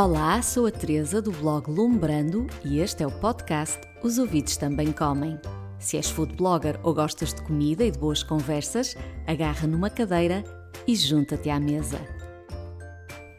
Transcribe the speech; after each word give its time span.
Olá, 0.00 0.40
sou 0.42 0.64
a 0.64 0.70
Teresa 0.70 1.20
do 1.20 1.32
blog 1.32 1.68
Lumbrando 1.68 2.46
e 2.64 2.78
este 2.78 3.02
é 3.02 3.06
o 3.08 3.10
podcast 3.10 3.80
Os 4.00 4.16
Ouvidos 4.16 4.56
Também 4.56 4.92
Comem. 4.92 5.40
Se 5.80 5.96
és 5.96 6.08
food 6.08 6.36
blogger 6.36 6.78
ou 6.84 6.94
gostas 6.94 7.34
de 7.34 7.42
comida 7.42 7.82
e 7.82 7.90
de 7.90 7.98
boas 7.98 8.22
conversas, 8.22 8.96
agarra 9.26 9.66
numa 9.66 9.90
cadeira 9.90 10.44
e 10.86 10.94
junta-te 10.94 11.50
à 11.50 11.58
mesa. 11.58 11.98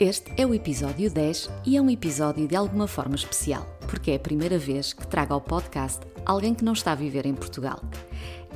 Este 0.02 0.34
é 0.36 0.46
o 0.46 0.54
episódio 0.54 1.10
10 1.10 1.50
e 1.66 1.78
é 1.78 1.82
um 1.82 1.90
episódio 1.90 2.46
de 2.46 2.58
alguma 2.58 2.90
forma 2.90 3.16
especial, 3.16 3.66
porque 3.88 4.12
é 4.12 4.16
a 4.16 4.20
primeira 4.20 4.58
vez 4.58 4.92
que 4.92 5.08
trago 5.08 5.34
ao 5.34 5.40
podcast 5.40 6.02
alguém 6.26 6.54
que 6.54 6.66
não 6.66 6.74
está 6.74 6.92
a 6.92 6.96
viver 6.96 7.26
em 7.26 7.36
Portugal. 7.36 7.80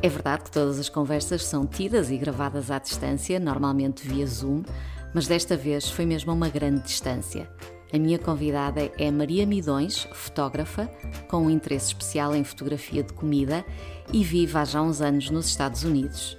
É 0.01 0.09
verdade 0.09 0.43
que 0.43 0.51
todas 0.51 0.77
as 0.77 0.89
conversas 0.89 1.45
são 1.45 1.65
tidas 1.65 2.11
e 2.11 2.17
gravadas 2.17 2.69
à 2.69 2.79
distância, 2.79 3.39
normalmente 3.39 4.05
via 4.05 4.27
Zoom, 4.27 4.63
mas 5.13 5.25
desta 5.25 5.55
vez 5.55 5.89
foi 5.89 6.05
mesmo 6.05 6.31
a 6.31 6.33
uma 6.33 6.49
grande 6.49 6.81
distância. 6.81 7.49
A 7.93 7.99
minha 7.99 8.17
convidada 8.17 8.91
é 8.97 9.11
Maria 9.11 9.45
Midões, 9.45 10.07
fotógrafa, 10.13 10.89
com 11.27 11.43
um 11.43 11.49
interesse 11.51 11.89
especial 11.89 12.35
em 12.35 12.43
fotografia 12.43 13.03
de 13.03 13.13
comida 13.13 13.63
e 14.11 14.23
vive 14.23 14.57
há 14.57 14.65
já 14.65 14.81
uns 14.81 14.99
anos 14.99 15.29
nos 15.29 15.45
Estados 15.45 15.83
Unidos. 15.83 16.35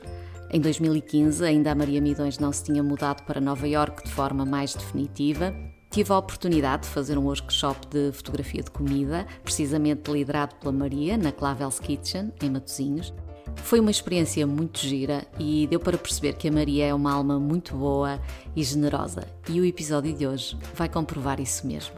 Em 0.50 0.60
2015, 0.60 1.44
ainda 1.44 1.70
a 1.70 1.74
Maria 1.76 2.00
Midões 2.00 2.40
não 2.40 2.52
se 2.52 2.64
tinha 2.64 2.82
mudado 2.82 3.22
para 3.22 3.40
Nova 3.40 3.68
York 3.68 4.02
de 4.02 4.10
forma 4.10 4.44
mais 4.44 4.74
definitiva. 4.74 5.54
Tive 5.90 6.12
a 6.12 6.18
oportunidade 6.18 6.82
de 6.82 6.88
fazer 6.88 7.16
um 7.16 7.26
workshop 7.26 7.86
de 7.86 8.10
fotografia 8.10 8.60
de 8.60 8.72
comida, 8.72 9.24
precisamente 9.44 10.10
liderado 10.10 10.56
pela 10.56 10.72
Maria, 10.72 11.16
na 11.16 11.30
Clavel's 11.30 11.78
Kitchen, 11.78 12.32
em 12.42 12.50
Matosinhos. 12.50 13.14
Foi 13.56 13.80
uma 13.80 13.90
experiência 13.90 14.46
muito 14.46 14.78
gira 14.78 15.26
e 15.38 15.66
deu 15.66 15.80
para 15.80 15.98
perceber 15.98 16.34
que 16.34 16.48
a 16.48 16.52
Maria 16.52 16.86
é 16.86 16.94
uma 16.94 17.12
alma 17.12 17.38
muito 17.40 17.74
boa 17.74 18.20
e 18.54 18.62
generosa, 18.62 19.26
e 19.48 19.60
o 19.60 19.64
episódio 19.64 20.12
de 20.12 20.26
hoje 20.26 20.56
vai 20.74 20.88
comprovar 20.88 21.40
isso 21.40 21.66
mesmo. 21.66 21.96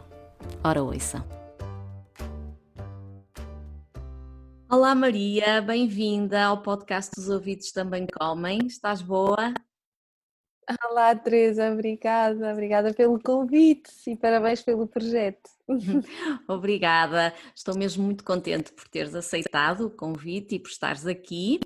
Ora, 0.62 0.82
ouçam. 0.82 1.24
Olá 4.68 4.94
Maria, 4.94 5.60
bem-vinda 5.60 6.44
ao 6.44 6.62
podcast 6.62 7.12
Os 7.18 7.28
Ouvidos 7.28 7.70
Também 7.70 8.06
Comem. 8.06 8.66
Estás 8.66 9.00
boa? 9.00 9.52
Olá 10.90 11.14
Teresa, 11.14 11.70
obrigada, 11.72 12.52
obrigada 12.52 12.92
pelo 12.92 13.20
convite 13.20 13.88
e 14.08 14.16
parabéns 14.16 14.62
pelo 14.62 14.88
projeto. 14.88 15.48
Obrigada, 16.48 17.32
estou 17.54 17.76
mesmo 17.76 18.04
muito 18.04 18.24
contente 18.24 18.72
por 18.72 18.88
teres 18.88 19.14
aceitado 19.14 19.86
o 19.86 19.90
convite 19.90 20.56
e 20.56 20.58
por 20.58 20.68
estares 20.68 21.06
aqui. 21.06 21.60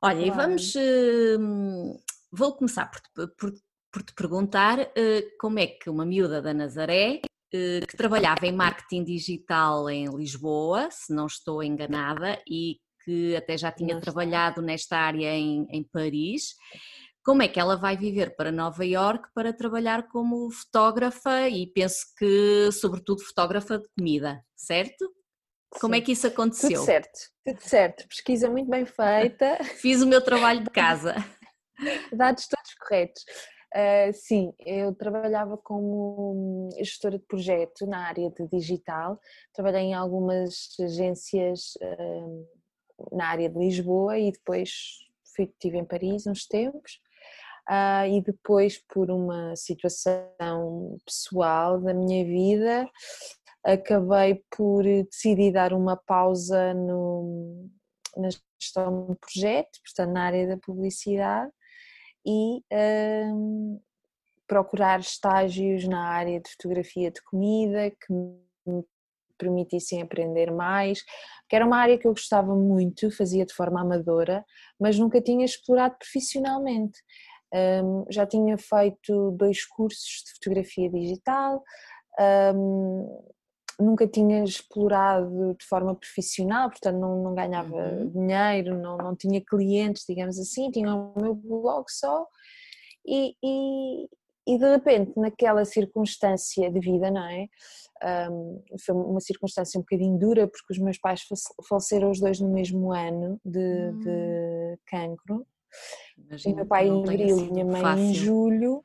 Olha, 0.00 0.26
e 0.26 0.30
vamos. 0.30 0.74
Uh, 0.76 1.98
vou 2.30 2.52
começar 2.52 2.88
por, 2.88 3.28
por, 3.36 3.54
por 3.90 4.02
te 4.02 4.12
perguntar 4.14 4.78
uh, 4.80 5.36
como 5.40 5.58
é 5.58 5.66
que 5.66 5.90
uma 5.90 6.04
miúda 6.04 6.40
da 6.40 6.54
Nazaré, 6.54 7.20
uh, 7.22 7.86
que 7.86 7.96
trabalhava 7.96 8.46
em 8.46 8.52
marketing 8.52 9.04
digital 9.04 9.90
em 9.90 10.06
Lisboa, 10.06 10.88
se 10.90 11.12
não 11.12 11.26
estou 11.26 11.62
enganada, 11.62 12.40
e 12.48 12.78
que 13.04 13.36
até 13.36 13.56
já 13.56 13.70
tinha 13.70 14.00
trabalhado 14.00 14.62
nesta 14.62 14.96
área 14.96 15.34
em, 15.34 15.66
em 15.70 15.82
Paris, 15.82 16.54
como 17.24 17.42
é 17.42 17.48
que 17.48 17.58
ela 17.58 17.74
vai 17.74 17.96
viver 17.96 18.36
para 18.36 18.52
Nova 18.52 18.84
York 18.84 19.30
para 19.34 19.52
trabalhar 19.52 20.08
como 20.08 20.50
fotógrafa 20.50 21.48
e 21.48 21.66
penso 21.66 22.04
que, 22.18 22.70
sobretudo, 22.70 23.24
fotógrafa 23.24 23.78
de 23.78 23.88
comida, 23.96 24.44
certo? 24.54 25.10
Como 25.80 25.94
é 25.94 26.02
que 26.02 26.12
isso 26.12 26.26
aconteceu? 26.26 26.68
Tudo 26.68 26.84
certo, 26.84 27.18
tudo 27.42 27.60
certo. 27.60 28.06
Pesquisa 28.08 28.50
muito 28.50 28.68
bem 28.68 28.84
feita. 28.84 29.56
Fiz 29.80 30.02
o 30.02 30.06
meu 30.06 30.22
trabalho 30.22 30.62
de 30.62 30.70
casa. 30.70 31.14
Dados 32.12 32.46
todos 32.46 32.74
corretos. 32.74 33.24
Uh, 33.74 34.12
sim, 34.12 34.52
eu 34.60 34.94
trabalhava 34.94 35.56
como 35.56 36.68
gestora 36.78 37.18
de 37.18 37.24
projeto 37.24 37.86
na 37.86 38.06
área 38.06 38.30
de 38.30 38.46
digital. 38.48 39.18
Trabalhei 39.52 39.84
em 39.84 39.94
algumas 39.94 40.68
agências 40.78 41.72
uh, 41.80 43.16
na 43.16 43.28
área 43.28 43.48
de 43.48 43.58
Lisboa 43.58 44.18
e 44.18 44.30
depois 44.30 44.70
fui, 45.34 45.46
estive 45.46 45.78
em 45.78 45.84
Paris 45.84 46.26
uns 46.26 46.46
tempos 46.46 47.00
uh, 47.68 48.06
e 48.06 48.20
depois 48.22 48.78
por 48.88 49.10
uma 49.10 49.54
situação 49.56 50.98
pessoal 51.04 51.80
da 51.80 51.94
minha 51.94 52.24
vida 52.24 52.88
acabei 53.64 54.42
por 54.54 54.84
decidir 54.84 55.52
dar 55.52 55.72
uma 55.72 55.96
pausa 55.96 56.74
no, 56.74 57.68
na 58.16 58.28
gestão 58.60 59.06
do 59.06 59.16
projeto, 59.16 59.80
portanto 59.82 60.12
na 60.12 60.24
área 60.24 60.46
da 60.46 60.56
publicidade 60.58 61.50
e 62.26 62.62
um, 63.32 63.80
procurar 64.46 65.00
estágios 65.00 65.86
na 65.86 66.08
área 66.08 66.40
de 66.40 66.50
fotografia 66.50 67.10
de 67.10 67.22
comida 67.22 67.90
que 67.90 68.12
me 68.12 68.84
permitissem 69.36 70.00
aprender 70.00 70.50
mais, 70.52 71.02
que 71.48 71.56
era 71.56 71.66
uma 71.66 71.78
área 71.78 71.98
que 71.98 72.06
eu 72.06 72.12
gostava 72.12 72.54
muito, 72.54 73.10
fazia 73.10 73.44
de 73.44 73.52
forma 73.52 73.80
amadora, 73.80 74.44
mas 74.78 74.98
nunca 74.98 75.20
tinha 75.20 75.44
explorado 75.44 75.96
profissionalmente. 75.98 76.98
Um, 77.54 78.04
já 78.10 78.26
tinha 78.26 78.58
feito 78.58 79.30
dois 79.32 79.64
cursos 79.64 80.24
de 80.24 80.32
fotografia 80.32 80.90
digital, 80.90 81.62
um, 82.56 83.22
nunca 83.80 84.06
tinha 84.06 84.44
explorado 84.44 85.54
de 85.58 85.64
forma 85.66 85.94
profissional, 85.94 86.70
portanto 86.70 86.98
não, 86.98 87.22
não 87.22 87.34
ganhava 87.34 87.76
uhum. 87.76 88.10
dinheiro, 88.10 88.78
não, 88.78 88.96
não 88.96 89.16
tinha 89.16 89.40
clientes, 89.40 90.04
digamos 90.08 90.38
assim, 90.38 90.70
tinha 90.70 90.94
o 90.94 91.14
meu 91.20 91.34
blog 91.34 91.84
só 91.88 92.26
e, 93.06 93.34
e, 93.42 94.08
e 94.48 94.58
de 94.58 94.70
repente 94.70 95.12
naquela 95.16 95.64
circunstância 95.64 96.70
de 96.70 96.80
vida, 96.80 97.10
não 97.10 97.24
é? 97.24 97.46
Um, 98.30 98.62
foi 98.84 98.94
uma 98.94 99.20
circunstância 99.20 99.78
um 99.78 99.82
bocadinho 99.82 100.18
dura 100.18 100.46
porque 100.46 100.72
os 100.72 100.78
meus 100.78 100.98
pais 100.98 101.22
faleceram 101.68 102.10
os 102.10 102.20
dois 102.20 102.38
no 102.40 102.48
mesmo 102.48 102.92
ano 102.92 103.40
de, 103.44 103.58
uhum. 103.58 104.00
de 104.00 104.10
hum. 104.10 104.76
cancro 104.86 105.46
Imagino 106.16 106.56
meu 106.56 106.66
pai 106.66 106.88
em 106.88 107.02
abril, 107.02 107.36
minha 107.50 107.64
mãe 107.64 107.82
fácil. 107.82 108.04
em 108.04 108.14
julho. 108.14 108.84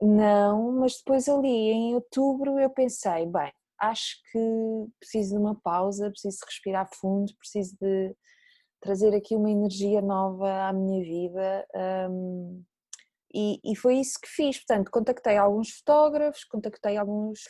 Não, 0.00 0.72
mas 0.72 0.96
depois 0.98 1.28
ali 1.28 1.48
em 1.48 1.94
outubro 1.94 2.58
eu 2.58 2.70
pensei, 2.70 3.24
bem, 3.26 3.52
acho 3.78 4.16
que 4.30 4.86
preciso 4.98 5.34
de 5.34 5.38
uma 5.38 5.54
pausa, 5.54 6.10
preciso 6.10 6.38
de 6.38 6.44
respirar 6.46 6.88
fundo, 6.92 7.32
preciso 7.38 7.76
de 7.80 8.14
trazer 8.80 9.14
aqui 9.14 9.36
uma 9.36 9.50
energia 9.50 10.02
nova 10.02 10.68
à 10.68 10.72
minha 10.72 11.02
vida. 11.04 11.66
Um, 12.10 12.64
e, 13.34 13.60
e, 13.64 13.76
foi 13.76 13.96
isso 13.96 14.18
que 14.20 14.28
fiz, 14.28 14.58
portanto, 14.58 14.90
contactei 14.90 15.36
alguns 15.36 15.70
fotógrafos, 15.70 16.44
contactei 16.44 16.96
alguns, 16.96 17.40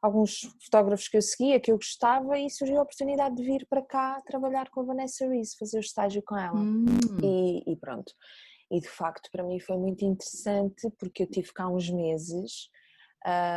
alguns 0.00 0.40
fotógrafos 0.64 1.08
que 1.08 1.16
eu 1.16 1.22
seguia, 1.22 1.60
que 1.60 1.72
eu 1.72 1.76
gostava, 1.76 2.38
e 2.38 2.48
surgiu 2.50 2.78
a 2.78 2.82
oportunidade 2.82 3.36
de 3.36 3.42
vir 3.42 3.66
para 3.68 3.82
cá 3.82 4.20
trabalhar 4.26 4.68
com 4.70 4.80
a 4.80 4.84
Vanessa 4.84 5.26
Reese, 5.26 5.56
fazer 5.58 5.78
o 5.78 5.80
estágio 5.80 6.22
com 6.22 6.36
ela. 6.36 6.58
Hum. 6.58 6.86
E, 7.22 7.72
e, 7.72 7.76
pronto. 7.76 8.12
E 8.70 8.80
de 8.80 8.88
facto, 8.88 9.30
para 9.30 9.44
mim 9.44 9.60
foi 9.60 9.76
muito 9.76 10.04
interessante, 10.04 10.88
porque 10.98 11.24
eu 11.24 11.26
tive 11.26 11.52
cá 11.52 11.68
uns 11.68 11.90
meses, 11.90 12.68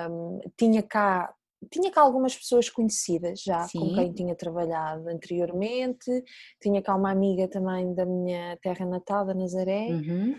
um, 0.10 0.40
tinha 0.58 0.84
cá 0.84 1.34
tinha 1.72 1.92
cá 1.92 2.02
algumas 2.02 2.36
pessoas 2.36 2.70
conhecidas 2.70 3.42
já, 3.42 3.62
Sim. 3.68 3.80
com 3.80 3.96
quem 3.96 4.14
tinha 4.14 4.36
trabalhado 4.36 5.08
anteriormente, 5.10 6.24
tinha 6.62 6.82
cá 6.82 6.96
uma 6.96 7.12
amiga 7.12 7.48
também 7.48 7.94
da 7.94 8.06
minha 8.06 8.58
terra 8.62 8.86
natal, 8.86 9.26
da 9.26 9.34
Nazaré, 9.34 9.88
uhum. 9.88 10.36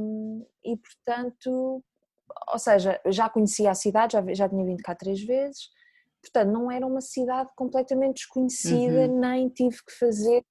um, 0.00 0.46
e 0.64 0.76
portanto, 0.76 1.82
ou 2.52 2.58
seja, 2.58 3.00
já 3.06 3.28
conhecia 3.28 3.70
a 3.70 3.74
cidade, 3.74 4.12
já, 4.12 4.34
já 4.34 4.48
tinha 4.48 4.64
vindo 4.64 4.82
cá 4.82 4.94
três 4.94 5.22
vezes, 5.22 5.68
portanto 6.22 6.52
não 6.52 6.70
era 6.70 6.86
uma 6.86 7.00
cidade 7.00 7.50
completamente 7.56 8.16
desconhecida, 8.16 9.08
uhum. 9.08 9.20
nem 9.20 9.48
tive 9.48 9.76
que 9.84 9.92
fazer 9.98 10.44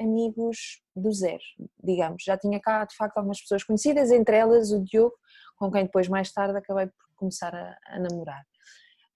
amigos 0.00 0.80
do 0.94 1.12
zero, 1.12 1.42
digamos. 1.82 2.22
Já 2.24 2.38
tinha 2.38 2.60
cá 2.60 2.84
de 2.84 2.94
facto 2.96 3.16
algumas 3.16 3.40
pessoas 3.40 3.64
conhecidas, 3.64 4.10
entre 4.10 4.36
elas 4.36 4.70
o 4.70 4.82
Diogo, 4.84 5.14
com 5.56 5.70
quem 5.70 5.84
depois 5.84 6.08
mais 6.08 6.32
tarde 6.32 6.56
acabei 6.56 6.86
por 6.86 7.16
começar 7.16 7.54
a, 7.54 7.76
a 7.86 7.98
namorar. 7.98 8.44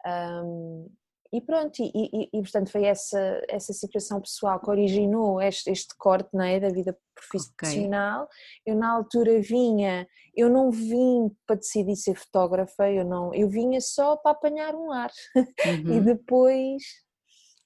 Um, 0.07 0.89
e 1.33 1.43
pronto, 1.43 1.83
e, 1.83 1.91
e, 1.95 2.29
e, 2.33 2.41
portanto 2.41 2.71
foi 2.73 2.85
essa, 2.85 3.43
essa 3.49 3.75
situação 3.75 4.19
pessoal 4.19 4.59
que 4.59 4.71
originou 4.71 5.43
este, 5.43 5.71
este 5.71 5.95
corte 5.99 6.31
não 6.33 6.43
é, 6.43 6.59
da 6.59 6.71
vida 6.71 6.97
profissional. 7.15 8.25
Okay. 8.25 8.73
Eu 8.73 8.77
na 8.77 8.91
altura 8.91 9.39
vinha, 9.41 10.09
eu 10.35 10.49
não 10.49 10.71
vim 10.71 11.31
para 11.47 11.57
decidir 11.57 11.97
ser 11.97 12.15
fotógrafa, 12.15 12.91
eu 12.91 13.05
não, 13.05 13.35
eu 13.35 13.47
vinha 13.47 13.79
só 13.81 14.17
para 14.17 14.33
apanhar 14.33 14.75
um 14.75 14.91
ar. 14.91 15.11
Uhum. 15.69 15.97
e 15.97 16.01
depois 16.01 16.83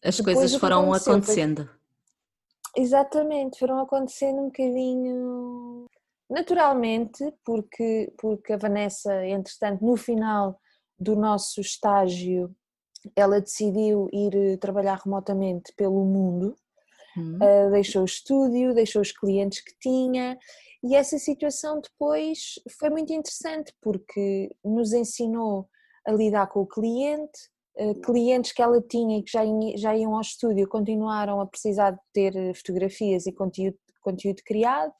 as 0.04 0.16
depois 0.16 0.36
coisas 0.36 0.56
foram 0.56 0.92
acontecendo. 0.92 1.70
Exatamente, 2.76 3.58
foram 3.58 3.78
acontecendo 3.78 4.40
um 4.40 4.46
bocadinho 4.46 5.86
naturalmente, 6.28 7.32
porque, 7.44 8.12
porque 8.18 8.54
a 8.54 8.56
Vanessa, 8.56 9.24
entretanto, 9.26 9.84
no 9.84 9.96
final 9.96 10.58
do 11.02 11.16
nosso 11.16 11.60
estágio, 11.60 12.54
ela 13.16 13.40
decidiu 13.40 14.08
ir 14.12 14.34
eh, 14.34 14.56
trabalhar 14.56 15.00
remotamente 15.04 15.72
pelo 15.76 16.04
mundo, 16.04 16.54
uh, 17.16 17.70
deixou 17.72 18.02
o 18.02 18.06
estúdio, 18.06 18.74
deixou 18.74 19.02
os 19.02 19.12
clientes 19.12 19.60
que 19.60 19.76
tinha, 19.80 20.38
e 20.82 20.94
essa 20.94 21.18
situação 21.18 21.80
depois 21.80 22.54
foi 22.78 22.90
muito 22.90 23.12
interessante 23.12 23.72
porque 23.80 24.50
nos 24.64 24.92
ensinou 24.92 25.68
a 26.06 26.12
lidar 26.12 26.46
com 26.48 26.60
o 26.60 26.66
cliente, 26.66 27.50
eh, 27.76 27.94
clientes 27.94 28.52
que 28.52 28.60
ela 28.60 28.80
tinha 28.82 29.18
e 29.18 29.22
que 29.22 29.30
já, 29.30 29.42
já 29.76 29.96
iam 29.96 30.14
ao 30.14 30.20
estúdio 30.20 30.68
continuaram 30.68 31.40
a 31.40 31.46
precisar 31.46 31.92
de 31.92 32.00
ter 32.12 32.54
fotografias 32.56 33.26
e 33.26 33.32
conteúdo, 33.32 33.78
conteúdo 34.00 34.42
criado 34.44 34.92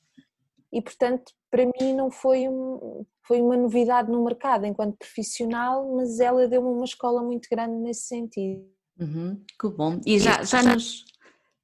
e 0.73 0.81
portanto 0.81 1.33
para 1.51 1.67
mim 1.67 1.93
não 1.93 2.11
foi, 2.11 2.49
um, 2.49 3.05
foi 3.33 3.41
uma 3.41 3.57
novidade 3.57 4.13
no 4.13 4.23
mercado 4.23 4.67
enquanto 4.67 4.99
profissional, 4.99 5.97
mas 5.97 6.21
ela 6.21 6.47
deu-me 6.47 6.69
uma 6.69 6.85
escola 6.85 7.23
muito 7.23 7.49
grande 7.51 7.77
nesse 7.77 8.03
sentido. 8.03 8.63
Uhum, 9.01 9.43
que 9.59 9.69
bom. 9.71 9.99
E 10.05 10.19
já, 10.19 10.43
já, 10.43 10.63
nos, 10.63 11.07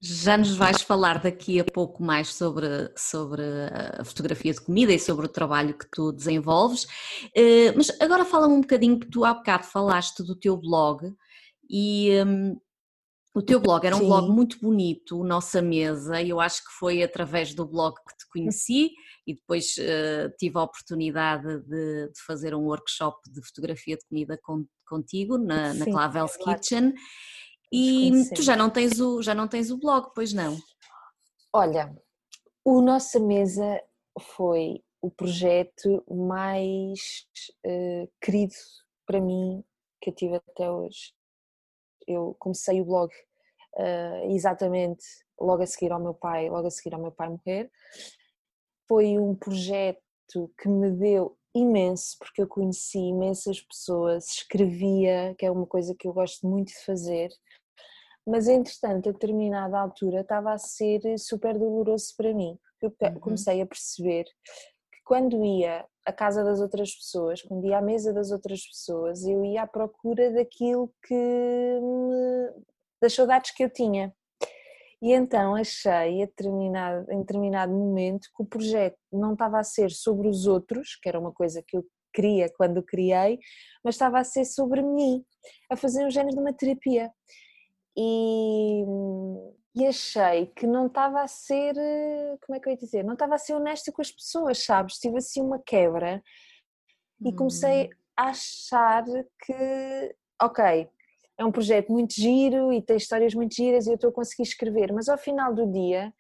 já 0.01 0.39
nos 0.39 0.57
vais 0.57 0.81
falar 0.81 1.21
daqui 1.21 1.61
a 1.61 1.65
pouco 1.65 2.03
mais 2.03 2.35
sobre, 2.35 2.67
sobre 2.97 3.43
a 3.99 4.03
fotografia 4.03 4.55
de 4.55 4.63
comida 4.63 4.95
e 4.95 4.99
sobre 4.99 5.27
o 5.27 5.29
trabalho 5.29 5.77
que 5.77 5.87
tu 5.91 6.11
desenvolves, 6.11 6.87
eh, 7.37 7.71
mas 7.77 7.91
agora 8.01 8.25
fala-me 8.25 8.55
um 8.55 8.63
bocadinho 8.63 8.99
que 8.99 9.11
tu 9.11 9.23
há 9.27 9.35
bocado 9.35 9.65
falaste 9.65 10.23
do 10.23 10.35
teu 10.35 10.57
blog 10.57 11.15
e 11.69 12.13
um, 12.27 12.59
o 13.35 13.43
teu 13.43 13.61
blog 13.61 13.87
era 13.87 13.95
um 13.95 14.01
Sim. 14.01 14.07
blog 14.07 14.31
muito 14.33 14.59
bonito, 14.59 15.23
Nossa 15.23 15.61
Mesa, 15.61 16.19
e 16.23 16.31
eu 16.31 16.41
acho 16.41 16.65
que 16.65 16.73
foi 16.79 17.03
através 17.03 17.53
do 17.53 17.67
blog 17.67 17.95
que 18.09 18.17
te 18.17 18.27
conheci 18.33 18.91
e 19.29 19.35
depois 19.35 19.77
uh, 19.77 20.35
tive 20.39 20.57
a 20.57 20.63
oportunidade 20.63 21.61
de, 21.65 22.09
de, 22.09 22.21
fazer 22.27 22.55
um 22.55 22.65
workshop 22.65 23.19
de 23.31 23.47
fotografia 23.47 23.95
de 23.95 24.07
comida 24.07 24.39
com, 24.43 24.65
contigo 24.89 25.37
na, 25.37 25.75
na 25.75 25.85
Clavel's 25.85 26.35
é 26.35 26.45
Kitchen. 26.45 26.95
E 27.71 28.11
tu 28.35 28.41
já 28.41 28.57
não 28.57 28.71
tens 28.71 28.99
o 28.99 29.23
já 29.23 29.35
não 29.35 29.47
tens 29.47 29.71
o 29.71 29.77
blog, 29.77 30.13
pois 30.15 30.33
não? 30.33 30.57
Olha, 31.53 31.95
o 32.65 32.81
Nossa 32.81 33.21
Mesa 33.21 33.83
foi 34.19 34.83
o 35.03 35.11
projeto 35.11 36.03
mais 36.11 37.27
uh, 37.67 38.11
querido 38.23 38.55
para 39.07 39.21
mim 39.21 39.63
que 40.01 40.09
eu 40.09 40.15
tive 40.15 40.37
até 40.37 40.71
hoje. 40.71 41.13
Eu 42.07 42.35
comecei 42.39 42.81
o 42.81 42.87
blog 42.87 43.13
uh, 43.77 44.31
exatamente 44.31 45.05
logo 45.39 45.63
a 45.63 45.67
seguir 45.67 45.93
ao 45.93 46.01
meu 46.01 46.15
pai, 46.15 46.49
logo 46.49 46.67
a 46.67 46.71
seguir 46.71 46.95
ao 46.95 47.01
meu 47.03 47.13
pai 47.13 47.29
morrer. 47.29 47.71
Foi 48.89 49.19
um 49.19 49.35
projeto 49.35 50.51
que 50.59 50.69
me 50.69 50.91
deu 50.91 51.37
imenso, 51.55 52.17
porque 52.19 52.43
eu 52.43 52.49
conheci 52.49 52.99
imensas 52.99 53.61
pessoas, 53.61 54.27
escrevia, 54.29 55.35
que 55.39 55.45
é 55.47 55.51
uma 55.51 55.67
coisa 55.67 55.95
que 55.99 56.09
eu 56.09 56.13
gosto 56.13 56.47
muito 56.47 56.69
de 56.69 56.85
fazer, 56.85 57.31
mas 58.29 58.47
entretanto, 58.47 59.09
a 59.09 59.13
determinada 59.13 59.79
altura, 59.79 60.21
estava 60.21 60.53
a 60.53 60.59
ser 60.59 61.01
super 61.19 61.59
doloroso 61.59 62.15
para 62.15 62.35
mim, 62.35 62.59
porque 62.79 63.05
eu 63.07 63.09
uhum. 63.09 63.21
comecei 63.21 63.63
a 63.63 63.67
perceber 63.67 64.25
que 64.25 65.01
quando 65.03 65.43
ia 65.43 65.87
à 66.05 66.13
casa 66.13 66.45
das 66.45 66.61
outras 66.61 66.95
pessoas, 66.95 67.41
quando 67.41 67.67
ia 67.67 67.79
à 67.79 67.83
mesa 67.83 68.13
das 68.13 68.31
outras 68.31 68.67
pessoas, 68.67 69.25
eu 69.25 69.43
ia 69.45 69.63
à 69.63 69.67
procura 69.67 70.31
daquilo 70.31 70.93
que 71.07 71.15
me, 71.15 72.65
das 73.01 73.15
saudades 73.15 73.51
que 73.53 73.65
eu 73.65 73.71
tinha. 73.71 74.15
E 75.01 75.13
então 75.13 75.55
achei, 75.55 76.23
a 76.23 76.27
determinado, 76.27 77.11
em 77.13 77.21
determinado 77.21 77.73
momento, 77.73 78.29
que 78.37 78.43
o 78.43 78.47
projeto 78.47 78.99
não 79.13 79.35
estava 79.35 79.61
a 79.61 79.65
ser 79.65 79.91
sobre 79.91 80.29
os 80.29 80.47
outros, 80.47 80.97
que 80.97 81.09
era 81.09 81.21
uma 81.21 81.33
coisa 81.33 81.63
que 81.65 81.77
eu 81.77 81.85
queria 82.13 82.53
quando 82.57 82.83
criei, 82.83 83.39
mas 83.85 83.95
estava 83.95 84.19
a 84.19 84.25
ser 84.25 84.45
sobre 84.45 84.83
mim, 84.83 85.25
a 85.71 85.77
fazer 85.77 86.05
um 86.05 86.11
género 86.11 86.35
de 86.35 86.41
uma 86.41 86.53
terapia 86.53 87.13
e, 87.97 88.85
e 89.75 89.87
achei 89.87 90.47
que 90.47 90.67
não 90.67 90.87
estava 90.87 91.21
a 91.21 91.29
ser, 91.29 91.75
como 92.45 92.57
é 92.57 92.61
que 92.61 92.69
eu 92.69 92.73
ia 92.73 92.79
dizer, 92.79 93.05
não 93.05 93.15
estava 93.15 93.35
a 93.35 93.39
ser 93.39 93.55
honesta 93.55 93.93
com 93.93 94.01
as 94.01 94.11
pessoas, 94.11 94.65
sabes? 94.65 94.99
Tive 94.99 95.19
assim 95.19 95.41
uma 95.41 95.61
quebra 95.61 96.23
e 97.25 97.33
comecei 97.33 97.87
hum. 97.87 97.91
a 98.17 98.31
achar 98.31 99.05
que, 99.45 100.17
ok, 100.41 100.89
é 101.39 101.45
um 101.45 101.53
projeto 101.53 101.93
muito 101.93 102.15
giro 102.15 102.73
e 102.73 102.83
tem 102.83 102.97
histórias 102.97 103.33
muito 103.33 103.55
giras 103.55 103.87
e 103.87 103.91
eu 103.91 103.95
estou 103.95 104.11
a 104.11 104.13
conseguir 104.13 104.43
escrever, 104.43 104.93
mas 104.93 105.09
ao 105.09 105.17
final 105.17 105.55
do 105.55 105.71
dia, 105.71 106.13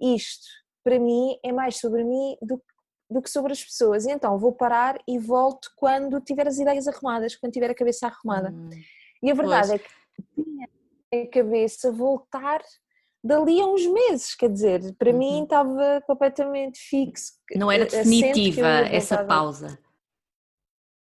isto 0.00 0.46
para 0.84 0.98
mim 0.98 1.36
é 1.44 1.52
mais 1.52 1.76
sobre 1.76 2.04
mim 2.04 2.36
do, 2.40 2.62
do 3.10 3.20
que 3.20 3.28
sobre 3.28 3.52
as 3.52 3.62
pessoas. 3.62 4.06
E 4.06 4.12
então 4.12 4.38
vou 4.38 4.52
parar 4.52 4.98
e 5.06 5.18
volto 5.18 5.70
quando 5.76 6.20
tiver 6.20 6.46
as 6.46 6.58
ideias 6.58 6.86
arrumadas, 6.86 7.34
quando 7.36 7.52
tiver 7.52 7.70
a 7.70 7.74
cabeça 7.74 8.06
arrumada. 8.06 8.50
Hum. 8.50 8.70
E 9.22 9.30
a 9.30 9.34
verdade 9.34 9.68
pois. 9.68 9.80
é 11.12 11.26
que 11.26 11.26
a 11.26 11.30
cabeça 11.30 11.90
voltar 11.90 12.62
dali 13.22 13.60
a 13.60 13.66
uns 13.66 13.84
meses, 13.86 14.34
quer 14.34 14.48
dizer, 14.48 14.94
para 14.96 15.10
uhum. 15.10 15.18
mim 15.18 15.42
estava 15.42 16.00
completamente 16.06 16.78
fixo. 16.78 17.32
Não 17.54 17.70
era 17.70 17.84
definitiva 17.84 18.66
essa 18.90 19.24
pausa. 19.24 19.78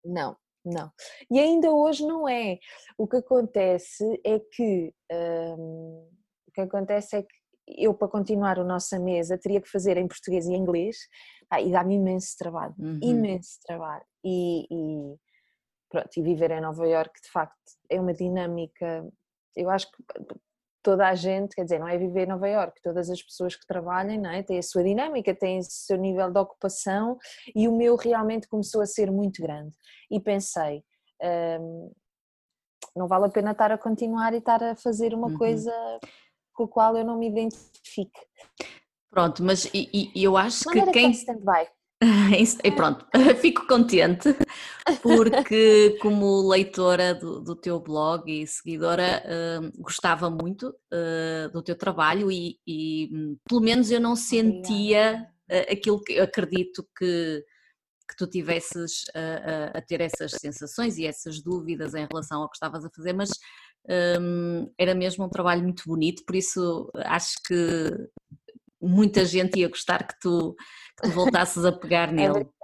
Não, 0.03 0.35
não. 0.67 0.91
E 1.31 1.39
ainda 1.39 1.71
hoje 1.71 2.05
não 2.05 2.27
é. 2.27 2.59
O 2.97 3.07
que 3.07 3.17
acontece 3.17 4.03
é 4.25 4.39
que 4.39 4.93
hum, 5.11 6.09
o 6.47 6.51
que 6.53 6.61
acontece 6.61 7.17
é 7.17 7.23
que 7.23 7.37
eu 7.67 7.93
para 7.93 8.07
continuar 8.07 8.59
a 8.59 8.63
nossa 8.63 8.97
mesa 8.97 9.37
teria 9.37 9.61
que 9.61 9.69
fazer 9.69 9.97
em 9.97 10.07
português 10.07 10.45
e 10.45 10.53
inglês 10.53 10.97
ah, 11.49 11.61
e 11.61 11.71
dá-me 11.71 11.95
imenso 11.95 12.35
trabalho, 12.37 12.73
uhum. 12.79 12.99
imenso 13.01 13.59
trabalho. 13.65 14.05
E, 14.23 14.65
e, 14.71 15.15
pronto, 15.89 16.09
e 16.17 16.21
viver 16.21 16.51
em 16.51 16.61
Nova 16.61 16.87
York 16.87 17.21
de 17.21 17.29
facto 17.29 17.55
é 17.89 17.99
uma 17.99 18.13
dinâmica 18.13 19.05
eu 19.57 19.69
acho 19.71 19.91
que 19.91 20.03
toda 20.83 21.07
a 21.07 21.15
gente, 21.15 21.55
quer 21.55 21.63
dizer, 21.63 21.79
não 21.79 21.87
é 21.87 21.97
viver 21.97 22.23
em 22.23 22.29
Nova 22.29 22.47
Iorque, 22.47 22.81
todas 22.81 23.09
as 23.09 23.21
pessoas 23.21 23.55
que 23.55 23.65
trabalham 23.67 24.21
não 24.21 24.29
é? 24.29 24.43
têm 24.43 24.59
a 24.59 24.63
sua 24.63 24.83
dinâmica, 24.83 25.35
têm 25.35 25.59
o 25.59 25.63
seu 25.63 25.97
nível 25.97 26.31
de 26.31 26.39
ocupação 26.39 27.17
e 27.55 27.67
o 27.67 27.75
meu 27.75 27.95
realmente 27.95 28.47
começou 28.47 28.81
a 28.81 28.85
ser 28.85 29.11
muito 29.11 29.41
grande. 29.41 29.75
E 30.09 30.19
pensei, 30.19 30.83
hum, 31.59 31.91
não 32.95 33.07
vale 33.07 33.25
a 33.25 33.29
pena 33.29 33.51
estar 33.51 33.71
a 33.71 33.77
continuar 33.77 34.33
e 34.33 34.37
estar 34.37 34.63
a 34.63 34.75
fazer 34.75 35.13
uma 35.13 35.27
uhum. 35.27 35.37
coisa 35.37 35.73
com 36.53 36.63
a 36.63 36.67
qual 36.67 36.97
eu 36.97 37.05
não 37.05 37.17
me 37.17 37.27
identifique. 37.27 38.19
Pronto, 39.09 39.43
mas 39.43 39.65
e, 39.73 40.11
e 40.15 40.23
eu 40.23 40.35
acho 40.35 40.69
que 40.69 40.91
quem... 40.91 41.11
Stand-by. 41.11 41.67
E 42.63 42.71
pronto, 42.71 43.05
fico 43.41 43.65
contente 43.67 44.35
porque 45.01 45.97
como 46.01 46.47
leitora 46.47 47.15
do, 47.15 47.41
do 47.41 47.55
teu 47.55 47.79
blog 47.79 48.29
e 48.29 48.45
seguidora 48.45 49.23
uh, 49.25 49.81
gostava 49.81 50.29
muito 50.29 50.69
uh, 50.69 51.49
do 51.51 51.61
teu 51.63 51.75
trabalho 51.75 52.31
e, 52.31 52.59
e, 52.67 53.09
hum, 53.11 53.37
pelo 53.47 53.61
menos 53.61 53.89
eu 53.89 53.99
não 53.99 54.15
sentia 54.15 55.27
uh, 55.51 55.71
aquilo 55.71 56.01
que 56.01 56.19
acredito 56.19 56.87
que, 56.95 57.43
que 58.07 58.15
tu 58.15 58.27
tivesses 58.27 59.05
a, 59.15 59.77
a, 59.77 59.81
ter 59.81 60.01
essas 60.01 60.31
sensações 60.39 60.97
e 60.97 61.05
essas 61.05 61.41
dúvidas 61.41 61.95
em 61.95 62.05
relação 62.05 62.41
ao 62.41 62.49
que 62.49 62.55
estavas 62.55 62.85
a 62.85 62.89
fazer, 62.95 63.13
mas 63.13 63.31
um, 64.21 64.71
era 64.77 64.93
mesmo 64.93 65.25
um 65.25 65.29
trabalho 65.29 65.63
muito 65.63 65.83
bonito, 65.85 66.23
por 66.25 66.35
isso 66.35 66.89
acho 66.95 67.35
que 67.45 67.53
muita 68.81 69.25
gente 69.25 69.59
ia 69.59 69.69
gostar 69.69 70.07
que 70.07 70.19
tu, 70.19 70.55
que 70.99 71.07
tu 71.07 71.11
voltasses 71.11 71.63
a 71.65 71.71
pegar 71.71 72.09
é 72.09 72.11
nele. 72.11 72.41
É 72.41 72.57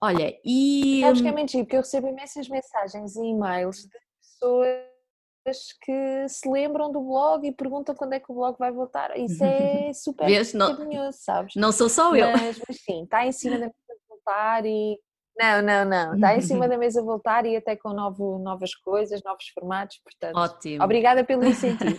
Olha, 0.00 0.38
e. 0.44 1.00
Sabes 1.02 1.20
que 1.20 1.28
é 1.28 1.32
mentira, 1.32 1.64
porque 1.64 1.76
eu 1.76 1.80
recebo 1.80 2.06
imensas 2.06 2.48
mensagens 2.48 3.16
e 3.16 3.24
e-mails 3.24 3.78
de 3.78 3.98
pessoas 4.20 5.72
que 5.82 6.28
se 6.28 6.48
lembram 6.48 6.92
do 6.92 7.00
blog 7.00 7.46
e 7.46 7.52
perguntam 7.52 7.94
quando 7.94 8.12
é 8.12 8.20
que 8.20 8.30
o 8.30 8.34
blog 8.34 8.56
vai 8.58 8.70
voltar. 8.70 9.18
Isso 9.18 9.42
é 9.42 9.92
super? 9.94 10.28
Não, 10.54 11.12
sabes? 11.12 11.54
Não 11.56 11.72
sou 11.72 11.88
só 11.88 12.14
eu. 12.14 12.30
Mas, 12.30 12.60
mas 12.66 12.80
sim, 12.80 13.04
está 13.04 13.26
em 13.26 13.32
cima 13.32 13.56
da 13.56 13.66
mesa 13.66 13.74
de 13.88 14.08
voltar 14.08 14.66
e. 14.66 14.98
Não, 15.38 15.62
não, 15.62 15.84
não. 15.84 16.14
Está 16.14 16.36
em 16.36 16.40
cima 16.40 16.68
da 16.68 16.76
mesa 16.76 17.02
voltar 17.02 17.46
e 17.46 17.56
até 17.56 17.76
com 17.76 17.92
novo, 17.92 18.38
novas 18.38 18.74
coisas, 18.74 19.22
novos 19.22 19.46
formatos, 19.54 20.00
portanto. 20.02 20.36
Ótimo. 20.36 20.84
Obrigada 20.84 21.24
pelo 21.24 21.44
incentivo. 21.46 21.96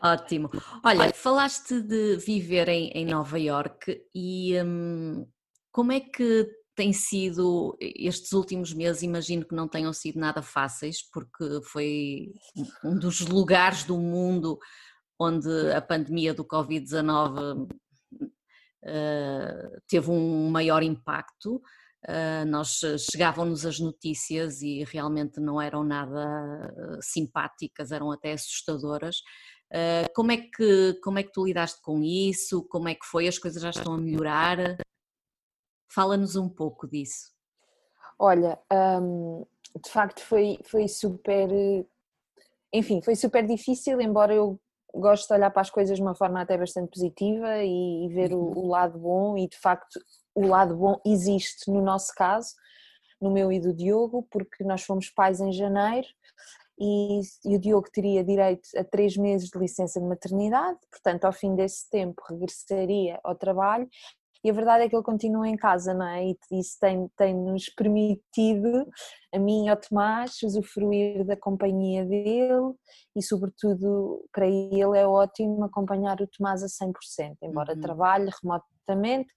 Ótimo. 0.00 0.48
Olha, 0.84 1.12
falaste 1.12 1.82
de 1.82 2.16
viver 2.16 2.68
em, 2.68 2.90
em 2.90 3.04
Nova 3.04 3.38
York 3.38 4.00
e 4.14 4.54
hum, 4.62 5.26
como 5.72 5.92
é 5.92 6.00
que 6.00 6.48
tem 6.78 6.92
sido 6.92 7.76
estes 7.80 8.30
últimos 8.30 8.72
meses, 8.72 9.02
imagino 9.02 9.44
que 9.44 9.52
não 9.52 9.66
tenham 9.66 9.92
sido 9.92 10.20
nada 10.20 10.40
fáceis, 10.40 11.02
porque 11.10 11.60
foi 11.64 12.32
um 12.84 12.96
dos 12.96 13.18
lugares 13.26 13.82
do 13.82 13.98
mundo 13.98 14.60
onde 15.18 15.72
a 15.72 15.80
pandemia 15.80 16.32
do 16.32 16.44
Covid-19 16.44 17.68
uh, 18.84 19.80
teve 19.88 20.08
um 20.08 20.48
maior 20.50 20.84
impacto. 20.84 21.60
Uh, 22.06 22.46
nós 22.46 22.80
chegavam-nos 23.10 23.66
as 23.66 23.80
notícias 23.80 24.62
e 24.62 24.84
realmente 24.84 25.40
não 25.40 25.60
eram 25.60 25.82
nada 25.82 26.72
uh, 26.72 27.02
simpáticas, 27.02 27.90
eram 27.90 28.12
até 28.12 28.32
assustadoras. 28.32 29.16
Uh, 29.72 30.06
como, 30.14 30.32
é 30.32 30.36
que, 30.36 30.94
como 31.02 31.18
é 31.18 31.22
que 31.22 31.32
tu 31.32 31.44
lidaste 31.44 31.82
com 31.82 32.02
isso? 32.02 32.62
Como 32.68 32.88
é 32.88 32.94
que 32.94 33.04
foi? 33.04 33.26
As 33.26 33.38
coisas 33.38 33.60
já 33.60 33.70
estão 33.70 33.94
a 33.94 33.98
melhorar? 33.98 34.78
Fala-nos 35.90 36.36
um 36.36 36.48
pouco 36.48 36.86
disso. 36.86 37.32
Olha, 38.18 38.58
um, 38.72 39.44
de 39.84 39.90
facto 39.90 40.20
foi, 40.20 40.58
foi 40.64 40.88
super, 40.88 41.48
enfim, 42.72 43.00
foi 43.02 43.14
super 43.14 43.46
difícil, 43.46 44.00
embora 44.00 44.34
eu 44.34 44.60
goste 44.94 45.28
de 45.28 45.34
olhar 45.34 45.50
para 45.50 45.62
as 45.62 45.70
coisas 45.70 45.96
de 45.96 46.02
uma 46.02 46.14
forma 46.14 46.40
até 46.40 46.56
bastante 46.56 46.90
positiva 46.90 47.62
e, 47.62 48.06
e 48.06 48.08
ver 48.08 48.32
o, 48.32 48.38
uhum. 48.38 48.58
o, 48.58 48.68
lado 48.68 48.98
bom, 48.98 49.36
e 49.36 49.48
de 49.48 49.56
facto 49.58 50.00
o 50.38 50.46
lado 50.46 50.76
bom 50.76 51.00
existe 51.04 51.70
no 51.70 51.82
nosso 51.82 52.12
caso, 52.14 52.54
no 53.20 53.30
meu 53.30 53.50
e 53.50 53.60
do 53.60 53.74
Diogo, 53.74 54.26
porque 54.30 54.62
nós 54.62 54.82
fomos 54.82 55.10
pais 55.10 55.40
em 55.40 55.52
janeiro 55.52 56.06
e, 56.80 57.20
e, 57.44 57.56
o 57.56 57.60
Diogo 57.60 57.88
teria 57.92 58.22
direito 58.22 58.68
a 58.76 58.84
três 58.84 59.16
meses 59.16 59.48
de 59.48 59.58
licença 59.58 60.00
de 60.00 60.06
maternidade, 60.06 60.78
portanto, 60.90 61.24
ao 61.24 61.32
fim 61.32 61.56
desse 61.56 61.90
tempo 61.90 62.22
regressaria 62.28 63.18
ao 63.24 63.34
trabalho. 63.34 63.88
E 64.44 64.50
a 64.50 64.52
verdade 64.52 64.84
é 64.84 64.88
que 64.88 64.94
ele 64.94 65.02
continua 65.02 65.48
em 65.48 65.56
casa, 65.56 65.92
não 65.92 66.06
é? 66.06 66.24
E 66.28 66.36
isso 66.52 66.78
tem, 66.80 67.08
tem 67.16 67.36
permitido, 67.76 68.88
a 69.34 69.38
mim 69.40 69.66
e 69.66 69.68
ao 69.68 69.76
Tomás, 69.76 70.40
usufruir 70.44 71.24
da 71.24 71.36
companhia 71.36 72.04
dele 72.04 72.72
e, 73.16 73.20
sobretudo, 73.20 74.24
para 74.32 74.46
ele 74.46 74.96
é 74.96 75.04
ótimo 75.04 75.64
acompanhar 75.64 76.20
o 76.20 76.28
Tomás 76.28 76.62
a 76.62 76.68
100%, 76.68 76.92
embora 77.42 77.74
uhum. 77.74 77.80
trabalhe 77.80 78.30
remotamente, 78.40 79.28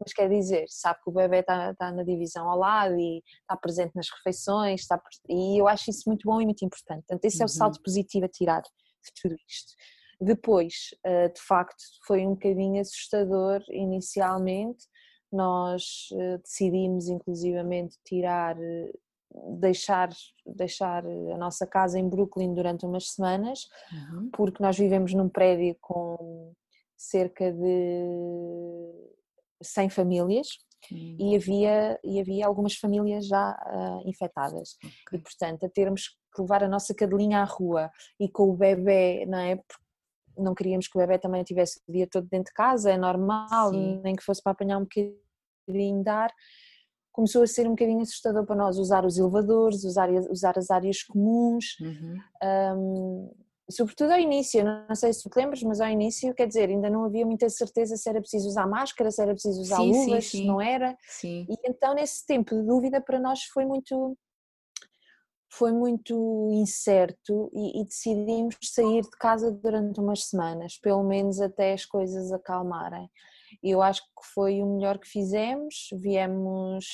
mas 0.00 0.12
quer 0.12 0.28
dizer, 0.28 0.66
sabe 0.68 1.00
que 1.02 1.10
o 1.10 1.12
bebê 1.12 1.40
está, 1.40 1.72
está 1.72 1.90
na 1.90 2.02
divisão 2.02 2.48
ao 2.48 2.58
lado 2.58 2.98
e 2.98 3.22
está 3.40 3.56
presente 3.56 3.94
nas 3.94 4.08
refeições, 4.10 4.82
está, 4.82 5.00
e 5.28 5.60
eu 5.60 5.66
acho 5.66 5.90
isso 5.90 6.04
muito 6.06 6.26
bom 6.26 6.40
e 6.40 6.44
muito 6.44 6.64
importante. 6.64 7.04
Portanto, 7.06 7.24
esse 7.24 7.38
uhum. 7.38 7.42
é 7.42 7.46
o 7.46 7.48
salto 7.48 7.76
uhum. 7.76 7.82
positivo 7.82 8.26
a 8.26 8.28
tirar 8.28 8.62
de 8.62 9.22
tudo 9.22 9.36
isto. 9.48 9.72
Depois, 10.20 10.90
eh, 11.04 11.28
de 11.28 11.40
facto, 11.40 11.82
foi 12.06 12.26
um 12.26 12.30
bocadinho 12.30 12.80
assustador 12.80 13.62
inicialmente, 13.70 14.84
nós 15.32 16.08
eh, 16.12 16.38
decidimos 16.38 17.08
inclusivamente 17.08 17.96
tirar, 18.04 18.56
eh, 18.60 18.92
deixar, 19.60 20.08
deixar 20.44 21.06
a 21.06 21.38
nossa 21.38 21.66
casa 21.66 21.98
em 21.98 22.08
Brooklyn 22.08 22.52
durante 22.52 22.84
umas 22.84 23.10
semanas, 23.12 23.68
uhum. 23.92 24.30
porque 24.32 24.62
nós 24.62 24.76
vivemos 24.76 25.14
num 25.14 25.28
prédio 25.28 25.76
com 25.80 26.52
cerca 26.96 27.52
de 27.52 29.17
100 29.62 29.90
famílias 29.90 30.48
hum. 30.92 31.16
e, 31.18 31.36
havia, 31.36 31.98
e 32.04 32.20
havia 32.20 32.46
algumas 32.46 32.74
famílias 32.74 33.26
já 33.26 33.52
uh, 33.52 34.08
infectadas. 34.08 34.76
Okay. 35.06 35.18
E, 35.18 35.22
portanto, 35.22 35.66
a 35.66 35.68
termos 35.68 36.08
que 36.34 36.42
levar 36.42 36.62
a 36.62 36.68
nossa 36.68 36.94
cadelinha 36.94 37.40
à 37.40 37.44
rua 37.44 37.90
e 38.20 38.28
com 38.28 38.50
o 38.50 38.56
bebê, 38.56 39.26
não 39.26 39.38
é? 39.38 39.56
Porque 39.56 39.84
não 40.36 40.54
queríamos 40.54 40.86
que 40.86 40.96
o 40.96 41.00
bebê 41.00 41.18
também 41.18 41.42
tivesse 41.42 41.80
o 41.88 41.92
dia 41.92 42.06
todo 42.06 42.28
dentro 42.28 42.50
de 42.50 42.54
casa, 42.54 42.90
é 42.90 42.96
normal, 42.96 43.70
Sim. 43.70 44.00
nem 44.02 44.14
que 44.14 44.22
fosse 44.22 44.42
para 44.42 44.52
apanhar 44.52 44.78
um 44.78 44.84
bocadinho 44.84 46.02
de 46.02 46.08
ar. 46.08 46.32
Começou 47.12 47.42
a 47.42 47.46
ser 47.46 47.66
um 47.66 47.70
bocadinho 47.70 48.00
assustador 48.00 48.46
para 48.46 48.54
nós 48.54 48.78
usar 48.78 49.04
os 49.04 49.18
elevadores, 49.18 49.82
usar, 49.82 50.08
usar 50.30 50.56
as 50.56 50.70
áreas 50.70 51.02
comuns. 51.02 51.76
Uhum. 51.80 52.16
Um, 52.76 53.34
sobretudo 53.70 54.12
ao 54.12 54.18
início, 54.18 54.64
não 54.64 54.94
sei 54.94 55.12
se 55.12 55.22
tu 55.22 55.30
te 55.30 55.36
lembras, 55.36 55.62
mas 55.62 55.80
ao 55.80 55.88
início, 55.88 56.34
quer 56.34 56.46
dizer, 56.46 56.68
ainda 56.68 56.88
não 56.88 57.04
havia 57.04 57.26
muita 57.26 57.48
certeza 57.50 57.96
se 57.96 58.08
era 58.08 58.20
preciso 58.20 58.48
usar 58.48 58.66
máscara, 58.66 59.10
se 59.10 59.20
era 59.20 59.32
preciso 59.32 59.60
usar 59.60 59.76
sim, 59.76 59.92
luvas, 59.92 60.24
sim, 60.24 60.30
sim. 60.30 60.38
se 60.38 60.46
não 60.46 60.60
era. 60.60 60.96
Sim. 61.06 61.46
E 61.48 61.54
então 61.68 61.94
nesse 61.94 62.24
tempo 62.26 62.54
de 62.54 62.62
dúvida 62.62 63.00
para 63.00 63.18
nós 63.18 63.42
foi 63.52 63.66
muito 63.66 64.16
foi 65.50 65.72
muito 65.72 66.50
incerto 66.52 67.50
e, 67.54 67.80
e, 67.80 67.84
decidimos 67.84 68.54
sair 68.62 69.00
de 69.00 69.16
casa 69.18 69.50
durante 69.50 69.98
umas 69.98 70.24
semanas, 70.24 70.78
pelo 70.78 71.02
menos 71.02 71.40
até 71.40 71.72
as 71.72 71.86
coisas 71.86 72.30
acalmarem. 72.30 73.08
Eu 73.62 73.80
acho 73.80 74.02
que 74.02 74.26
foi 74.34 74.60
o 74.62 74.66
melhor 74.66 74.98
que 74.98 75.08
fizemos. 75.08 75.88
Viemos 75.94 76.84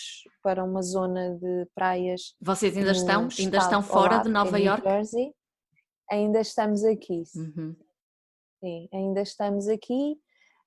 para 0.40 0.62
uma 0.62 0.82
zona 0.82 1.36
de 1.36 1.66
praias. 1.74 2.34
Vocês 2.40 2.76
ainda 2.76 2.92
estão, 2.92 3.28
ainda 3.36 3.58
estão 3.58 3.82
fora 3.82 4.18
de 4.18 4.28
Nova 4.28 4.58
York? 4.58 4.88
Jersey 4.88 5.34
ainda 6.10 6.40
estamos 6.40 6.84
aqui. 6.84 7.22
Uhum. 7.34 7.76
Sim, 8.60 8.88
ainda 8.92 9.22
estamos 9.22 9.68
aqui. 9.68 10.18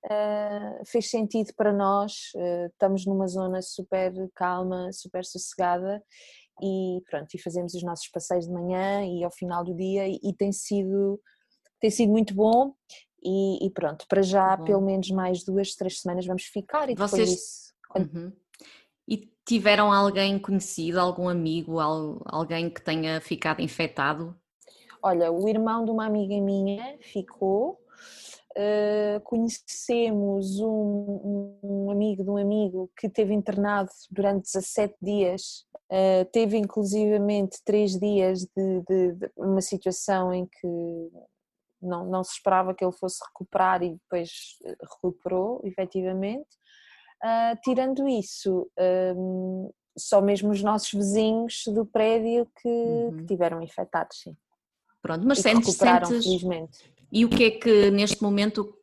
Uh, 0.04 0.84
fez 0.86 1.10
sentido 1.10 1.52
para 1.56 1.72
nós, 1.72 2.30
uh, 2.36 2.66
estamos 2.66 3.04
numa 3.04 3.26
zona 3.26 3.60
super 3.60 4.12
calma, 4.32 4.92
super 4.92 5.24
sossegada 5.24 6.00
e 6.62 7.02
pronto, 7.10 7.34
e 7.34 7.42
fazemos 7.42 7.74
os 7.74 7.82
nossos 7.82 8.08
passeios 8.08 8.46
de 8.46 8.52
manhã 8.52 9.04
e 9.04 9.24
ao 9.24 9.30
final 9.30 9.64
do 9.64 9.74
dia 9.74 10.06
e, 10.06 10.20
e 10.22 10.32
tem 10.32 10.52
sido 10.52 11.20
tem 11.80 11.90
sido 11.90 12.10
muito 12.10 12.32
bom 12.32 12.74
e, 13.22 13.66
e 13.66 13.70
pronto, 13.70 14.06
para 14.08 14.22
já 14.22 14.56
pelo 14.56 14.80
menos 14.80 15.10
mais 15.10 15.44
duas, 15.44 15.74
três 15.74 16.00
semanas 16.00 16.26
vamos 16.26 16.44
ficar 16.44 16.84
e 16.84 16.94
depois 16.94 17.10
Vocês... 17.10 17.30
isso. 17.30 17.74
Quando... 17.88 18.14
Uhum. 18.14 18.32
E 19.08 19.32
tiveram 19.44 19.92
alguém 19.92 20.38
conhecido, 20.38 21.00
algum 21.00 21.28
amigo, 21.28 21.80
alguém 21.80 22.70
que 22.70 22.82
tenha 22.82 23.20
ficado 23.20 23.60
infectado 23.60 24.38
Olha, 25.02 25.30
o 25.30 25.48
irmão 25.48 25.84
de 25.84 25.90
uma 25.90 26.06
amiga 26.06 26.40
minha 26.40 26.98
ficou. 27.00 27.80
Uh, 28.56 29.20
conhecemos 29.22 30.58
um, 30.58 31.58
um, 31.62 31.90
amigo 31.92 32.24
de 32.24 32.30
um 32.30 32.36
amigo 32.36 32.90
que 32.98 33.08
teve 33.08 33.32
internado 33.32 33.88
durante 34.10 34.46
17 34.46 34.96
dias, 35.00 35.64
uh, 35.92 36.24
teve 36.32 36.56
inclusivamente 36.56 37.62
3 37.64 38.00
dias 38.00 38.40
de, 38.40 38.80
de, 38.88 39.12
de, 39.12 39.30
uma 39.36 39.60
situação 39.60 40.34
em 40.34 40.44
que 40.46 40.68
não, 41.80 42.04
não 42.06 42.24
se 42.24 42.32
esperava 42.32 42.74
que 42.74 42.84
ele 42.84 42.92
fosse 42.92 43.22
recuperar 43.24 43.82
e 43.82 43.90
depois 43.90 44.58
eh, 44.64 44.76
recuperou, 44.80 45.60
efetivamente. 45.64 46.48
Uh, 47.22 47.58
tirando 47.62 48.08
isso, 48.08 48.68
um, 49.16 49.70
só 49.96 50.20
mesmo 50.20 50.50
os 50.50 50.62
nossos 50.62 50.92
vizinhos 50.92 51.64
do 51.68 51.84
prédio 51.84 52.46
que, 52.60 52.68
uhum. 52.68 53.16
que 53.18 53.24
tiveram 53.26 53.62
infectados, 53.62 54.20
sim. 54.20 54.36
Pronto, 55.08 55.26
mas 55.26 55.38
sentes, 55.38 55.74
sentes... 55.74 56.22
Felizmente. 56.22 56.78
E 57.10 57.24
o 57.24 57.30
que 57.30 57.44
é 57.44 57.50
que 57.50 57.90
neste 57.90 58.22
momento 58.22 58.74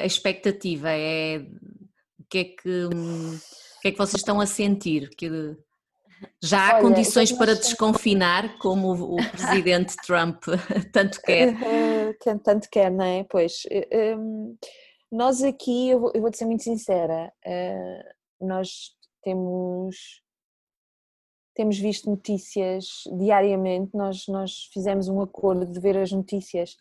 a 0.00 0.04
expectativa 0.04 0.90
é? 0.90 1.38
O 2.18 2.24
que 2.28 2.38
é 2.38 2.44
que, 2.44 2.84
o 2.86 3.80
que, 3.80 3.88
é 3.88 3.92
que 3.92 3.98
vocês 3.98 4.20
estão 4.20 4.40
a 4.40 4.46
sentir? 4.46 5.10
Que 5.10 5.56
já 6.42 6.70
há 6.70 6.74
Olha, 6.74 6.82
condições 6.82 7.30
para 7.30 7.54
desconfinar, 7.54 8.58
como 8.58 8.88
o, 8.88 9.14
o 9.14 9.30
presidente 9.30 9.94
Trump 10.04 10.42
tanto 10.92 11.22
quer? 11.22 11.54
tanto 12.42 12.68
quer, 12.68 12.90
não 12.90 13.04
é? 13.04 13.24
Pois, 13.30 13.62
um, 14.18 14.56
nós 15.12 15.40
aqui, 15.40 15.90
eu 15.90 16.00
vou, 16.00 16.12
eu 16.12 16.20
vou 16.20 16.34
ser 16.34 16.46
muito 16.46 16.64
sincera, 16.64 17.32
nós 18.40 18.90
temos 19.22 20.20
temos 21.54 21.78
visto 21.78 22.08
notícias 22.08 22.86
diariamente, 23.18 23.96
nós, 23.96 24.26
nós 24.28 24.68
fizemos 24.72 25.08
um 25.08 25.20
acordo 25.20 25.66
de 25.66 25.80
ver 25.80 25.96
as 25.96 26.12
notícias 26.12 26.76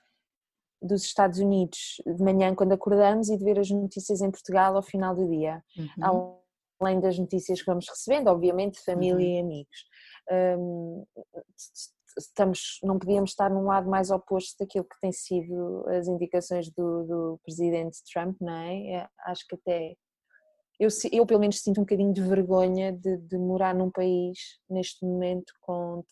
dos 0.81 1.03
Estados 1.03 1.39
Unidos 1.39 2.01
de 2.05 2.23
manhã 2.23 2.55
quando 2.55 2.71
acordamos 2.71 3.29
e 3.29 3.37
de 3.37 3.43
ver 3.43 3.59
as 3.59 3.69
notícias 3.69 4.21
em 4.21 4.31
Portugal 4.31 4.75
ao 4.75 4.81
final 4.81 5.15
do 5.15 5.27
dia, 5.27 5.61
uhum. 5.77 6.39
além 6.79 6.99
das 6.99 7.17
notícias 7.19 7.59
que 7.59 7.65
vamos 7.65 7.87
recebendo, 7.89 8.27
obviamente, 8.27 8.83
família 8.83 9.15
uhum. 9.15 9.21
e 9.21 9.39
amigos. 9.39 9.85
Um, 10.31 11.05
estamos, 12.17 12.79
não 12.83 12.97
podíamos 12.97 13.31
estar 13.31 13.49
num 13.49 13.65
lado 13.65 13.89
mais 13.89 14.09
oposto 14.11 14.55
daquilo 14.59 14.85
que 14.85 14.99
tem 15.01 15.11
sido 15.11 15.85
as 15.89 16.07
indicações 16.07 16.69
do, 16.71 17.03
do 17.03 17.39
presidente 17.43 17.97
Trump, 18.11 18.37
não 18.39 18.53
é? 18.53 18.91
é 18.91 19.07
acho 19.25 19.45
que 19.47 19.55
até 19.55 19.95
eu, 20.79 20.89
eu 21.11 21.25
pelo 21.25 21.39
menos 21.39 21.59
sinto 21.59 21.79
um 21.79 21.83
bocadinho 21.83 22.13
de 22.13 22.21
vergonha 22.21 22.93
de, 22.93 23.17
de 23.17 23.37
morar 23.37 23.75
num 23.75 23.91
país 23.91 24.37
neste 24.69 25.05
momento 25.05 25.51
com 25.61 26.03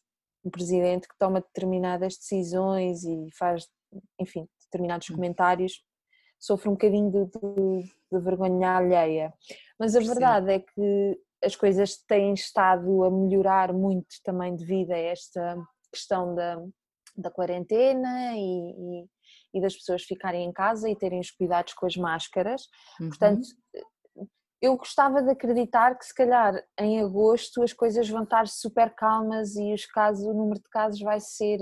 um 0.44 0.50
presidente 0.50 1.08
que 1.08 1.18
toma 1.18 1.42
determinadas 1.42 2.18
decisões 2.18 3.04
e 3.04 3.28
faz, 3.38 3.68
enfim, 4.20 4.48
determinados 4.66 5.10
hum. 5.10 5.16
comentários, 5.16 5.82
sofre 6.40 6.70
um 6.70 6.74
bocadinho 6.74 7.10
de, 7.10 7.26
de, 7.26 7.94
de 8.12 8.20
vergonha 8.20 8.78
alheia. 8.78 9.34
Mas 9.80 9.96
a 9.96 10.00
verdade 10.00 10.52
é 10.52 10.60
que 10.60 11.20
as 11.44 11.56
coisas 11.56 11.98
têm 12.08 12.34
estado 12.34 13.04
a 13.04 13.12
melhorar 13.12 13.74
muito 13.74 14.08
também 14.24 14.56
devido 14.56 14.92
a 14.92 14.98
esta 14.98 15.58
questão 15.92 16.36
da, 16.36 16.62
da 17.16 17.32
quarentena 17.32 18.36
e, 18.36 18.40
e, 18.40 19.06
e 19.56 19.62
das 19.62 19.76
pessoas 19.76 20.04
ficarem 20.04 20.46
em 20.46 20.52
casa 20.52 20.90
e 20.90 20.96
terem 20.96 21.20
os 21.20 21.32
cuidados 21.32 21.74
com 21.74 21.86
as 21.86 21.96
máscaras. 21.96 22.64
Uhum. 23.00 23.10
Portanto, 23.10 23.48
eu 24.62 24.76
gostava 24.76 25.22
de 25.22 25.32
acreditar 25.32 25.98
que 25.98 26.06
se 26.06 26.14
calhar 26.14 26.64
em 26.80 27.02
agosto 27.02 27.62
as 27.62 27.74
coisas 27.74 28.10
vão 28.10 28.24
estar 28.24 28.48
super 28.48 28.94
calmas 28.96 29.56
e 29.56 29.74
os 29.74 29.86
casos, 29.86 30.26
o 30.26 30.34
número 30.34 30.60
de 30.60 30.70
casos 30.70 31.00
vai 31.00 31.20
ser 31.20 31.60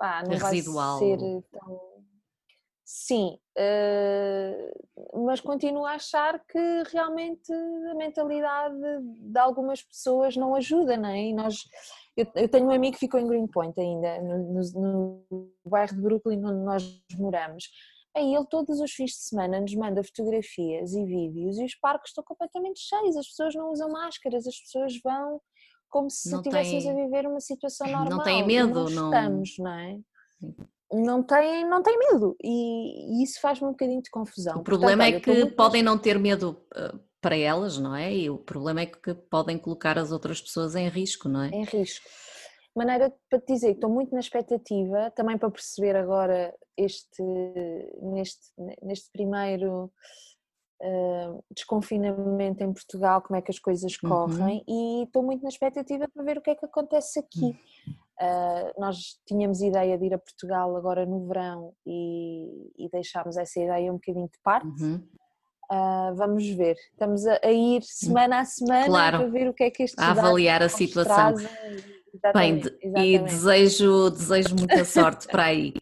ah, 0.00 0.22
não 0.22 0.38
Residual. 0.38 0.98
vai 0.98 1.08
ser 1.08 1.18
tão 1.50 1.90
sim 2.84 3.38
uh, 3.56 5.24
mas 5.24 5.40
continuo 5.40 5.84
a 5.84 5.92
achar 5.92 6.44
que 6.44 6.82
realmente 6.92 7.52
a 7.52 7.94
mentalidade 7.94 8.76
de 9.02 9.38
algumas 9.38 9.82
pessoas 9.82 10.36
não 10.36 10.54
ajuda, 10.54 10.96
não 10.96 11.08
é? 11.08 11.26
E 11.26 11.32
nós, 11.32 11.56
eu, 12.16 12.26
eu 12.34 12.48
tenho 12.48 12.66
um 12.66 12.72
amigo 12.72 12.94
que 12.94 13.00
ficou 13.00 13.20
em 13.20 13.26
Greenpoint 13.26 13.78
ainda, 13.78 14.20
no, 14.22 14.54
no, 14.54 15.24
no 15.30 15.52
bairro 15.64 15.94
de 15.94 16.02
Brooklyn 16.02 16.44
onde 16.44 16.64
nós 16.64 17.02
moramos 17.16 17.64
Aí 18.16 18.34
ele 18.34 18.46
todos 18.46 18.80
os 18.80 18.90
fins 18.90 19.12
de 19.12 19.22
semana 19.22 19.60
nos 19.60 19.74
manda 19.74 20.02
fotografias 20.02 20.92
e 20.92 21.04
vídeos 21.04 21.58
e 21.58 21.64
os 21.64 21.74
parques 21.76 22.10
estão 22.10 22.24
completamente 22.24 22.80
cheios, 22.80 23.16
as 23.16 23.28
pessoas 23.28 23.54
não 23.54 23.70
usam 23.70 23.90
máscaras, 23.90 24.46
as 24.46 24.58
pessoas 24.58 25.00
vão 25.02 25.40
como 25.88 26.10
se 26.10 26.34
estivéssemos 26.34 26.86
a 26.86 26.94
viver 26.94 27.26
uma 27.26 27.40
situação 27.40 27.86
normal. 27.86 28.10
Não 28.18 28.22
têm 28.22 28.46
medo, 28.46 28.88
não, 28.90 29.06
estamos, 29.06 29.58
não 29.58 29.72
é? 29.72 29.98
Não 30.92 31.22
têm, 31.22 31.68
não 31.68 31.82
têm 31.82 31.98
medo 31.98 32.36
e, 32.42 33.20
e 33.20 33.22
isso 33.22 33.40
faz-me 33.40 33.68
um 33.68 33.72
bocadinho 33.72 34.02
de 34.02 34.10
confusão. 34.10 34.58
O 34.58 34.62
problema 34.62 35.04
Portanto, 35.04 35.30
é 35.30 35.34
que 35.44 35.46
podem 35.52 35.82
não 35.82 35.96
ter 35.96 36.18
medo 36.18 36.60
eh, 36.74 36.92
para 37.20 37.36
elas, 37.36 37.78
não 37.78 37.94
é? 37.94 38.12
E 38.12 38.30
o 38.30 38.38
problema 38.38 38.80
é 38.80 38.86
que 38.86 39.14
podem 39.14 39.58
colocar 39.58 39.98
as 39.98 40.10
outras 40.10 40.40
pessoas 40.40 40.74
em 40.74 40.88
risco, 40.88 41.28
não 41.28 41.42
é? 41.42 41.48
Em 41.48 41.64
risco. 41.64 42.04
Maneira 42.74 43.12
para 43.28 43.40
te 43.40 43.52
dizer 43.52 43.68
que 43.68 43.74
estou 43.74 43.90
muito 43.90 44.12
na 44.12 44.20
expectativa, 44.20 45.10
também 45.10 45.36
para 45.36 45.50
perceber 45.50 45.96
agora 45.96 46.54
este, 46.80 47.22
neste, 48.02 48.50
neste 48.82 49.10
primeiro 49.12 49.90
uh, 50.82 51.44
desconfinamento 51.54 52.64
em 52.64 52.72
Portugal, 52.72 53.22
como 53.22 53.38
é 53.38 53.42
que 53.42 53.50
as 53.50 53.58
coisas 53.58 53.96
uhum. 54.02 54.08
correm, 54.08 54.64
uhum. 54.68 55.00
e 55.00 55.04
estou 55.04 55.22
muito 55.22 55.42
na 55.42 55.48
expectativa 55.48 56.08
para 56.12 56.24
ver 56.24 56.38
o 56.38 56.42
que 56.42 56.50
é 56.50 56.54
que 56.54 56.64
acontece 56.64 57.18
aqui. 57.18 57.56
Uh, 58.20 58.78
nós 58.78 59.18
tínhamos 59.26 59.62
ideia 59.62 59.96
de 59.96 60.06
ir 60.06 60.14
a 60.14 60.18
Portugal 60.18 60.76
agora 60.76 61.06
no 61.06 61.26
verão 61.26 61.72
e, 61.86 62.70
e 62.78 62.88
deixámos 62.90 63.36
essa 63.36 63.58
ideia 63.58 63.90
um 63.90 63.96
bocadinho 63.96 64.26
de 64.26 64.38
parte. 64.42 64.82
Uhum. 64.82 65.02
Uh, 65.72 66.14
vamos 66.16 66.48
ver, 66.50 66.74
estamos 66.90 67.24
a, 67.26 67.38
a, 67.44 67.52
ir 67.52 67.82
semana 67.84 68.40
a 68.40 68.44
semana 68.44 68.86
claro. 68.86 69.18
para 69.18 69.28
ver 69.28 69.48
o 69.48 69.54
que 69.54 69.62
é 69.62 69.70
que 69.70 69.84
estes 69.84 70.02
a 70.02 70.10
avaliar 70.10 70.62
a 70.64 70.68
situação. 70.68 71.34
Bem, 72.34 72.60
e 72.96 73.18
desejo, 73.20 74.10
desejo 74.10 74.56
muita 74.56 74.84
sorte 74.84 75.28
para 75.28 75.44
aí. 75.44 75.72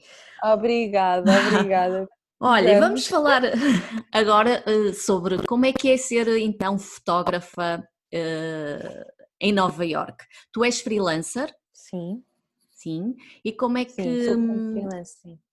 Obrigada, 0.43 1.31
obrigada. 1.49 2.09
Olha, 2.41 2.79
vamos 2.79 3.07
falar 3.07 3.43
agora 4.13 4.63
uh, 4.65 4.95
sobre 4.95 5.45
como 5.45 5.67
é 5.67 5.73
que 5.73 5.91
é 5.91 5.97
ser 5.97 6.29
então 6.39 6.79
fotógrafa 6.79 7.83
uh, 8.15 9.05
em 9.41 9.53
Nova 9.53 9.85
York. 9.85 10.25
Tu 10.53 10.65
és 10.65 10.81
freelancer? 10.81 11.53
Sim. 11.73 12.23
Sim. 12.71 13.17
E 13.45 13.53
como 13.53 13.79
é 13.79 13.85
que. 13.85 13.91
Sim, 13.91 14.25
sou 14.25 14.37
hum, 14.37 14.73
freelancer, 14.73 15.05
sim. 15.05 15.33
Eh, 15.33 15.48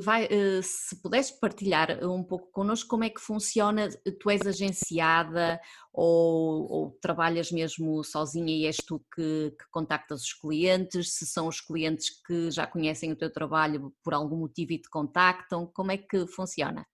vai, 0.00 0.24
eh, 0.24 0.60
se 0.62 1.00
pudesse 1.00 1.38
partilhar 1.38 2.04
um 2.04 2.22
pouco 2.22 2.50
connosco 2.50 2.88
como 2.88 3.04
é 3.04 3.10
que 3.10 3.20
funciona, 3.20 3.88
tu 4.18 4.28
és 4.28 4.46
agenciada 4.46 5.60
ou, 5.92 6.70
ou 6.70 6.98
trabalhas 7.00 7.52
mesmo 7.52 8.02
sozinha 8.02 8.52
e 8.54 8.66
és 8.66 8.76
tu 8.76 8.98
que, 9.14 9.50
que, 9.50 9.70
contactas 9.70 10.22
os 10.22 10.32
clientes, 10.32 11.14
se 11.14 11.26
são 11.26 11.46
os 11.46 11.60
clientes 11.60 12.10
que 12.26 12.50
já 12.50 12.66
conhecem 12.66 13.12
o 13.12 13.16
teu 13.16 13.32
trabalho 13.32 13.94
por 14.02 14.14
algum 14.14 14.36
motivo 14.36 14.72
e 14.72 14.78
te 14.80 14.90
contactam, 14.90 15.66
como 15.66 15.92
é 15.92 15.96
que 15.96 16.26
funciona? 16.26 16.84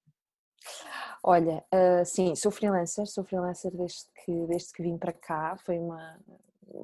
Olha, 1.22 1.64
uh, 1.72 2.04
sim, 2.04 2.34
sou 2.34 2.50
freelancer, 2.50 3.06
sou 3.06 3.24
freelancer 3.24 3.74
desde 3.74 4.04
que, 4.24 4.46
desde 4.46 4.72
que 4.72 4.82
vim 4.82 4.98
para 4.98 5.12
cá, 5.12 5.56
foi 5.56 5.78
uma, 5.78 6.18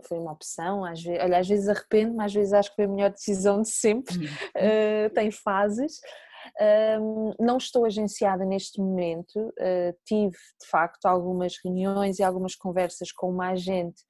foi 0.04 0.18
uma 0.18 0.32
opção, 0.32 0.84
às 0.84 1.02
vezes, 1.02 1.22
olha, 1.22 1.38
às 1.38 1.49
vezes 1.49 1.68
arrependo, 1.68 2.20
às 2.20 2.32
vezes 2.32 2.52
acho 2.52 2.70
que 2.70 2.76
foi 2.76 2.84
a 2.84 2.88
melhor 2.88 3.10
decisão 3.10 3.62
de 3.62 3.70
sempre, 3.70 4.16
uh, 4.16 5.10
tem 5.14 5.30
fases. 5.30 6.00
Um, 7.00 7.32
não 7.38 7.58
estou 7.58 7.84
agenciada 7.84 8.44
neste 8.44 8.80
momento, 8.80 9.37
uh, 9.38 9.96
tive 10.06 10.37
de 10.60 10.66
facto 10.70 11.04
algumas 11.06 11.54
reuniões 11.62 12.18
e 12.18 12.22
algumas 12.22 12.54
conversas 12.54 13.12
com 13.12 13.30
uma 13.30 13.50
agente, 13.50 14.02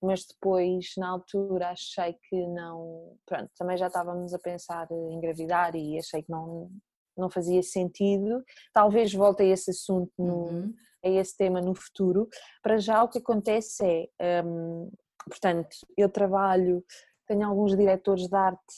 mas 0.00 0.24
depois 0.24 0.92
na 0.96 1.08
altura 1.08 1.70
achei 1.70 2.16
que 2.28 2.46
não, 2.48 3.16
pronto, 3.26 3.50
também 3.56 3.76
já 3.76 3.86
estávamos 3.86 4.34
a 4.34 4.38
pensar 4.38 4.86
em 4.90 5.14
engravidar 5.14 5.74
e 5.76 5.98
achei 5.98 6.22
que 6.22 6.30
não, 6.30 6.70
não 7.16 7.30
fazia 7.30 7.62
sentido. 7.62 8.42
Talvez 8.72 9.12
volte 9.12 9.42
a 9.42 9.46
esse 9.46 9.70
assunto, 9.70 10.12
no, 10.18 10.46
uhum. 10.46 10.74
a 11.04 11.08
esse 11.08 11.36
tema 11.36 11.60
no 11.60 11.74
futuro. 11.74 12.28
Para 12.62 12.78
já 12.78 13.02
o 13.02 13.08
que 13.08 13.18
acontece 13.18 14.10
é, 14.20 14.42
um, 14.42 14.90
Portanto, 15.28 15.68
eu 15.96 16.08
trabalho, 16.08 16.84
tenho 17.26 17.46
alguns 17.46 17.76
diretores 17.76 18.28
de 18.28 18.34
arte 18.36 18.74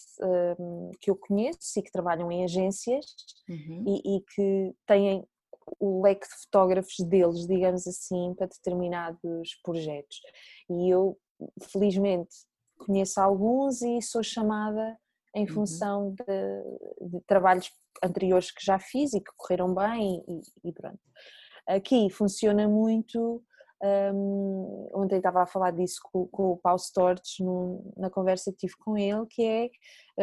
um, 0.59 0.91
que 1.01 1.11
eu 1.11 1.17
conheço 1.17 1.79
e 1.79 1.83
que 1.83 1.91
trabalham 1.91 2.31
em 2.31 2.45
agências 2.45 3.05
uhum. 3.49 3.85
e, 3.87 4.17
e, 4.17 4.21
que 4.35 4.75
têm 4.87 5.27
o 5.81 6.03
leque 6.03 6.29
de 6.29 6.35
fotógrafos 6.45 6.99
deles, 7.07 7.47
digamos 7.47 7.87
assim, 7.87 8.35
para 8.37 8.47
determinados 8.47 9.55
projetos. 9.63 10.21
E 10.71 10.91
eu, 10.91 11.19
felizmente, 11.73 12.35
conheço 12.79 13.21
alguns 13.21 13.83
e 13.83 14.01
sou 14.03 14.23
chamada 14.23 14.99
em 15.35 15.47
uhum. 15.47 15.55
função 15.55 16.07
uhum. 16.07 16.15
de, 16.15 17.09
de, 17.11 17.21
trabalhos 17.27 17.71
anteriores 18.03 18.51
que 18.51 18.65
já 18.65 18.79
fiz 18.79 19.15
e 19.15 19.21
que 19.21 19.33
correram 19.37 19.75
bem 19.75 20.23
e, 20.29 20.69
e 20.69 20.73
pronto. 20.73 21.01
Aqui 21.67 22.11
funciona 22.11 22.69
muito 22.69 23.43
um, 23.83 24.91
ontem 24.95 25.17
estava 25.17 25.43
a 25.43 25.47
falar 25.47 25.71
disso 25.73 26.01
com, 26.05 26.27
com 26.29 26.53
o 26.53 26.57
Paulo 26.57 26.79
Stortes 26.79 27.37
na 27.97 28.09
conversa 28.09 28.51
que 28.51 28.59
tive 28.59 28.75
com 28.79 28.97
ele, 28.97 29.27
que 29.29 29.43
é, 29.43 29.67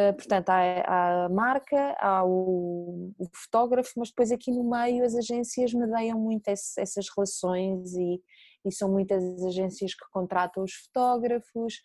uh, 0.10 0.14
portanto, 0.16 0.50
há, 0.50 0.62
há, 0.86 1.26
a 1.26 1.30
marca, 1.30 1.96
há 2.00 2.24
o, 2.26 3.14
o, 3.20 3.28
fotógrafo, 3.34 3.92
mas 3.98 4.10
depois 4.10 4.32
aqui 4.32 4.52
no 4.52 4.64
meio 4.64 5.04
as 5.04 5.16
agências 5.16 5.74
medeiam 5.74 6.20
muito 6.20 6.48
esse, 6.48 6.80
essas 6.80 7.08
relações 7.16 7.94
e, 7.94 8.22
e, 8.66 8.72
são 8.72 8.90
muitas 8.90 9.24
agências 9.44 9.94
que 9.94 10.10
contratam 10.12 10.64
os 10.64 10.74
fotógrafos, 10.74 11.82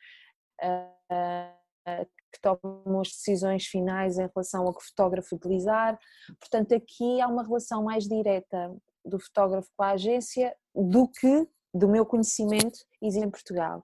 uh, 0.62 2.06
que 2.32 2.40
tomam 2.40 3.00
as 3.00 3.08
decisões 3.08 3.66
finais 3.66 4.18
em 4.18 4.28
relação 4.34 4.66
a 4.66 4.74
que 4.74 4.84
fotógrafo 4.84 5.36
utilizar, 5.36 5.98
portanto 6.40 6.74
aqui 6.74 7.20
há 7.20 7.28
uma 7.28 7.44
relação 7.44 7.84
mais 7.84 8.04
direta 8.04 8.74
do 9.04 9.20
fotógrafo 9.20 9.68
com 9.76 9.84
a 9.84 9.92
agência 9.92 10.54
do 10.74 11.08
que 11.08 11.48
do 11.76 11.88
meu 11.88 12.04
conhecimento 12.04 12.78
existe 13.02 13.26
em 13.26 13.30
Portugal. 13.30 13.82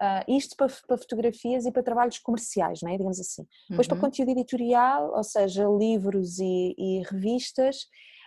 Uh, 0.00 0.36
isto 0.36 0.56
para, 0.56 0.72
para, 0.86 0.96
fotografias 0.96 1.64
e 1.64 1.70
para 1.70 1.82
trabalhos 1.82 2.18
comerciais, 2.18 2.80
não 2.82 2.90
é? 2.90 2.96
digamos 2.96 3.20
assim. 3.20 3.46
Depois 3.68 3.86
uhum. 3.86 3.90
para 3.90 4.00
conteúdo 4.00 4.30
editorial, 4.30 5.12
ou 5.14 5.22
seja, 5.22 5.64
livros 5.68 6.38
e, 6.38 6.74
e 6.76 7.02
revistas, 7.08 7.86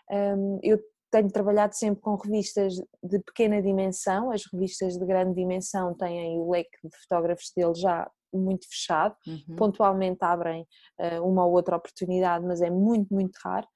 um, 0.10 0.60
eu 0.64 0.80
tenho 1.12 1.30
trabalhado 1.32 1.76
sempre 1.76 2.02
com 2.02 2.16
revistas 2.16 2.76
de 3.04 3.20
pequena 3.20 3.62
dimensão, 3.62 4.32
as 4.32 4.44
revistas 4.52 4.98
de 4.98 5.06
grande 5.06 5.34
dimensão 5.34 5.94
têm 5.96 6.38
o 6.40 6.50
leque 6.52 6.78
de 6.84 6.98
fotógrafos 7.04 7.52
deles 7.56 7.80
já 7.80 8.10
muito 8.34 8.68
fechado, 8.68 9.16
uhum. 9.26 9.56
pontualmente 9.56 10.20
abrem 10.22 10.68
uh, 11.00 11.28
uma 11.28 11.46
ou 11.46 11.54
outra 11.54 11.78
oportunidade, 11.78 12.46
mas 12.46 12.62
é 12.62 12.70
muito, 12.70 13.14
muito 13.14 13.38
raro. 13.44 13.68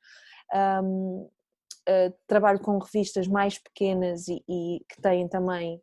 Um, 0.83 1.29
uh, 1.87 2.13
trabalho 2.27 2.59
com 2.59 2.77
revistas 2.77 3.27
mais 3.27 3.57
pequenas 3.57 4.27
e, 4.27 4.43
e, 4.47 4.79
que 4.89 5.01
têm 5.01 5.27
também 5.27 5.81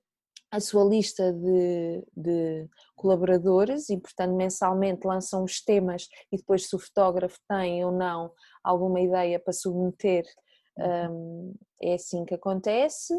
a 0.50 0.60
sua 0.60 0.84
lista 0.84 1.32
de, 1.32 2.06
de, 2.16 2.68
colaboradores 2.94 3.90
e, 3.90 3.98
portanto, 3.98 4.34
mensalmente 4.34 5.06
lançam 5.06 5.44
os 5.44 5.60
temas 5.60 6.08
e 6.32 6.36
depois 6.36 6.68
se 6.68 6.76
o 6.76 6.78
fotógrafo 6.78 7.38
tem 7.48 7.84
ou 7.84 7.92
não 7.92 8.30
alguma 8.62 9.00
ideia 9.00 9.38
para 9.40 9.52
submeter, 9.52 10.24
um, 10.78 10.82
uhum. 10.82 11.54
ehm, 11.82 11.90
é 11.90 11.94
assim 11.94 12.24
que 12.24 12.34
acontece. 12.34 13.12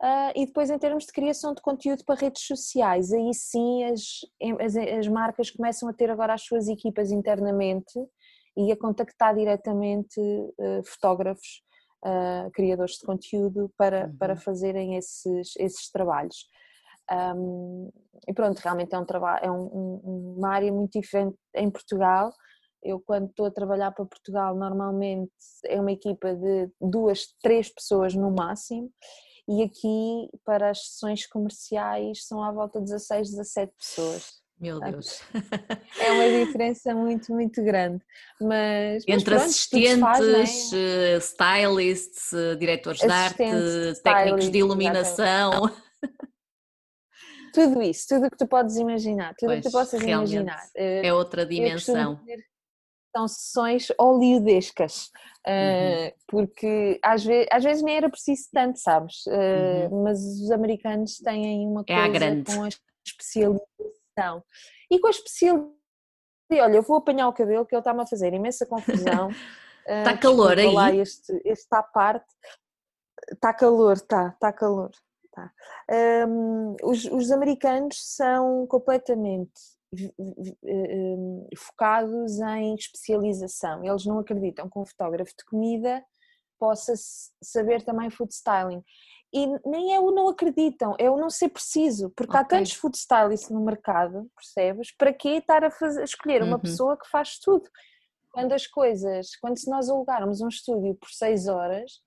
Uh, 0.00 0.30
e 0.36 0.46
depois, 0.46 0.70
em 0.70 0.78
termos 0.78 1.04
de 1.06 1.12
criação 1.12 1.52
de 1.52 1.60
conteúdo 1.60 2.04
para 2.04 2.20
redes 2.20 2.46
sociais, 2.46 3.12
aí 3.12 3.34
sim 3.34 3.82
as, 3.84 4.20
as, 4.60 4.76
as 4.76 5.08
marcas 5.08 5.50
começam 5.50 5.88
a 5.88 5.92
ter 5.92 6.08
agora 6.08 6.34
as 6.34 6.42
suas 6.42 6.68
equipas 6.68 7.10
internamente 7.10 7.98
e 8.56 8.70
a 8.70 8.76
contactar 8.76 9.34
diretamente 9.34 10.20
uh, 10.20 10.84
fotógrafos 10.84 11.62
uh, 12.04 12.50
criadores 12.52 12.94
de 12.94 13.06
conteúdo 13.06 13.72
para, 13.76 14.06
uhum. 14.06 14.16
para 14.16 14.36
fazerem 14.36 14.96
esses, 14.96 15.54
esses 15.56 15.90
trabalhos. 15.90 16.46
Um, 17.10 17.90
e 18.26 18.34
pronto, 18.34 18.58
realmente 18.58 18.94
é, 18.94 18.98
um 18.98 19.04
trabalho, 19.04 19.44
é 19.44 19.50
um, 19.50 19.64
um, 19.64 20.34
uma 20.36 20.50
área 20.50 20.72
muito 20.72 21.00
diferente 21.00 21.36
em 21.54 21.70
Portugal. 21.70 22.32
Eu, 22.82 23.00
quando 23.00 23.28
estou 23.28 23.46
a 23.46 23.50
trabalhar 23.50 23.90
para 23.92 24.04
Portugal, 24.04 24.54
normalmente 24.54 25.32
é 25.66 25.80
uma 25.80 25.90
equipa 25.92 26.34
de 26.34 26.70
duas, 26.80 27.34
três 27.42 27.72
pessoas 27.72 28.14
no 28.14 28.30
máximo, 28.30 28.90
e 29.48 29.62
aqui 29.62 30.28
para 30.44 30.70
as 30.70 30.86
sessões 30.86 31.26
comerciais 31.26 32.26
são 32.26 32.42
à 32.42 32.52
volta 32.52 32.78
de 32.78 32.84
16, 32.86 33.30
17 33.30 33.72
pessoas. 33.76 34.37
Meu 34.60 34.80
Deus. 34.80 35.22
É 36.00 36.12
uma 36.12 36.28
diferença 36.44 36.94
muito, 36.94 37.32
muito 37.32 37.62
grande. 37.62 38.04
Mas, 38.40 39.04
Entre 39.06 39.12
mas 39.14 39.22
pronto, 39.24 39.42
assistentes, 39.42 40.00
faz, 40.00 40.72
é? 40.72 41.16
stylists, 41.18 42.30
diretores 42.58 43.00
de 43.00 43.10
arte, 43.10 44.02
técnicos 44.02 44.50
de 44.50 44.58
iluminação. 44.58 45.70
Tudo 47.52 47.82
isso, 47.82 48.06
tudo 48.08 48.26
o 48.26 48.30
que 48.30 48.36
tu 48.36 48.46
podes 48.46 48.76
imaginar, 48.76 49.34
tudo 49.38 49.52
o 49.52 49.56
que 49.56 49.62
tu 49.62 49.72
possas 49.72 50.00
imaginar. 50.02 50.62
Eh, 50.76 51.06
é 51.06 51.14
outra 51.14 51.46
dimensão. 51.46 52.20
São 53.16 53.26
sessões 53.26 53.88
oleodescas, 53.98 55.10
eh, 55.46 56.06
uhum. 56.06 56.12
porque 56.28 57.00
às 57.02 57.24
vezes, 57.24 57.48
às 57.50 57.64
vezes 57.64 57.82
nem 57.82 57.96
era 57.96 58.10
preciso 58.10 58.48
tanto, 58.52 58.78
sabes? 58.78 59.26
Eh, 59.26 59.88
uhum. 59.90 60.04
Mas 60.04 60.20
os 60.20 60.50
americanos 60.50 61.16
têm 61.18 61.66
uma 61.66 61.84
coisa 61.84 62.24
é 62.24 62.44
com 62.44 62.64
a 62.64 62.68
especialidade 63.04 63.64
e 64.90 64.98
com 64.98 65.06
a 65.06 65.10
especialidade, 65.10 65.72
olha, 66.52 66.76
eu 66.76 66.82
vou 66.82 66.96
apanhar 66.96 67.28
o 67.28 67.32
cabelo 67.32 67.66
que 67.66 67.74
ele 67.74 67.80
está-me 67.80 68.02
a 68.02 68.06
fazer 68.06 68.32
imensa 68.32 68.66
confusão. 68.66 69.30
Está 69.86 70.14
uh, 70.14 70.20
calor 70.20 70.58
aí? 70.58 70.72
Lá 70.72 70.92
este, 70.92 71.40
este 71.44 71.68
à 71.72 71.82
parte. 71.82 72.26
Está 73.30 73.52
calor, 73.52 73.94
está, 73.94 74.28
está 74.28 74.52
calor. 74.52 74.90
Tá. 75.32 75.52
Um, 76.26 76.76
os, 76.82 77.04
os 77.04 77.30
americanos 77.30 77.96
são 78.16 78.66
completamente 78.66 79.52
focados 81.56 82.38
em 82.40 82.74
especialização. 82.74 83.84
Eles 83.84 84.04
não 84.04 84.18
acreditam 84.18 84.68
que 84.68 84.78
um 84.78 84.84
fotógrafo 84.84 85.32
de 85.36 85.44
comida 85.44 86.04
possa 86.58 86.92
saber 87.42 87.82
também 87.82 88.10
food 88.10 88.32
styling. 88.32 88.82
E 89.32 89.46
nem 89.66 89.94
é 89.94 90.00
o 90.00 90.10
não 90.10 90.28
acreditam, 90.28 90.96
é 90.98 91.10
o 91.10 91.16
não 91.16 91.28
ser 91.28 91.50
preciso, 91.50 92.10
porque 92.16 92.30
okay. 92.30 92.40
há 92.40 92.44
tantos 92.44 92.72
food 92.72 92.96
stylists 92.96 93.50
no 93.50 93.60
mercado, 93.60 94.30
percebes? 94.34 94.90
Para 94.96 95.12
que 95.12 95.28
estar 95.28 95.62
a, 95.64 95.70
fazer, 95.70 96.00
a 96.00 96.04
escolher 96.04 96.42
uma 96.42 96.56
uhum. 96.56 96.62
pessoa 96.62 96.96
que 96.96 97.08
faz 97.08 97.38
tudo? 97.38 97.68
Quando 98.30 98.52
as 98.52 98.66
coisas, 98.66 99.36
quando 99.36 99.58
se 99.58 99.70
nós 99.70 99.90
alugarmos 99.90 100.40
um 100.40 100.48
estúdio 100.48 100.94
por 100.94 101.10
seis 101.10 101.46
horas, 101.46 102.00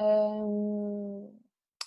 hum, 0.00 1.32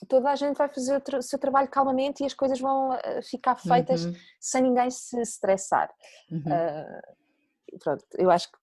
toda 0.08 0.32
a 0.32 0.36
gente 0.36 0.58
vai 0.58 0.70
fazer 0.70 1.02
o 1.16 1.22
seu 1.22 1.38
trabalho 1.38 1.68
calmamente 1.68 2.24
e 2.24 2.26
as 2.26 2.34
coisas 2.34 2.60
vão 2.60 2.94
eh, 2.94 3.22
ficar 3.22 3.56
feitas 3.58 4.06
uhum. 4.06 4.14
sem 4.40 4.64
ninguém 4.64 4.90
se 4.90 5.20
estressar. 5.20 5.92
Uhum. 6.32 6.40
Uh, 6.40 7.80
pronto, 7.80 8.06
eu 8.18 8.32
acho 8.32 8.52
que 8.52 8.58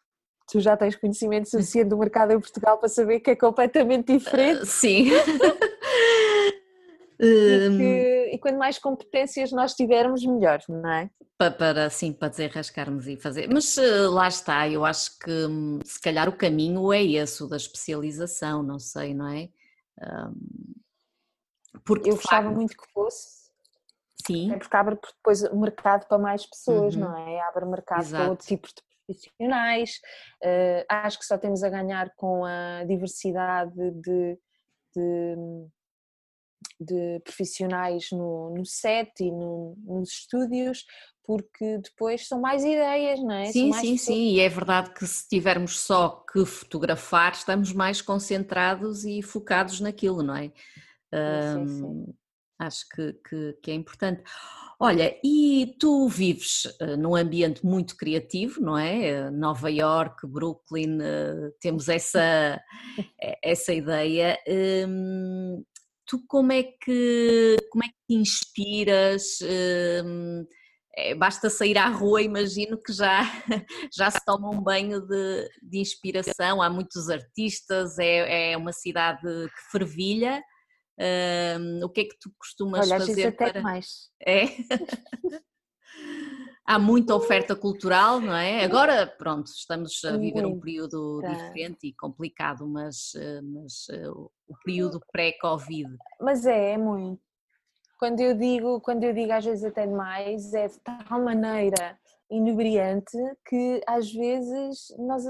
tu 0.50 0.60
já 0.60 0.76
tens 0.76 0.96
conhecimento 0.96 1.48
suficiente 1.48 1.88
do 1.88 1.98
mercado 1.98 2.32
em 2.32 2.40
Portugal 2.40 2.78
para 2.78 2.88
saber 2.88 3.20
que 3.20 3.30
é 3.30 3.36
completamente 3.36 4.12
diferente. 4.12 4.62
Uh, 4.62 4.66
sim. 4.66 5.10
e, 7.18 7.68
que, 7.68 7.68
hum. 7.68 8.34
e 8.34 8.38
quanto 8.38 8.58
mais 8.58 8.78
competências 8.78 9.52
nós 9.52 9.74
tivermos, 9.74 10.24
melhor, 10.24 10.60
não 10.68 10.90
é? 10.90 11.10
Para, 11.38 11.50
para 11.50 11.90
sim, 11.90 12.12
para 12.12 12.28
desenrascarmos 12.28 13.06
e 13.06 13.16
fazer. 13.16 13.48
Mas 13.52 13.76
uh, 13.76 14.10
lá 14.10 14.28
está, 14.28 14.68
eu 14.68 14.84
acho 14.84 15.18
que 15.18 15.30
hum, 15.30 15.78
se 15.84 16.00
calhar 16.00 16.28
o 16.28 16.36
caminho 16.36 16.92
é 16.92 17.02
esse, 17.04 17.42
o 17.42 17.46
da 17.46 17.56
especialização, 17.56 18.62
não 18.62 18.78
sei, 18.78 19.14
não 19.14 19.28
é? 19.28 19.48
Um, 20.02 20.74
porque 21.84 22.10
eu 22.10 22.16
gostava 22.16 22.50
muito 22.50 22.76
que 22.76 22.90
fosse. 22.92 23.46
Sim. 24.26 24.52
É 24.52 24.58
porque 24.58 24.76
abre 24.76 24.96
depois 24.96 25.42
o 25.44 25.56
mercado 25.56 26.06
para 26.08 26.18
mais 26.18 26.44
pessoas, 26.46 26.94
uhum. 26.94 27.02
não 27.02 27.16
é? 27.16 27.40
Abre 27.42 27.64
mercado 27.66 28.00
Exato. 28.00 28.22
para 28.22 28.30
outros 28.30 28.48
tipos 28.48 28.72
de 28.72 28.82
profissionais. 29.06 30.00
Uh, 30.42 30.84
acho 30.88 31.18
que 31.18 31.24
só 31.24 31.38
temos 31.38 31.62
a 31.62 31.68
ganhar 31.68 32.12
com 32.16 32.44
a 32.44 32.84
diversidade 32.84 33.72
de, 33.74 34.38
de, 34.96 35.36
de 36.80 37.20
profissionais 37.24 38.08
no, 38.12 38.54
no 38.54 38.64
set 38.64 39.12
e 39.20 39.30
no, 39.30 39.76
nos 39.84 40.10
estúdios, 40.10 40.84
porque 41.24 41.78
depois 41.78 42.28
são 42.28 42.40
mais 42.40 42.62
ideias, 42.62 43.20
não 43.20 43.32
é? 43.32 43.46
Sim, 43.46 43.72
sim, 43.72 43.96
sim, 43.96 44.34
e 44.34 44.40
é 44.40 44.48
verdade 44.48 44.90
que 44.90 45.06
se 45.06 45.28
tivermos 45.28 45.80
só 45.80 46.24
que 46.32 46.44
fotografar, 46.44 47.32
estamos 47.32 47.72
mais 47.72 48.00
concentrados 48.00 49.04
e 49.04 49.22
focados 49.22 49.80
naquilo, 49.80 50.22
não 50.22 50.36
é? 50.36 50.52
Sim, 51.12 51.66
sim. 51.66 52.14
Acho 52.58 52.88
que, 52.88 53.12
que, 53.28 53.58
que, 53.62 53.70
é 53.70 53.74
importante. 53.74 54.22
Olha, 54.80 55.18
e 55.22 55.76
tu 55.78 56.08
vives 56.08 56.64
uh, 56.80 56.96
num 56.96 57.14
ambiente 57.14 57.64
muito 57.64 57.96
criativo, 57.96 58.62
não 58.62 58.78
é? 58.78 59.30
Nova 59.30 59.70
York, 59.70 60.26
Brooklyn, 60.26 60.98
uh, 60.98 61.52
temos 61.60 61.88
essa, 61.88 62.58
essa 63.42 63.74
ideia. 63.74 64.38
Tu 66.06 66.24
como 66.26 66.52
é 66.52 66.62
que 66.62 67.56
como 67.70 67.84
é 67.84 67.88
que 67.88 67.94
te 68.08 68.14
inspiras? 68.14 69.38
Um, 69.42 70.46
é, 70.98 71.14
basta 71.14 71.50
sair 71.50 71.76
à 71.76 71.88
rua, 71.88 72.22
imagino 72.22 72.80
que 72.82 72.90
já, 72.90 73.20
já 73.94 74.10
se 74.10 74.24
toma 74.24 74.48
um 74.48 74.62
banho 74.62 75.00
de, 75.02 75.50
de 75.62 75.78
inspiração. 75.78 76.62
Há 76.62 76.70
muitos 76.70 77.10
artistas, 77.10 77.98
é, 77.98 78.52
é 78.52 78.56
uma 78.56 78.72
cidade 78.72 79.20
que 79.20 79.70
fervilha. 79.70 80.42
Um, 80.98 81.84
o 81.84 81.90
que 81.90 82.00
é 82.00 82.04
que 82.04 82.16
tu 82.18 82.32
costumas 82.38 82.90
Olha, 82.90 82.98
fazer 82.98 83.26
até 83.26 83.52
para... 83.52 83.60
mais. 83.60 84.08
É? 84.26 84.46
Há 86.66 86.78
muita 86.78 87.14
oferta 87.14 87.54
cultural, 87.54 88.20
não 88.20 88.34
é? 88.34 88.64
Agora, 88.64 89.06
pronto, 89.06 89.46
estamos 89.46 90.04
a 90.04 90.16
viver 90.16 90.44
um 90.44 90.58
período 90.58 91.22
diferente 91.22 91.86
e 91.86 91.94
complicado, 91.94 92.66
mas, 92.66 93.14
eh, 93.14 93.40
mas 93.40 93.86
eh, 93.90 94.08
o 94.10 94.30
período 94.64 95.00
pré-Covid. 95.12 95.88
Mas 96.20 96.44
é, 96.44 96.72
é 96.72 96.78
muito. 96.78 97.20
Quando 97.98 98.20
eu 98.20 98.34
digo, 98.34 98.80
quando 98.80 99.04
eu 99.04 99.14
digo 99.14 99.32
às 99.32 99.44
vezes 99.44 99.64
até 99.64 99.86
demais, 99.86 100.52
é 100.52 100.66
de 100.68 100.78
tal 100.80 101.22
maneira 101.22 101.96
inebriante 102.30 103.16
que 103.46 103.80
às 103.86 104.12
vezes 104.12 104.88
nós, 104.98 105.24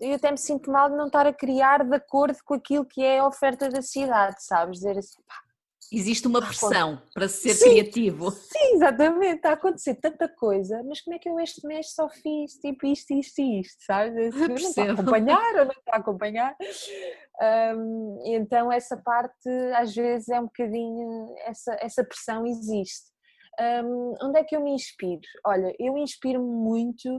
eu 0.00 0.14
até 0.14 0.30
me 0.30 0.38
sinto 0.38 0.70
mal 0.70 0.90
de 0.90 0.96
não 0.96 1.06
estar 1.06 1.26
a 1.26 1.32
criar 1.32 1.84
de 1.84 1.94
acordo 1.94 2.36
com 2.44 2.54
aquilo 2.54 2.84
que 2.84 3.02
é 3.02 3.20
a 3.20 3.26
oferta 3.26 3.68
da 3.68 3.80
cidade, 3.80 4.42
sabes? 4.44 4.78
Dizer 4.78 4.98
assim, 4.98 5.22
pá, 5.22 5.34
Existe 5.92 6.28
uma 6.28 6.40
pressão 6.40 7.02
para 7.12 7.28
ser 7.28 7.54
sim, 7.54 7.70
criativo. 7.70 8.30
Sim, 8.30 8.74
exatamente, 8.74 9.36
está 9.36 9.50
a 9.50 9.54
acontecer 9.54 9.96
tanta 9.96 10.28
coisa, 10.28 10.82
mas 10.84 11.00
como 11.00 11.16
é 11.16 11.18
que 11.18 11.28
eu 11.28 11.38
este 11.40 11.66
mês 11.66 11.92
só 11.92 12.08
fiz 12.08 12.52
tipo 12.60 12.86
isto, 12.86 13.12
isto 13.12 13.40
e 13.40 13.60
isto, 13.60 13.84
sabes? 13.84 14.32
Eu 14.34 14.48
não 14.48 14.54
estou 14.54 14.84
a 14.84 14.92
acompanhar 14.92 15.54
ou 15.56 15.64
não 15.64 15.72
estou 15.72 15.94
a 15.94 15.96
acompanhar. 15.96 16.56
Um, 17.76 18.22
então 18.24 18.70
essa 18.70 18.96
parte 18.96 19.48
às 19.74 19.92
vezes 19.94 20.28
é 20.28 20.38
um 20.38 20.44
bocadinho, 20.44 21.34
essa, 21.46 21.76
essa 21.80 22.04
pressão 22.04 22.46
existe. 22.46 23.10
Um, 23.58 24.14
onde 24.22 24.38
é 24.38 24.44
que 24.44 24.54
eu 24.54 24.62
me 24.62 24.72
inspiro? 24.72 25.20
Olha, 25.44 25.74
eu 25.78 25.98
inspiro-me 25.98 26.46
muito 26.46 27.16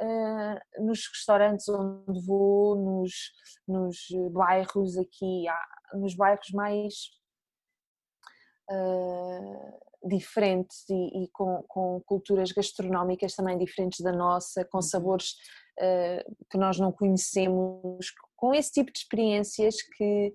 uh, 0.00 0.84
nos 0.86 1.06
restaurantes 1.12 1.68
onde 1.68 2.26
vou, 2.26 2.76
nos, 2.76 3.12
nos 3.68 3.96
bairros 4.32 4.96
aqui, 4.96 5.44
nos 5.94 6.14
bairros 6.16 6.48
mais 6.52 6.94
uh, 8.70 10.08
diferentes 10.08 10.88
e, 10.88 11.24
e 11.24 11.28
com, 11.32 11.62
com, 11.68 12.00
culturas 12.06 12.52
gastronómicas 12.52 13.34
também 13.34 13.58
diferentes 13.58 14.00
da 14.00 14.12
nossa, 14.12 14.64
com 14.64 14.78
uhum. 14.78 14.82
sabores 14.82 15.32
uh, 15.80 16.36
que 16.50 16.58
nós 16.58 16.78
não 16.78 16.92
conhecemos, 16.92 18.12
com 18.36 18.54
esse 18.54 18.72
tipo 18.72 18.92
de 18.92 18.98
experiências 18.98 19.76
que 19.96 20.32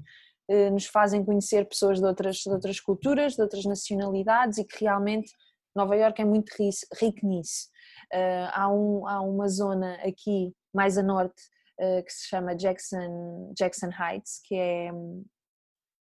eh, 0.52 0.70
nos 0.70 0.86
fazem 0.86 1.24
conhecer 1.24 1.66
pessoas 1.66 2.00
de 2.00 2.06
outras, 2.06 2.38
de 2.38 2.50
outras 2.50 2.78
culturas, 2.78 3.36
de 3.36 3.42
outras 3.42 3.64
nacionalidades 3.64 4.58
e 4.58 4.66
que 4.66 4.84
realmente 4.84 5.32
Nova 5.74 5.96
York 5.96 6.22
é 6.22 6.26
muito 6.26 6.52
rico 7.00 7.26
nisso. 7.26 7.70
Uh, 8.14 8.50
há, 8.52 8.68
um, 8.68 9.08
há 9.08 9.22
uma 9.22 9.48
zona 9.48 9.96
aqui 10.06 10.54
mais 10.74 10.98
a 10.98 11.04
norte 11.04 11.42
uh, 11.80 12.04
que 12.04 12.12
se 12.12 12.28
chama 12.28 12.54
Jackson, 12.54 13.54
Jackson 13.58 13.90
Heights, 13.98 14.42
que 14.44 14.56
é, 14.56 14.92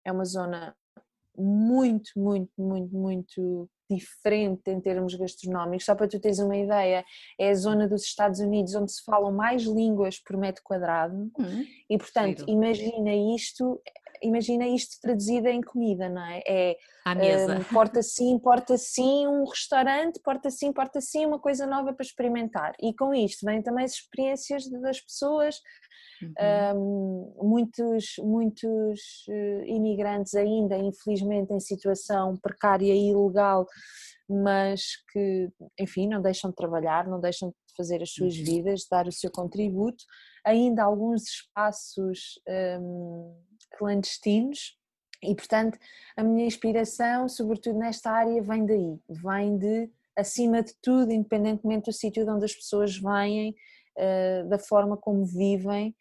é 0.05 0.11
uma 0.11 0.25
zona 0.25 0.75
muito, 1.37 2.11
muito, 2.16 2.53
muito, 2.59 2.95
muito 2.95 3.71
diferente 3.90 4.71
em 4.71 4.81
termos 4.81 5.14
gastronómicos. 5.14 5.85
Só 5.85 5.95
para 5.95 6.09
tu 6.09 6.18
teres 6.18 6.38
uma 6.38 6.57
ideia, 6.57 7.05
é 7.38 7.51
a 7.51 7.55
zona 7.55 7.88
dos 7.88 8.03
Estados 8.03 8.40
Unidos 8.40 8.75
onde 8.75 8.92
se 8.92 9.05
falam 9.05 9.33
mais 9.33 9.62
línguas 9.62 10.18
por 10.18 10.37
metro 10.37 10.62
quadrado 10.64 11.31
hum, 11.38 11.66
e, 11.88 11.99
portanto, 11.99 12.45
imagina 12.49 13.14
isto 13.35 13.81
imagina 14.23 14.67
isto 14.67 15.01
traduzido 15.01 15.49
em 15.49 15.61
comida, 15.61 16.09
não 16.09 16.25
é? 16.25 16.43
É 16.47 16.77
à 17.05 17.15
mesa. 17.15 17.59
Um, 17.59 17.65
porta 17.65 18.03
sim, 18.03 18.39
porta 18.39 18.77
sim, 18.77 19.27
um 19.27 19.45
restaurante, 19.45 20.21
porta 20.23 20.51
sim, 20.51 20.73
porta 20.73 21.01
sim, 21.01 21.27
uma 21.27 21.39
coisa 21.39 21.67
nova 21.67 21.93
para 21.93 22.05
experimentar. 22.05 22.73
E 22.81 22.95
com 22.95 23.15
isto 23.15 23.45
vêm 23.45 23.63
também 23.63 23.85
as 23.85 23.93
experiências 23.93 24.69
das 24.69 25.01
pessoas, 25.01 25.57
uhum. 26.23 27.35
um, 27.41 27.49
muitos, 27.49 28.15
muitos 28.19 29.01
eh, 29.29 29.65
imigrantes 29.67 30.35
ainda, 30.35 30.77
infelizmente, 30.77 31.53
em 31.53 31.61
situação 31.61 32.37
precária 32.43 32.93
e 32.93 33.11
ilegal, 33.11 33.67
mas 34.29 34.83
que, 35.13 35.51
enfim, 35.79 36.09
não 36.09 36.23
deixam 36.23 36.51
de 36.51 36.57
trabalhar, 36.57 37.07
não 37.07 37.21
deixam 37.21 37.51
de 37.51 37.77
fazer 37.77 38.03
as 38.03 38.13
suas 38.13 38.37
uhum. 38.37 38.45
vidas, 38.45 38.87
dar 38.91 39.07
o 39.07 39.13
seu 39.13 39.31
contributo. 39.31 40.05
Ainda 40.45 40.85
alguns 40.85 41.23
espaços 41.23 42.41
um, 42.81 43.35
clandestinos 43.77 44.77
e, 45.23 45.35
portanto, 45.35 45.79
a 46.17 46.23
minha 46.23 46.47
inspiração, 46.47 47.29
sobretudo 47.29 47.79
nesta 47.79 48.11
área, 48.11 48.43
vem 48.43 48.67
daí, 48.67 48.99
vem 49.09 49.57
de, 49.57 49.91
acima 50.17 50.63
de 50.63 50.75
tudo, 50.83 51.13
independentemente 51.13 51.87
do 51.87 51.93
sítio 51.93 52.25
de 52.25 52.31
onde 52.31 52.45
as 52.45 52.55
pessoas 52.55 52.97
vêm, 52.97 53.55
uh, 53.97 54.49
da 54.49 54.59
forma 54.59 54.97
como 54.97 55.25
vivem, 55.25 55.95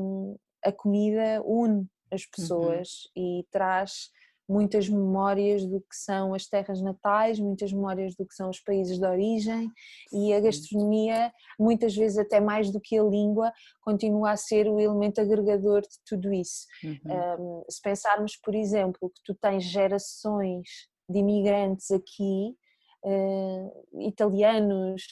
um, 0.00 0.36
a 0.64 0.72
comida 0.72 1.42
une 1.44 1.86
as 2.10 2.22
uhum. 2.22 2.28
pessoas 2.34 2.88
uhum. 3.16 3.40
e 3.40 3.46
traz 3.50 4.10
muitas 4.48 4.88
memórias 4.88 5.64
do 5.66 5.80
que 5.80 5.94
são 5.94 6.32
as 6.32 6.46
terras 6.46 6.80
natais, 6.80 7.38
muitas 7.38 7.72
memórias 7.72 8.14
do 8.16 8.26
que 8.26 8.34
são 8.34 8.48
os 8.48 8.60
países 8.60 8.98
de 8.98 9.06
origem 9.06 9.70
e 10.12 10.32
a 10.32 10.40
gastronomia, 10.40 11.30
muitas 11.58 11.94
vezes 11.94 12.16
até 12.16 12.40
mais 12.40 12.70
do 12.70 12.80
que 12.80 12.98
a 12.98 13.02
língua, 13.02 13.52
continua 13.82 14.30
a 14.30 14.36
ser 14.36 14.66
o 14.66 14.80
elemento 14.80 15.20
agregador 15.20 15.82
de 15.82 15.98
tudo 16.06 16.32
isso. 16.32 16.66
Uhum. 16.82 17.60
Um, 17.60 17.64
se 17.68 17.82
pensarmos, 17.82 18.36
por 18.36 18.54
exemplo, 18.54 19.10
que 19.10 19.22
tu 19.24 19.34
tens 19.34 19.64
gerações 19.64 20.88
de 21.08 21.18
imigrantes 21.18 21.90
aqui, 21.90 22.56
uh, 23.04 24.00
italianos, 24.00 25.02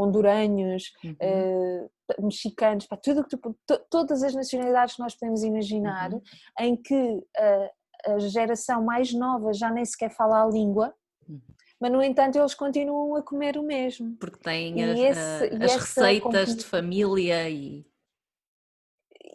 honduranhos, 0.00 0.92
uhum. 1.04 1.16
uh, 1.20 1.90
mexicanos, 2.18 2.86
pá, 2.86 2.96
tudo 2.96 3.24
que 3.24 3.36
tu, 3.36 3.56
todas 3.90 4.22
as 4.22 4.34
nacionalidades 4.34 4.96
que 4.96 5.02
nós 5.02 5.14
podemos 5.14 5.42
imaginar, 5.42 6.12
uhum. 6.12 6.22
em 6.60 6.76
que 6.76 7.22
a, 7.36 8.12
a, 8.12 8.18
geração 8.18 8.82
mais 8.82 9.12
nova 9.12 9.52
já 9.52 9.70
nem 9.70 9.84
sequer 9.84 10.10
fala 10.10 10.42
a 10.42 10.46
língua, 10.46 10.94
uhum. 11.28 11.40
mas 11.80 11.92
no 11.92 12.02
entanto 12.02 12.38
eles 12.38 12.54
continuam 12.54 13.16
a 13.16 13.22
comer 13.22 13.56
o 13.56 13.62
mesmo. 13.62 14.16
Porque 14.16 14.38
têm 14.38 14.82
as, 14.82 14.98
esse, 14.98 15.64
as 15.64 15.74
receitas 15.76 16.56
de 16.56 16.64
família 16.64 17.48
e... 17.48 17.86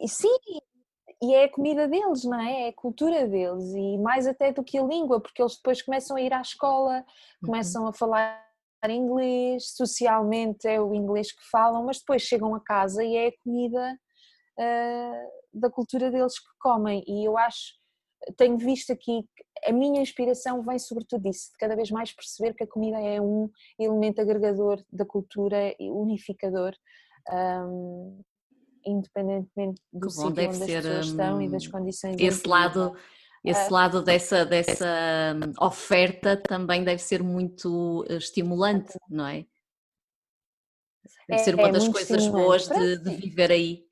e... 0.00 0.08
Sim, 0.08 0.38
e 1.22 1.34
é 1.34 1.44
a 1.44 1.50
comida 1.50 1.88
deles, 1.88 2.24
não 2.24 2.38
é? 2.38 2.64
É 2.64 2.68
a 2.68 2.72
cultura 2.72 3.26
deles 3.26 3.74
e 3.74 3.98
mais 3.98 4.26
até 4.26 4.52
do 4.52 4.62
que 4.62 4.76
a 4.78 4.82
língua, 4.82 5.20
porque 5.20 5.40
eles 5.40 5.56
depois 5.56 5.80
começam 5.80 6.16
a 6.16 6.20
ir 6.20 6.32
à 6.32 6.40
escola, 6.40 6.98
uhum. 6.98 7.46
começam 7.46 7.82
uhum. 7.82 7.88
a 7.88 7.92
falar 7.92 8.45
inglês, 8.92 9.70
socialmente 9.74 10.66
é 10.66 10.80
o 10.80 10.94
inglês 10.94 11.32
que 11.32 11.42
falam, 11.50 11.84
mas 11.84 11.98
depois 11.98 12.22
chegam 12.22 12.54
a 12.54 12.60
casa 12.60 13.02
e 13.04 13.16
é 13.16 13.28
a 13.28 13.32
comida 13.42 13.98
uh, 14.58 15.58
da 15.60 15.70
cultura 15.70 16.10
deles 16.10 16.38
que 16.38 16.48
comem. 16.60 17.04
E 17.06 17.26
eu 17.26 17.36
acho, 17.36 17.74
tenho 18.36 18.56
visto 18.58 18.92
aqui, 18.92 19.24
a 19.64 19.72
minha 19.72 20.00
inspiração 20.00 20.62
vem 20.62 20.78
sobretudo 20.78 21.22
disso, 21.22 21.50
de 21.52 21.58
cada 21.58 21.76
vez 21.76 21.90
mais 21.90 22.12
perceber 22.12 22.54
que 22.54 22.64
a 22.64 22.68
comida 22.68 22.98
é 22.98 23.20
um 23.20 23.50
elemento 23.78 24.20
agregador 24.20 24.82
da 24.92 25.04
cultura 25.04 25.74
e 25.78 25.90
unificador. 25.90 26.74
Um, 27.32 28.22
independentemente 28.86 29.82
do 29.92 30.08
sítio 30.08 30.28
onde 30.28 30.46
as 30.46 30.58
pessoas 30.58 31.06
estão 31.06 31.42
e 31.42 31.48
das 31.48 31.66
condições 31.66 32.16
esse 32.20 32.46
lado 32.46 32.94
esse 33.46 33.72
lado 33.72 34.02
dessa, 34.02 34.44
dessa 34.44 34.86
hum, 35.36 35.52
oferta 35.60 36.36
também 36.36 36.82
deve 36.82 37.00
ser 37.00 37.22
muito 37.22 38.04
eh, 38.08 38.16
estimulante, 38.16 38.98
não 39.08 39.26
é? 39.26 39.46
Deve 41.28 41.40
é, 41.40 41.44
ser 41.44 41.54
uma 41.54 41.68
é 41.68 41.72
das 41.72 41.88
coisas 41.88 42.26
boas 42.28 42.68
de, 42.68 42.98
de, 42.98 43.16
viver 43.16 43.52
aí. 43.52 43.86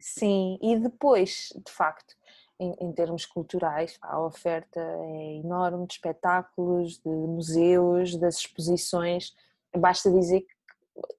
Sim, 0.00 0.58
e 0.60 0.78
depois, 0.78 1.52
de 1.64 1.70
facto, 1.72 2.14
em, 2.58 2.74
em, 2.80 2.92
termos 2.92 3.24
culturais, 3.24 3.96
a 4.02 4.20
oferta 4.20 4.80
é 4.80 5.36
enorme 5.36 5.86
de 5.86 5.94
espetáculos, 5.94 6.98
de 6.98 7.08
museus, 7.08 8.16
das 8.16 8.38
exposições. 8.38 9.32
Basta 9.76 10.10
dizer 10.10 10.40
que 10.40 10.54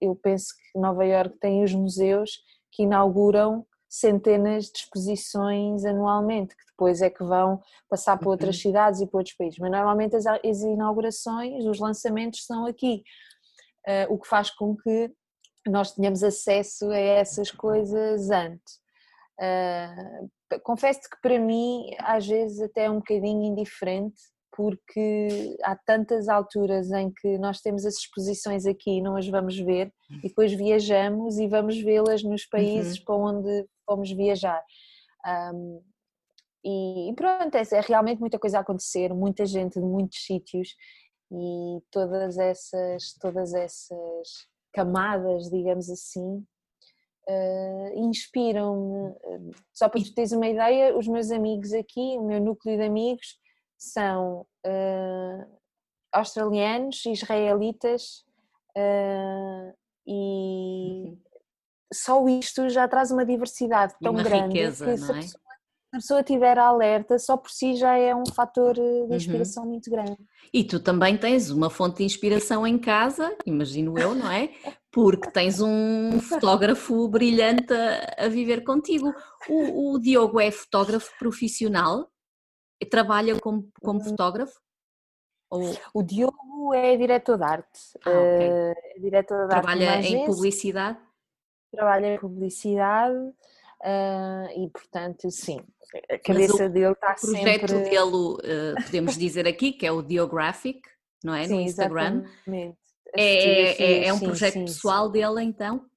eu 0.02 0.16
penso 0.16 0.54
que 0.56 0.80
Nova 0.80 1.06
Iorque 1.06 1.38
tem 1.38 1.64
os 1.64 1.74
museus 1.74 2.44
que 2.72 2.84
inauguram 2.84 3.66
centenas 3.90 4.66
de 4.66 4.80
exposições 4.80 5.84
anualmente, 5.84 6.56
que 6.56 6.66
depois 6.68 7.02
é 7.02 7.10
que 7.10 7.24
vão 7.24 7.62
passar 7.90 8.18
por 8.18 8.30
outras 8.30 8.56
uhum. 8.58 8.62
cidades 8.62 9.02
e 9.02 9.08
por 9.08 9.18
outros 9.18 9.36
países. 9.36 9.58
Mas 9.60 9.72
normalmente 9.72 10.16
as, 10.16 10.28
as 10.28 10.62
inaugurações, 10.62 11.66
os 11.66 11.80
lançamentos 11.80 12.46
são 12.46 12.68
aqui, 12.68 13.04
uh, 13.88 14.14
o 14.14 14.20
que 14.20 14.28
faz 14.28 14.52
com 14.52 14.78
que 14.78 15.12
nós 15.68 15.92
tenhamos 15.94 16.24
acesso 16.24 16.90
a 16.92 16.98
essas 16.98 17.52
coisas 17.52 18.30
antes. 18.30 18.76
Uh, 19.40 20.30
Confesso-te 20.64 21.10
que 21.10 21.22
para 21.22 21.38
mim 21.40 21.92
às 22.00 22.26
vezes 22.26 22.60
até 22.62 22.86
é 22.86 22.90
um 22.90 22.98
bocadinho 22.98 23.44
indiferente 23.44 24.20
porque 24.52 25.58
há 25.64 25.76
tantas 25.76 26.28
alturas 26.28 26.92
em 26.92 27.12
que 27.12 27.38
nós 27.38 27.62
temos 27.62 27.86
as 27.86 27.96
exposições 27.96 28.66
aqui 28.66 28.98
e 28.98 29.02
não 29.02 29.16
as 29.16 29.28
vamos 29.28 29.58
ver 29.58 29.94
e 30.24 30.28
depois 30.28 30.52
viajamos 30.54 31.38
e 31.38 31.48
vamos 31.48 31.80
vê-las 31.82 32.24
nos 32.24 32.46
países 32.46 32.98
uhum. 33.00 33.06
para 33.06 33.16
onde 33.16 33.66
fomos 33.86 34.12
viajar. 34.12 34.64
Um, 35.54 35.82
e 36.64 37.14
pronto, 37.16 37.56
é, 37.56 37.62
é, 37.62 37.82
realmente 37.82 38.20
muita 38.20 38.38
coisa 38.38 38.58
a 38.58 38.62
acontecer, 38.62 39.14
muita 39.14 39.46
gente 39.46 39.80
de 39.80 39.86
muitos 39.86 40.26
sítios 40.26 40.76
e 41.32 41.82
todas 41.92 42.38
essas, 42.38 43.14
todas 43.20 43.54
essas 43.54 44.48
camadas, 44.74 45.50
digamos 45.50 45.90
assim, 45.90 46.44
uh, 47.30 48.00
inspiram-me. 48.00 49.16
Só 49.74 49.88
para 49.88 50.02
tu 50.02 50.14
teres 50.14 50.32
uma 50.32 50.48
ideia, 50.48 50.98
os 50.98 51.08
meus 51.08 51.32
amigos 51.32 51.72
aqui, 51.74 52.18
o 52.18 52.24
meu 52.24 52.42
núcleo 52.42 52.78
de 52.78 52.84
amigos, 52.84 53.38
são 53.80 54.46
uh, 54.68 55.60
australianos, 56.12 57.06
israelitas 57.06 58.26
uh, 58.78 59.74
e 60.06 61.06
uhum. 61.08 61.18
só 61.94 62.28
isto 62.28 62.68
já 62.70 62.88
traz 62.88 63.10
uma 63.10 63.26
diversidade 63.26 63.96
tão 64.02 64.14
grande 64.14 64.58
riqueza, 64.58 64.86
que 64.86 64.98
se, 64.98 65.12
a 65.12 65.16
é? 65.16 65.20
pessoa, 65.20 65.22
se 65.22 65.38
a 65.94 65.98
pessoa 65.98 66.20
estiver 66.20 66.58
alerta, 66.60 67.18
só 67.18 67.38
por 67.38 67.50
si 67.50 67.76
já 67.76 67.96
é 67.96 68.14
um 68.14 68.26
fator 68.26 68.74
de 68.74 68.82
uhum. 68.82 69.16
inspiração 69.16 69.64
uhum. 69.64 69.70
muito 69.70 69.90
grande. 69.90 70.18
E 70.54 70.64
tu 70.64 70.80
também 70.80 71.18
tens 71.18 71.50
uma 71.50 71.70
fonte 71.70 72.00
de 72.00 72.04
inspiração 72.04 72.68
em 72.68 72.78
casa, 72.78 73.34
imagino 73.46 73.98
eu, 73.98 74.14
não 74.14 74.30
é? 74.30 74.50
Porque 74.92 75.32
tens 75.32 75.62
um 75.62 76.20
fotógrafo 76.20 77.08
brilhante 77.08 77.72
a, 77.72 78.26
a 78.26 78.28
viver 78.28 78.64
contigo. 78.64 79.14
O, 79.48 79.94
o 79.94 80.00
Diogo 80.00 80.40
é 80.40 80.52
fotógrafo 80.52 81.12
profissional? 81.18 82.10
Trabalha 82.86 83.40
como, 83.40 83.70
como 83.82 84.00
hum. 84.00 84.04
fotógrafo? 84.04 84.60
Ou... 85.50 85.76
O 85.94 86.04
Diogo 86.04 86.74
é 86.74 86.96
diretor 86.96 87.38
de 87.38 87.44
arte. 87.44 87.80
Ah, 88.06 88.10
okay. 88.10 88.48
Eh, 88.48 88.74
é 88.96 89.00
diretor 89.00 89.44
de 89.44 89.50
Trabalha 89.50 89.92
arte 89.92 90.14
em 90.14 90.26
publicidade? 90.26 91.00
Trabalha 91.72 92.08
em 92.14 92.20
publicidade 92.20 93.16
uh, 93.18 94.50
e, 94.56 94.70
portanto, 94.70 95.30
sim, 95.32 95.60
a 96.10 96.18
cabeça 96.20 96.66
o, 96.66 96.70
dele 96.70 96.92
está 96.92 97.16
sempre... 97.18 97.40
O 97.40 97.60
projeto 97.60 97.90
dele, 97.90 98.74
uh, 98.74 98.84
podemos 98.86 99.18
dizer 99.18 99.48
aqui, 99.48 99.72
que 99.72 99.86
é 99.86 99.92
o 99.92 100.02
Diographic, 100.02 100.82
não 101.24 101.34
é? 101.34 101.48
Sim, 101.48 101.56
no 101.56 101.62
Instagram. 101.62 102.24
Exatamente. 102.24 102.78
É, 103.16 103.24
é, 103.24 103.82
é, 103.82 104.08
é, 104.08 104.14
um 104.14 104.18
sim, 104.18 104.26
projeto 104.26 104.54
sim, 104.54 104.66
pessoal 104.66 105.10
dele, 105.10 105.44
então? 105.44 105.90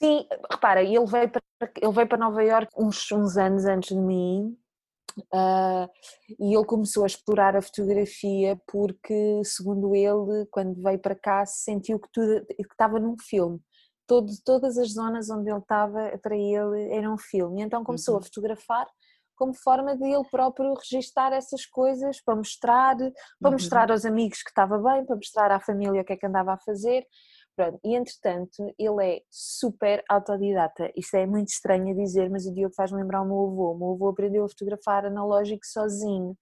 Sim, 0.00 0.26
repara, 0.50 0.82
ele 0.82 1.06
veio 1.06 1.30
para, 1.30 1.42
ele 1.80 1.92
veio 1.92 2.08
para 2.08 2.18
Nova 2.18 2.42
Iorque 2.42 2.72
uns, 2.76 3.10
uns 3.12 3.36
anos 3.36 3.64
antes 3.64 3.90
de 3.90 4.00
mim 4.00 4.56
uh, 5.18 5.88
e 6.38 6.54
ele 6.54 6.64
começou 6.64 7.04
a 7.04 7.06
explorar 7.06 7.56
a 7.56 7.62
fotografia 7.62 8.60
porque, 8.66 9.42
segundo 9.44 9.94
ele, 9.94 10.46
quando 10.50 10.80
veio 10.82 10.98
para 10.98 11.14
cá, 11.14 11.44
sentiu 11.44 11.98
que, 11.98 12.08
tudo, 12.12 12.46
que 12.46 12.62
estava 12.62 12.98
num 12.98 13.16
filme. 13.18 13.60
Todo, 14.06 14.32
todas 14.44 14.76
as 14.76 14.92
zonas 14.92 15.30
onde 15.30 15.50
ele 15.50 15.58
estava, 15.58 16.18
para 16.22 16.36
ele, 16.36 16.92
era 16.92 17.10
um 17.10 17.18
filme. 17.18 17.60
E 17.60 17.64
então 17.64 17.84
começou 17.84 18.14
uhum. 18.14 18.20
a 18.20 18.24
fotografar 18.24 18.86
como 19.36 19.54
forma 19.54 19.96
de 19.96 20.04
ele 20.04 20.28
próprio 20.30 20.74
registar 20.74 21.32
essas 21.32 21.64
coisas 21.64 22.20
para 22.22 22.36
mostrar, 22.36 22.94
para 22.96 23.10
uhum. 23.42 23.52
mostrar 23.52 23.90
aos 23.90 24.04
amigos 24.04 24.42
que 24.42 24.50
estava 24.50 24.76
bem, 24.78 25.06
para 25.06 25.16
mostrar 25.16 25.50
à 25.50 25.58
família 25.58 26.02
o 26.02 26.04
que 26.04 26.12
é 26.12 26.16
que 26.16 26.26
andava 26.26 26.52
a 26.52 26.58
fazer. 26.58 27.06
Pronto, 27.56 27.78
e 27.84 27.94
entretanto 27.94 28.74
ele 28.78 29.04
é 29.04 29.22
super 29.30 30.02
autodidata. 30.08 30.90
Isto 30.96 31.16
é 31.16 31.26
muito 31.26 31.48
estranho 31.48 31.90
a 31.90 31.94
dizer, 31.94 32.30
mas 32.30 32.46
o 32.46 32.54
Diogo 32.54 32.74
faz-me 32.74 33.00
lembrar 33.00 33.22
o 33.22 33.26
meu 33.26 33.46
avô. 33.46 33.72
O 33.72 33.78
meu 33.78 33.90
avô 33.92 34.08
aprendeu 34.08 34.44
a 34.44 34.48
fotografar 34.48 35.04
analógico 35.04 35.66
sozinho. 35.66 36.36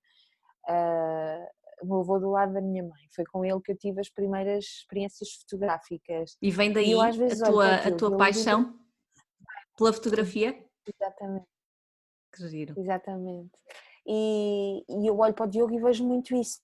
Uh, 0.68 1.46
o 1.82 1.86
meu 1.86 2.00
avô 2.00 2.18
do 2.18 2.30
lado 2.30 2.52
da 2.52 2.60
minha 2.60 2.82
mãe. 2.82 3.08
Foi 3.14 3.24
com 3.24 3.44
ele 3.44 3.60
que 3.60 3.72
eu 3.72 3.76
tive 3.76 4.00
as 4.00 4.08
primeiras 4.08 4.64
experiências 4.64 5.30
fotográficas. 5.40 6.36
E 6.40 6.50
vem 6.50 6.72
daí 6.72 6.92
eu, 6.92 7.00
vezes, 7.12 7.42
a 7.42 7.50
tua, 7.50 7.74
aquilo, 7.74 7.94
a 7.94 7.98
tua 7.98 8.16
paixão 8.16 8.64
digo... 8.64 8.78
pela 9.76 9.92
fotografia? 9.92 10.64
Exatamente. 10.86 11.46
Que 12.32 12.48
giro. 12.48 12.74
Exatamente. 12.76 13.58
E, 14.06 14.84
e 14.88 15.06
eu 15.06 15.18
olho 15.18 15.34
para 15.34 15.46
o 15.46 15.48
Diogo 15.48 15.74
e 15.74 15.80
vejo 15.80 16.06
muito 16.06 16.34
isso. 16.34 16.60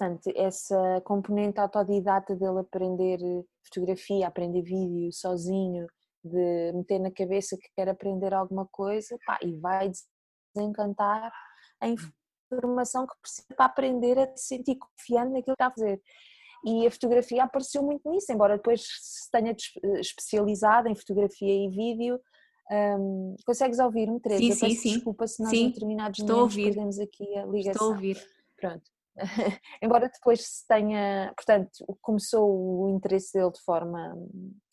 Portanto, 0.00 0.32
essa 0.34 1.02
componente 1.04 1.60
autodidata 1.60 2.34
dele 2.34 2.60
aprender 2.60 3.18
fotografia, 3.62 4.28
aprender 4.28 4.62
vídeo 4.62 5.12
sozinho, 5.12 5.86
de 6.24 6.72
meter 6.72 6.98
na 6.98 7.10
cabeça 7.10 7.54
que 7.58 7.68
quer 7.76 7.86
aprender 7.86 8.32
alguma 8.32 8.66
coisa 8.72 9.18
pá, 9.26 9.38
e 9.42 9.54
vai 9.58 9.92
desencantar 10.54 11.30
a 11.78 11.86
informação 11.86 13.06
que 13.06 13.14
precisa 13.20 13.46
para 13.54 13.66
aprender 13.66 14.18
a 14.18 14.34
se 14.34 14.46
sentir 14.46 14.76
confiante 14.76 15.32
naquilo 15.32 15.54
que 15.54 15.62
está 15.62 15.66
a 15.66 15.70
fazer. 15.70 16.00
E 16.64 16.86
a 16.86 16.90
fotografia 16.90 17.44
apareceu 17.44 17.82
muito 17.82 18.10
nisso, 18.10 18.32
embora 18.32 18.56
depois 18.56 18.82
se 18.82 19.30
tenha 19.30 19.54
especializado 20.00 20.88
em 20.88 20.94
fotografia 20.94 21.54
e 21.54 21.68
vídeo. 21.68 22.18
Um, 22.70 23.36
consegues 23.44 23.78
ouvir-me, 23.78 24.18
Teresa? 24.18 24.40
Sim, 24.40 24.52
sim, 24.52 24.70
sim. 24.70 24.94
Desculpa 24.94 25.26
se 25.26 25.42
nós 25.42 25.50
sim, 25.50 25.64
em 25.64 25.68
determinados 25.68 26.20
estou 26.20 26.36
momentos 26.36 26.56
perdemos 26.56 26.98
aqui 26.98 27.36
a 27.36 27.44
ligação. 27.44 27.72
Estou 27.72 27.88
a 27.88 27.90
ouvir. 27.90 28.26
Pronto. 28.56 28.99
embora 29.82 30.08
depois 30.08 30.40
se 30.40 30.66
tenha, 30.66 31.32
portanto, 31.36 31.70
começou 32.00 32.84
o 32.84 32.88
interesse 32.90 33.32
dele 33.32 33.50
de 33.50 33.60
forma 33.62 34.14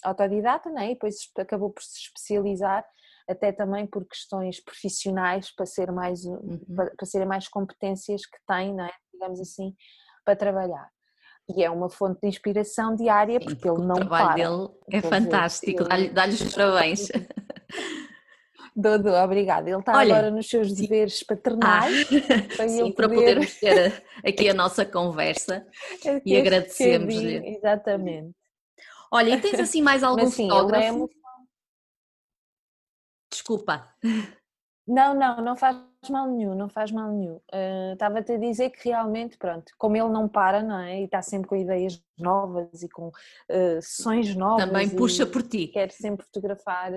autodidata, 0.03 0.69
né? 0.69 0.91
e 0.91 0.93
depois 0.93 1.15
acabou 1.37 1.71
por 1.71 1.81
se 1.83 1.99
especializar, 1.99 2.85
até 3.27 3.51
também 3.51 3.85
por 3.85 4.05
questões 4.07 4.63
profissionais, 4.63 5.53
para, 5.53 5.65
ser 5.65 5.91
mais, 5.91 6.23
uhum. 6.23 6.59
para, 6.75 6.91
para 6.95 7.05
serem 7.05 7.27
mais 7.27 7.47
competências 7.47 8.25
que 8.25 8.37
tem, 8.47 8.73
né? 8.73 8.89
digamos 9.11 9.39
assim, 9.39 9.75
para 10.23 10.35
trabalhar. 10.35 10.89
E 11.49 11.63
é 11.63 11.69
uma 11.69 11.89
fonte 11.89 12.19
de 12.21 12.27
inspiração 12.27 12.93
diária, 12.95 13.39
porque 13.39 13.69
Sim, 13.69 13.75
ele 13.75 13.85
não 13.85 13.95
para. 13.95 14.05
O 14.05 14.07
trabalho 14.09 14.67
dele 14.67 14.73
é 14.91 15.01
fantástico, 15.01 15.83
dá-lhe 16.13 16.33
os 16.33 16.53
parabéns. 16.53 17.07
Dodô, 18.77 19.11
obrigada. 19.15 19.67
Ele 19.67 19.79
está 19.79 19.97
Olha, 19.97 20.13
agora 20.13 20.29
nos 20.29 20.47
seus 20.47 20.71
deveres 20.71 21.23
paternais. 21.23 22.05
Ah, 22.05 22.05
para, 22.55 22.69
sim, 22.69 22.91
para 22.91 23.09
podermos 23.09 23.55
ter 23.55 24.03
aqui 24.23 24.47
a 24.47 24.53
nossa 24.53 24.85
conversa 24.85 25.65
e 26.23 26.37
agradecemos. 26.37 27.15
Exatamente. 27.15 28.35
Olha, 29.11 29.31
e 29.31 29.41
tens 29.41 29.59
assim 29.59 29.81
mais 29.81 30.03
algum 30.03 30.25
Mas, 30.25 30.35
sim, 30.35 30.47
fotógrafo? 30.47 31.05
É 31.05 31.17
Desculpa. 33.31 33.91
Não, 34.87 35.15
não, 35.15 35.41
não 35.41 35.55
faz 35.55 35.75
mal 36.09 36.29
nenhum, 36.29 36.53
não 36.53 36.69
faz 36.69 36.91
mal 36.91 37.11
nenhum. 37.11 37.35
Uh, 37.51 37.93
Estava-te 37.93 38.33
a 38.33 38.37
dizer 38.37 38.69
que 38.69 38.89
realmente, 38.89 39.37
pronto, 39.37 39.73
como 39.77 39.97
ele 39.97 40.09
não 40.09 40.29
para, 40.29 40.61
não 40.61 40.79
é? 40.79 41.01
E 41.01 41.05
está 41.05 41.21
sempre 41.21 41.49
com 41.49 41.55
ideias 41.55 42.01
novas 42.17 42.83
e 42.83 42.89
com 42.89 43.07
uh, 43.07 43.81
sessões 43.81 44.35
novas. 44.35 44.65
Também 44.65 44.89
puxa 44.89 45.25
por 45.25 45.41
ti. 45.41 45.67
Quer 45.67 45.91
sempre 45.91 46.25
fotografar. 46.25 46.93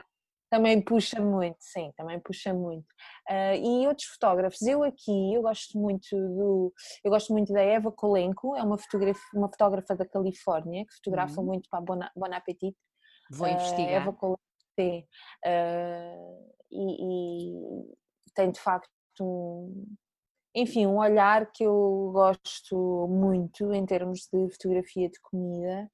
Também 0.51 0.83
puxa 0.83 1.21
muito, 1.21 1.59
sim, 1.61 1.93
também 1.97 2.19
puxa 2.19 2.53
muito. 2.53 2.87
Uh, 3.31 3.55
e 3.55 3.87
outros 3.87 4.09
fotógrafos, 4.09 4.61
eu 4.63 4.83
aqui, 4.83 5.35
eu 5.35 5.43
gosto 5.43 5.79
muito 5.79 6.09
do, 6.11 6.75
eu 7.05 7.11
gosto 7.11 7.33
muito 7.33 7.53
da 7.53 7.63
Eva 7.63 7.93
Kolenko, 7.93 8.57
é 8.57 8.63
uma, 8.63 8.77
uma 9.33 9.49
fotógrafa 9.49 9.95
da 9.95 10.05
Califórnia 10.05 10.85
que 10.85 10.95
fotografa 10.97 11.41
uhum. 11.41 11.47
muito 11.47 11.69
para 11.71 11.79
a 11.79 11.83
Bon, 11.83 12.01
bon 12.17 12.35
Appetit. 12.35 12.77
Vou 13.31 13.47
investigar. 13.47 14.03
Eva 14.03 14.13
Kolenko, 14.13 14.41
sim. 14.79 15.05
Uh, 15.47 16.53
e, 16.73 17.53
e 17.53 17.95
tem 18.35 18.51
de 18.51 18.61
facto 18.61 18.91
um, 19.21 19.87
enfim, 20.55 20.87
um 20.87 20.97
olhar 20.99 21.51
que 21.53 21.63
eu 21.63 22.11
gosto 22.13 23.07
muito 23.09 23.73
em 23.73 23.87
termos 23.87 24.29
de 24.33 24.51
fotografia 24.51 25.09
de 25.09 25.21
comida. 25.21 25.89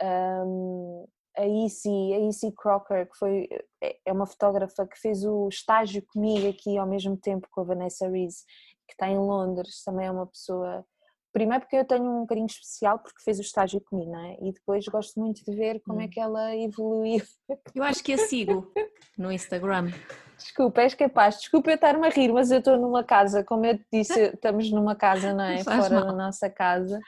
Um, 0.00 1.06
a 1.38 1.46
Issy, 1.46 2.12
a 2.12 2.18
Issy 2.28 2.52
Crocker, 2.52 3.08
que 3.08 3.16
foi, 3.16 3.48
é, 3.82 3.98
é 4.06 4.12
uma 4.12 4.26
fotógrafa 4.26 4.86
que 4.86 4.98
fez 4.98 5.24
o 5.24 5.48
estágio 5.48 6.02
comigo 6.12 6.48
aqui 6.48 6.76
ao 6.76 6.86
mesmo 6.86 7.16
tempo 7.16 7.48
com 7.50 7.60
a 7.60 7.64
Vanessa 7.64 8.08
Rees, 8.08 8.44
que 8.86 8.94
está 8.94 9.08
em 9.08 9.18
Londres, 9.18 9.82
também 9.84 10.06
é 10.06 10.10
uma 10.10 10.26
pessoa 10.26 10.84
primeiro 11.32 11.60
porque 11.60 11.76
eu 11.76 11.84
tenho 11.84 12.22
um 12.22 12.26
carinho 12.26 12.46
especial 12.46 12.98
porque 12.98 13.22
fez 13.22 13.38
o 13.38 13.42
estágio 13.42 13.80
comigo, 13.80 14.10
não 14.10 14.24
é? 14.24 14.36
E 14.42 14.52
depois 14.52 14.84
gosto 14.86 15.20
muito 15.20 15.44
de 15.44 15.54
ver 15.54 15.80
como 15.80 16.00
é 16.00 16.04
hum. 16.04 16.10
que 16.10 16.18
ela 16.18 16.56
evoluiu. 16.56 17.22
Eu 17.74 17.84
acho 17.84 18.02
que 18.02 18.14
a 18.14 18.18
sigo 18.18 18.72
no 19.16 19.30
Instagram. 19.30 19.92
Desculpa, 20.36 20.82
és 20.82 20.94
capaz, 20.94 21.38
desculpa 21.38 21.70
eu 21.70 21.74
estar-me 21.74 22.06
a 22.06 22.10
rir, 22.10 22.32
mas 22.32 22.52
eu 22.52 22.60
estou 22.60 22.78
numa 22.78 23.02
casa, 23.02 23.42
como 23.42 23.66
eu 23.66 23.76
te 23.76 23.84
disse, 23.92 24.20
estamos 24.34 24.70
numa 24.70 24.94
casa, 24.94 25.32
não 25.32 25.42
é? 25.42 25.64
Fora 25.64 25.90
mal. 25.90 26.06
da 26.06 26.12
nossa 26.12 26.48
casa. 26.48 27.00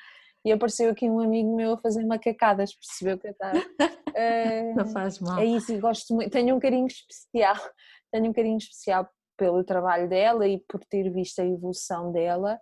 E 0.44 0.52
apareceu 0.52 0.90
aqui 0.90 1.08
um 1.08 1.20
amigo 1.20 1.54
meu 1.54 1.72
a 1.72 1.78
fazer 1.78 2.04
macacadas, 2.04 2.74
percebeu 2.74 3.18
que 3.18 3.28
eu 3.28 3.32
estava. 3.32 3.58
Uh, 3.58 4.74
não 4.76 4.86
faz 4.86 5.18
mal. 5.20 5.38
É 5.38 5.44
isso, 5.44 5.78
gosto 5.78 6.14
muito, 6.14 6.30
tenho 6.30 6.56
um 6.56 6.60
carinho 6.60 6.86
especial, 6.86 7.56
tenho 8.10 8.30
um 8.30 8.32
carinho 8.32 8.58
especial 8.58 9.08
pelo 9.36 9.64
trabalho 9.64 10.08
dela 10.08 10.46
e 10.46 10.58
por 10.68 10.84
ter 10.84 11.10
visto 11.10 11.40
a 11.40 11.46
evolução 11.46 12.12
dela. 12.12 12.58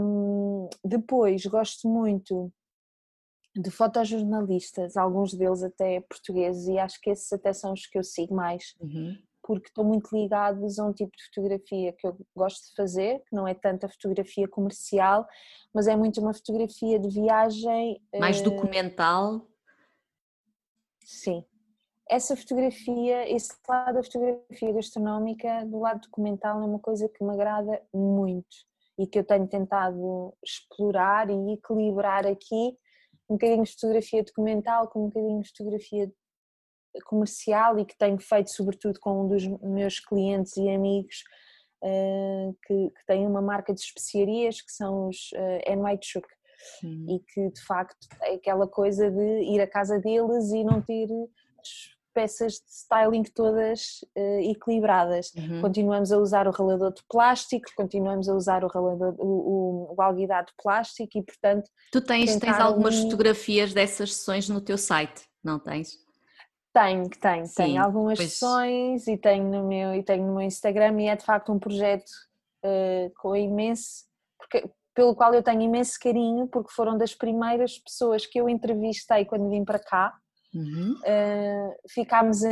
Um, 0.00 0.68
depois 0.84 1.44
gosto 1.46 1.88
muito 1.88 2.50
de 3.54 3.70
fotojornalistas, 3.70 4.96
alguns 4.96 5.34
deles 5.34 5.62
até 5.62 6.00
portugueses, 6.02 6.68
e 6.68 6.78
acho 6.78 7.00
que 7.00 7.10
esses 7.10 7.32
até 7.32 7.52
são 7.52 7.72
os 7.72 7.86
que 7.86 7.98
eu 7.98 8.04
sigo 8.04 8.34
mais, 8.34 8.74
uhum. 8.80 9.16
Porque 9.50 9.66
estão 9.66 9.82
muito 9.82 10.16
ligados 10.16 10.78
a 10.78 10.86
um 10.86 10.92
tipo 10.92 11.10
de 11.16 11.24
fotografia 11.24 11.92
que 11.92 12.06
eu 12.06 12.16
gosto 12.36 12.68
de 12.68 12.74
fazer, 12.76 13.18
que 13.28 13.34
não 13.34 13.48
é 13.48 13.52
tanto 13.52 13.84
a 13.84 13.88
fotografia 13.88 14.46
comercial, 14.46 15.26
mas 15.74 15.88
é 15.88 15.96
muito 15.96 16.20
uma 16.20 16.32
fotografia 16.32 17.00
de 17.00 17.08
viagem. 17.08 18.00
Mais 18.16 18.40
uh... 18.40 18.44
documental? 18.44 19.44
Sim. 21.02 21.44
Essa 22.08 22.36
fotografia, 22.36 23.28
esse 23.28 23.52
lado 23.68 23.96
da 23.96 24.04
fotografia 24.04 24.72
gastronómica, 24.72 25.66
do 25.66 25.80
lado 25.80 26.00
documental, 26.02 26.62
é 26.62 26.64
uma 26.64 26.78
coisa 26.78 27.08
que 27.08 27.24
me 27.24 27.32
agrada 27.32 27.82
muito 27.92 28.56
e 28.96 29.04
que 29.04 29.18
eu 29.18 29.24
tenho 29.24 29.48
tentado 29.48 30.32
explorar 30.44 31.28
e 31.28 31.54
equilibrar 31.54 32.24
aqui 32.24 32.78
um 33.28 33.34
bocadinho 33.34 33.64
de 33.64 33.72
fotografia 33.72 34.22
documental 34.22 34.86
com 34.86 35.06
um 35.06 35.08
bocadinho 35.08 35.40
de 35.40 35.48
fotografia 35.48 36.12
comercial 37.04 37.78
e 37.78 37.84
que 37.84 37.96
tenho 37.96 38.18
feito 38.18 38.50
sobretudo 38.50 38.98
com 39.00 39.24
um 39.24 39.28
dos 39.28 39.46
meus 39.62 40.00
clientes 40.00 40.56
e 40.56 40.68
amigos 40.68 41.22
uh, 41.82 42.56
que, 42.66 42.90
que 42.90 43.06
têm 43.06 43.26
uma 43.26 43.42
marca 43.42 43.72
de 43.72 43.80
especiarias 43.80 44.60
que 44.60 44.72
são 44.72 45.08
os 45.08 45.30
uh, 45.32 45.76
NY 45.76 45.98
Chuk 46.02 46.28
e 46.82 47.20
que 47.20 47.50
de 47.50 47.60
facto 47.62 48.06
é 48.22 48.34
aquela 48.34 48.68
coisa 48.68 49.10
de 49.10 49.42
ir 49.44 49.60
à 49.60 49.66
casa 49.66 49.98
deles 49.98 50.50
e 50.50 50.62
não 50.62 50.82
ter 50.82 51.08
peças 52.12 52.54
de 52.54 52.68
styling 52.68 53.22
todas 53.34 54.04
uh, 54.16 54.40
equilibradas. 54.40 55.32
Uhum. 55.34 55.60
Continuamos 55.60 56.12
a 56.12 56.18
usar 56.18 56.46
o 56.48 56.50
ralador 56.50 56.92
de 56.92 57.02
plástico, 57.08 57.70
continuamos 57.76 58.28
a 58.28 58.34
usar 58.34 58.64
o 58.64 58.68
ralador, 58.68 59.14
o, 59.18 59.26
o, 59.26 59.94
o 59.96 60.02
alguidar 60.02 60.44
de 60.44 60.52
plástico 60.60 61.18
e 61.18 61.22
portanto... 61.22 61.70
Tu 61.92 62.00
tens, 62.00 62.36
tens 62.36 62.58
algumas 62.58 62.96
um... 62.96 63.02
fotografias 63.02 63.72
dessas 63.72 64.14
sessões 64.14 64.48
no 64.48 64.60
teu 64.60 64.76
site, 64.76 65.22
não 65.42 65.58
tens? 65.58 65.98
Tenho, 66.72 67.08
tenho, 67.10 67.46
Sim, 67.46 67.54
tenho 67.54 67.82
algumas 67.82 68.18
pois... 68.18 68.32
sessões 68.32 69.08
e 69.08 69.16
tenho 69.16 69.44
no 69.44 69.66
meu 69.66 69.94
e 69.94 70.04
tenho 70.04 70.24
no 70.24 70.34
meu 70.34 70.42
Instagram 70.42 71.00
e 71.00 71.08
é 71.08 71.16
de 71.16 71.24
facto 71.24 71.52
um 71.52 71.58
projeto 71.58 72.10
uh, 72.64 73.12
com 73.20 73.34
imenso, 73.34 74.04
porque, 74.38 74.70
pelo 74.94 75.14
qual 75.16 75.34
eu 75.34 75.42
tenho 75.42 75.62
imenso 75.62 75.98
carinho 76.00 76.46
porque 76.46 76.72
foram 76.72 76.96
das 76.96 77.12
primeiras 77.14 77.78
pessoas 77.78 78.24
que 78.24 78.40
eu 78.40 78.48
entrevistei 78.48 79.24
quando 79.24 79.50
vim 79.50 79.64
para 79.64 79.80
cá. 79.80 80.14
Uhum. 80.54 80.94
Uh, 80.94 81.74
ficámos 81.92 82.42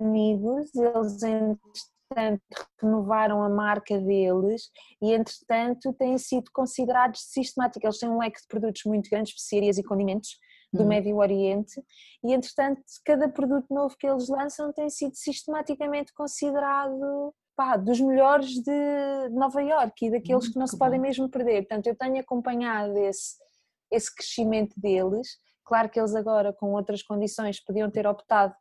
amigos, 0.00 0.74
eles 0.74 1.22
entretanto 1.22 2.42
renovaram 2.80 3.42
a 3.42 3.48
marca 3.48 3.98
deles 3.98 4.70
e 5.02 5.12
entretanto 5.12 5.92
têm 5.94 6.16
sido 6.16 6.50
considerados 6.52 7.20
sistemáticos, 7.22 7.84
eles 7.84 7.98
têm 7.98 8.08
um 8.08 8.18
leque 8.18 8.40
de 8.40 8.46
produtos 8.46 8.82
muito 8.86 9.10
grandes, 9.10 9.34
especiarias 9.34 9.76
e 9.76 9.82
condimentos 9.82 10.38
do 10.76 10.82
uhum. 10.82 10.88
Médio 10.88 11.16
Oriente 11.16 11.82
e 12.22 12.32
entretanto 12.32 12.80
cada 13.04 13.28
produto 13.28 13.66
novo 13.72 13.96
que 13.98 14.06
eles 14.06 14.28
lançam 14.28 14.72
tem 14.72 14.88
sido 14.90 15.14
sistematicamente 15.14 16.12
considerado 16.14 17.34
pá, 17.56 17.76
dos 17.76 18.00
melhores 18.00 18.50
de 18.50 19.28
Nova 19.30 19.62
York 19.62 20.06
e 20.06 20.10
daqueles 20.10 20.44
muito 20.44 20.52
que 20.52 20.58
não 20.58 20.66
se 20.66 20.78
podem 20.78 21.00
mesmo 21.00 21.28
perder, 21.28 21.62
portanto 21.62 21.86
eu 21.86 21.96
tenho 21.96 22.20
acompanhado 22.20 22.96
esse, 22.98 23.34
esse 23.90 24.14
crescimento 24.14 24.78
deles. 24.78 25.26
Claro 25.64 25.88
que 25.88 25.98
eles 25.98 26.14
agora, 26.14 26.52
com 26.52 26.72
outras 26.74 27.02
condições, 27.02 27.62
podiam 27.64 27.90
ter 27.90 28.06
optado 28.06 28.54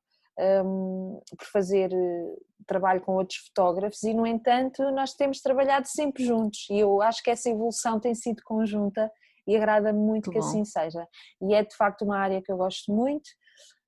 um, 0.66 1.22
por 1.38 1.46
fazer 1.48 1.92
uh, 1.94 2.46
trabalho 2.66 3.02
com 3.02 3.16
outros 3.16 3.40
fotógrafos 3.40 4.02
e, 4.04 4.14
no 4.14 4.26
entanto, 4.26 4.82
nós 4.92 5.14
temos 5.14 5.40
trabalhado 5.40 5.88
sempre 5.88 6.26
juntos. 6.26 6.68
E 6.70 6.80
eu 6.80 7.02
acho 7.02 7.24
que 7.24 7.30
essa 7.30 7.50
evolução 7.50 8.00
tem 8.00 8.16
sido 8.16 8.42
conjunta 8.44 9.12
e 9.48 9.56
agrada-me 9.56 10.00
muito, 10.00 10.32
que 10.32 10.38
assim 10.38 10.66
seja. 10.66 11.08
E 11.42 11.54
é 11.54 11.64
de 11.64 11.76
facto 11.76 12.04
uma 12.04 12.18
área 12.18 12.42
que 12.42 12.52
eu 12.52 12.58
gosto 12.58 12.94
muito, 12.94 13.28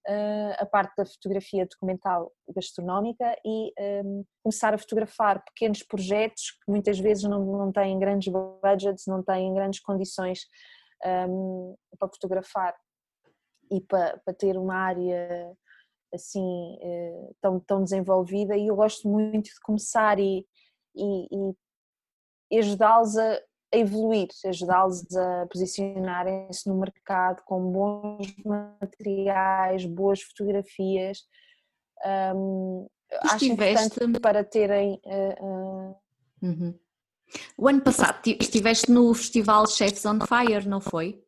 uh, 0.08 0.56
a 0.58 0.66
parte 0.66 0.94
da 0.98 1.06
fotografia 1.06 1.66
documental 1.66 2.32
gastronómica 2.56 3.38
e 3.46 3.74
um, 4.04 4.24
começar 4.44 4.74
a 4.74 4.78
fotografar 4.78 5.44
pequenos 5.44 5.84
projetos 5.84 6.52
que 6.52 6.72
muitas 6.72 7.00
vezes 7.00 7.24
não, 7.24 7.44
não 7.46 7.72
têm 7.72 8.00
grandes 8.00 8.32
budgets, 8.32 9.06
não 9.08 9.24
têm 9.24 9.54
grandes 9.54 9.80
condições 9.82 10.40
um, 11.30 11.76
para 12.00 12.10
fotografar 12.10 12.76
e 13.72 13.82
para, 13.82 14.18
para 14.24 14.34
ter 14.34 14.58
uma 14.58 14.76
área 14.76 15.54
assim 16.14 16.78
eh, 16.82 17.30
tão, 17.42 17.60
tão 17.60 17.84
desenvolvida 17.84 18.56
e 18.56 18.68
eu 18.68 18.76
gosto 18.78 19.10
muito 19.10 19.46
de 19.46 19.60
começar 19.62 20.18
e, 20.20 20.46
e, 20.96 21.54
e 22.50 22.60
ajudá-los 22.60 23.18
a, 23.18 23.42
a 23.74 23.78
evoluir, 23.78 24.28
ajudá-los 24.46 25.04
a 25.16 25.48
posicionarem-se 25.52 26.68
no 26.70 26.80
mercado 26.80 27.44
com 27.44 27.72
bons 27.72 28.36
materiais, 28.44 29.86
boas 29.86 30.22
fotografias. 30.22 31.20
Um, 32.36 32.88
acho 33.24 33.46
importante 33.46 34.20
para 34.22 34.44
terem. 34.44 35.02
Uh, 35.06 35.44
uh... 35.46 35.96
Uhum. 36.42 36.80
O 37.58 37.68
ano 37.68 37.82
passado 37.82 38.20
estiveste 38.26 38.90
no 38.90 39.14
Festival 39.14 39.68
Chefs 39.68 40.06
on 40.06 40.20
Fire, 40.22 40.68
não 40.68 40.80
foi? 40.80 41.22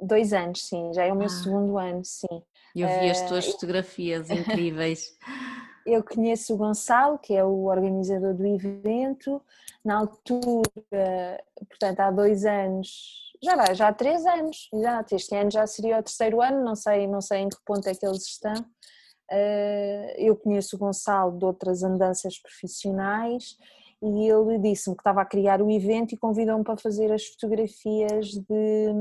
Dois 0.00 0.32
anos, 0.32 0.62
sim, 0.62 0.92
já 0.92 1.04
é 1.04 1.12
o 1.12 1.16
meu 1.16 1.26
ah. 1.26 1.30
segundo 1.30 1.78
ano, 1.78 2.04
sim. 2.04 2.42
Eu 2.74 2.88
vi 3.00 3.10
as 3.10 3.22
tuas 3.22 3.48
uh, 3.48 3.52
fotografias 3.52 4.30
incríveis. 4.30 5.08
Eu 5.86 6.02
conheço 6.02 6.52
o 6.52 6.56
Gonçalo, 6.56 7.18
que 7.18 7.34
é 7.34 7.44
o 7.44 7.64
organizador 7.64 8.34
do 8.34 8.44
evento, 8.44 9.40
na 9.84 9.98
altura, 9.98 11.42
portanto, 11.68 12.00
há 12.00 12.10
dois 12.10 12.44
anos, 12.44 13.32
já 13.42 13.54
vai, 13.54 13.74
já 13.74 13.88
há 13.88 13.92
três 13.92 14.26
anos, 14.26 14.68
exato, 14.72 15.14
este 15.14 15.36
ano 15.36 15.50
já 15.50 15.66
seria 15.66 16.00
o 16.00 16.02
terceiro 16.02 16.42
ano, 16.42 16.64
não 16.64 16.74
sei, 16.74 17.06
não 17.06 17.20
sei 17.20 17.40
em 17.40 17.48
que 17.48 17.56
ponto 17.64 17.86
é 17.88 17.94
que 17.94 18.04
eles 18.04 18.26
estão. 18.26 18.54
Uh, 19.30 20.12
eu 20.16 20.36
conheço 20.36 20.76
o 20.76 20.78
Gonçalo 20.78 21.38
de 21.38 21.44
outras 21.44 21.82
andanças 21.82 22.38
profissionais 22.38 23.56
e 24.02 24.28
ele 24.28 24.58
disse-me 24.58 24.96
que 24.96 25.00
estava 25.00 25.22
a 25.22 25.26
criar 25.26 25.62
o 25.62 25.70
evento 25.70 26.14
e 26.14 26.18
convidou-me 26.18 26.64
para 26.64 26.76
fazer 26.76 27.12
as 27.12 27.24
fotografias 27.26 28.26
de 28.26 28.92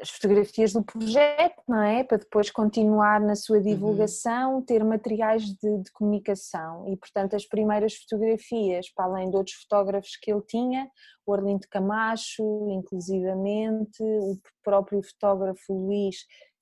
as 0.00 0.10
fotografias 0.10 0.72
do 0.72 0.82
projeto, 0.82 1.62
não 1.68 1.82
é? 1.82 2.02
Para 2.02 2.18
depois 2.18 2.50
continuar 2.50 3.20
na 3.20 3.36
sua 3.36 3.58
uhum. 3.58 3.62
divulgação, 3.62 4.62
ter 4.62 4.82
materiais 4.84 5.44
de, 5.44 5.78
de, 5.78 5.92
comunicação. 5.92 6.88
E, 6.88 6.96
portanto, 6.96 7.36
as 7.36 7.46
primeiras 7.46 7.94
fotografias, 7.94 8.90
para 8.92 9.04
além 9.04 9.30
de 9.30 9.36
outros 9.36 9.56
fotógrafos 9.56 10.16
que 10.16 10.32
ele 10.32 10.42
tinha, 10.42 10.90
o 11.26 11.32
Arlindo 11.32 11.66
Camacho, 11.70 12.68
inclusivamente, 12.70 14.02
o 14.02 14.38
próprio 14.62 15.02
fotógrafo 15.02 15.72
Luís, 15.72 16.16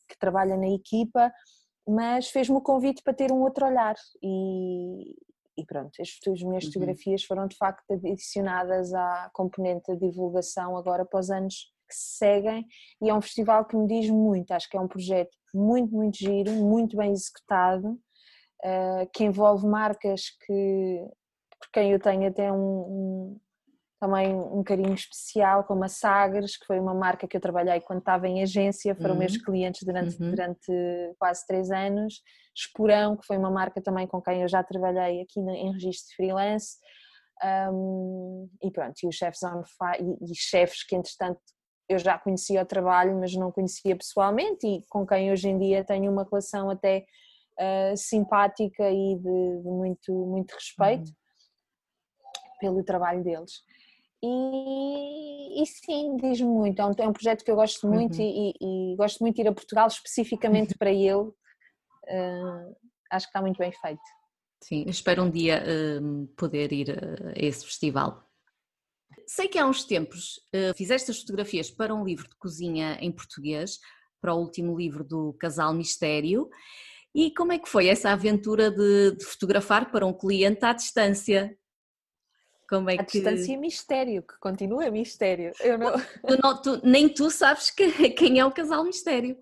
que 0.09 0.19
trabalha 0.19 0.57
na 0.57 0.69
equipa, 0.69 1.33
mas 1.89 2.29
fez-me 2.29 2.57
o 2.57 2.61
convite 2.61 3.03
para 3.03 3.15
ter 3.15 3.33
um 3.33 3.41
outro 3.43 3.67
olhar. 3.67 3.97
E, 4.23 5.17
e 5.57 5.65
pronto, 5.65 5.91
as, 6.01 6.09
as 6.31 6.43
minhas 6.43 6.65
Uhum. 6.65 6.73
fotografias 6.73 7.25
foram 7.25 7.47
de 7.47 7.57
facto 7.57 7.91
adicionadas 7.93 8.93
à 8.93 9.31
componente 9.33 9.91
de 9.93 10.11
divulgação 10.11 10.77
agora 10.77 11.05
para 11.05 11.21
os 11.21 11.31
anos 11.31 11.72
que 11.93 11.99
se 11.99 12.17
seguem 12.17 12.67
e 13.03 13.11
é 13.11 13.15
um 13.15 13.21
festival 13.21 13.65
que 13.67 13.77
me 13.77 13.87
diz 13.87 14.09
muito, 14.11 14.51
acho 14.53 14.69
que 14.69 14.77
é 14.77 14.81
um 14.81 14.89
projeto 14.89 15.37
muito, 15.55 15.95
muito 15.95 16.17
giro, 16.17 16.51
muito 16.53 16.97
bem 16.97 17.13
executado, 17.13 17.99
eh, 18.65 19.07
que 19.13 19.25
envolve 19.25 19.67
marcas 19.67 20.23
que, 20.47 21.07
por 21.61 21.71
quem 21.73 21.93
eu 21.93 22.01
tenho 22.01 22.27
até 22.29 22.51
um, 22.51 22.57
um- 22.59 23.41
também 24.01 24.35
um 24.35 24.65
carinho 24.65 24.95
especial, 24.95 25.63
como 25.63 25.85
a 25.85 25.89
Sagres, 25.89 26.57
que 26.57 26.67
foi 26.67 26.81
uma 26.81 26.93
marca 26.95 27.29
que 27.29 27.37
eu 27.37 27.41
trabalhei 27.41 27.81
quando 27.83 28.01
estava 28.01 28.27
em 28.27 28.43
agência, 28.43 28.97
foram 28.97 29.15
Uhum. 29.15 29.21
meus 29.21 29.37
clientes 29.37 29.83
durante, 29.85 30.21
Uhum. 30.21 30.31
durante 30.31 30.73
quase 31.21 31.47
três 31.47 31.71
anos. 31.71 32.21
Esporão, 32.57 33.17
que 33.17 33.25
foi 33.27 33.37
uma 33.39 33.51
marca 33.51 33.81
também 33.81 34.07
com 34.09 34.21
quem 34.21 34.43
eu 34.43 34.49
já 34.49 34.61
trabalhei 34.65 35.21
aqui 35.23 35.39
em 35.39 35.73
registro 35.73 36.09
de 36.11 36.17
freelance. 36.17 36.79
Um, 37.71 38.49
e 38.63 38.71
pronto, 38.71 38.95
e 39.03 39.07
os 39.09 39.15
chefes 39.17 39.43
on 39.43 39.63
fire, 39.65 40.05
e, 40.21 40.33
e 40.33 40.35
chefes 40.37 40.85
que 40.85 40.95
entretanto 40.97 41.41
eu 41.93 41.99
já 41.99 42.19
conhecia 42.19 42.63
o 42.63 42.67
trabalho, 42.67 43.19
mas 43.19 43.35
não 43.35 43.53
conhecia 43.53 43.97
pessoalmente 43.97 44.67
e 44.67 44.83
com 44.89 45.07
quem 45.07 45.31
hoje 45.33 45.49
em 45.49 45.59
dia 45.59 45.85
tenho 45.85 46.11
uma 46.11 46.25
relação 46.25 46.71
até 46.71 47.05
uh, 47.59 47.97
simpática 47.97 48.91
e 48.91 49.17
de, 49.17 49.63
de 49.63 49.69
muito, 49.69 50.13
muito 50.13 50.53
respeito 50.53 51.13
pelo 52.61 52.85
trabalho 52.85 53.25
deles. 53.25 53.53
E, 54.25 55.61
e 55.63 55.67
sim, 55.67 56.17
diz-me 56.17 56.49
muito, 56.49 56.81
é 56.81 56.87
um, 56.87 56.93
é 56.97 57.09
um 57.09 57.13
projeto 57.13 57.45
que 57.45 57.51
eu 57.51 57.57
gosto 57.57 57.89
muito 57.89 58.21
Uhum. 58.21 58.25
e, 58.25 58.93
e- 58.93 58.97
gosto 58.97 59.19
muito 59.21 59.35
de 59.35 59.43
ir 59.43 59.49
a 59.49 59.53
Portugal 59.53 59.89
especificamente 59.89 60.75
para 60.79 60.91
ele. 60.93 61.33
Uh, 62.05 62.77
acho 63.11 63.27
que 63.27 63.31
está 63.31 63.41
muito 63.41 63.59
bem 63.59 63.73
feito. 63.73 64.01
Sim, 64.63 64.85
espero 64.87 65.25
um 65.25 65.31
dia 65.31 65.61
hum, 66.01 66.29
poder 66.37 66.73
ir 66.73 66.91
a 66.91 67.33
esse 67.35 67.65
festival. 67.65 68.25
Sei 69.35 69.49
que 69.49 69.59
há 69.59 69.65
uns 69.67 69.83
tempos 69.85 70.39
eh, 70.53 70.75
fizeste 70.77 71.11
as 71.11 71.19
fotografias 71.21 71.71
para 71.71 71.95
um 71.95 72.05
livro 72.05 72.29
de 72.29 72.37
cozinha 72.37 72.99
em 73.01 73.11
português, 73.11 73.79
para 74.21 74.35
o 74.35 74.39
último 74.39 74.77
livro 74.77 75.03
do 75.03 75.33
Casal 75.41 75.73
Mistério. 75.73 76.51
E 77.15 77.33
como 77.33 77.51
é 77.51 77.59
que 77.59 77.67
foi 77.67 77.87
essa 77.89 78.11
aventura 78.11 78.71
de, 78.71 79.17
de 79.17 79.25
fotografar 79.25 79.91
para 79.91 80.07
um 80.07 80.13
cliente 80.13 80.63
à 80.67 80.75
distância? 80.75 81.57
Como 82.69 82.91
é 82.91 82.97
A 82.97 83.05
que 83.05 83.13
distância 83.21 83.55
é 83.55 83.57
mistério, 83.57 84.23
que 84.23 84.39
continua 84.39 84.91
mistério. 84.91 85.53
Eu 85.61 85.79
não, 85.79 85.93
tu 86.29 86.39
não- 86.43 86.61
tu- 86.63 86.81
nem 86.87 87.09
tu 87.09 87.31
sabes 87.31 87.71
que- 87.71 88.11
quem 88.11 88.39
é 88.39 88.45
o 88.45 88.53
Casal 88.53 88.85
Mistério? 88.85 89.41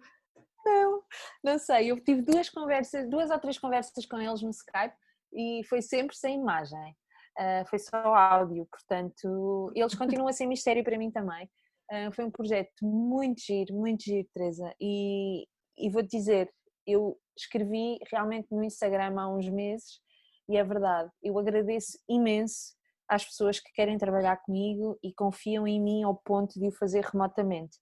não, 0.65 1.03
não 1.43 1.59
sei. 1.59 1.91
Eu 1.91 1.99
tive 1.99 2.23
duas 2.23 2.49
conversas, 2.49 3.11
duas 3.11 3.29
ou 3.29 3.39
três 3.41 3.59
conversas 3.59 4.07
com 4.07 4.21
eles 4.21 4.41
no 4.41 4.51
Skype 4.51 4.95
e 5.33 5.63
foi 5.69 5.83
sempre 5.83 6.15
sem 6.17 6.37
imagem. 6.41 6.95
Ah, 7.39 7.65
foi 7.69 7.79
só 7.79 7.97
áudio, 8.15 8.67
portanto, 8.71 9.73
eles 9.75 9.95
continuam 9.95 10.29
a 10.29 10.33
ser 10.33 10.47
mistério 10.47 10.85
para 10.85 10.99
mim 10.99 11.11
também. 11.11 11.49
Ah, 11.91 12.11
foi 12.13 12.25
um 12.25 12.31
projeto 12.31 12.71
muito 12.83 13.41
giro, 13.41 13.75
muito 13.75 14.05
giro, 14.05 14.29
Teresa. 14.35 14.75
E, 14.81 15.47
e 15.79 15.91
vou-te 15.91 16.09
dizer, 16.17 16.53
eu 16.87 17.19
escrevi 17.37 17.99
realmente 18.11 18.49
no 18.51 18.63
Instagram 18.63 19.19
há 19.19 19.29
uns 19.29 19.49
meses 19.49 20.01
e 20.49 20.57
é 20.57 20.65
verdade, 20.65 21.11
eu 21.23 21.39
agradeço 21.39 21.99
imenso 22.09 22.75
às 23.09 23.25
pessoas 23.25 23.61
que 23.61 23.73
querem 23.73 23.97
trabalhar 23.99 24.37
comigo 24.39 24.99
e 25.03 25.13
confiam 25.15 25.67
em 25.67 25.81
mim 25.81 26.03
ao 26.03 26.15
ponto 26.15 26.59
de 26.59 26.69
o 26.69 26.73
fazer 26.73 27.05
remotamente. 27.05 27.79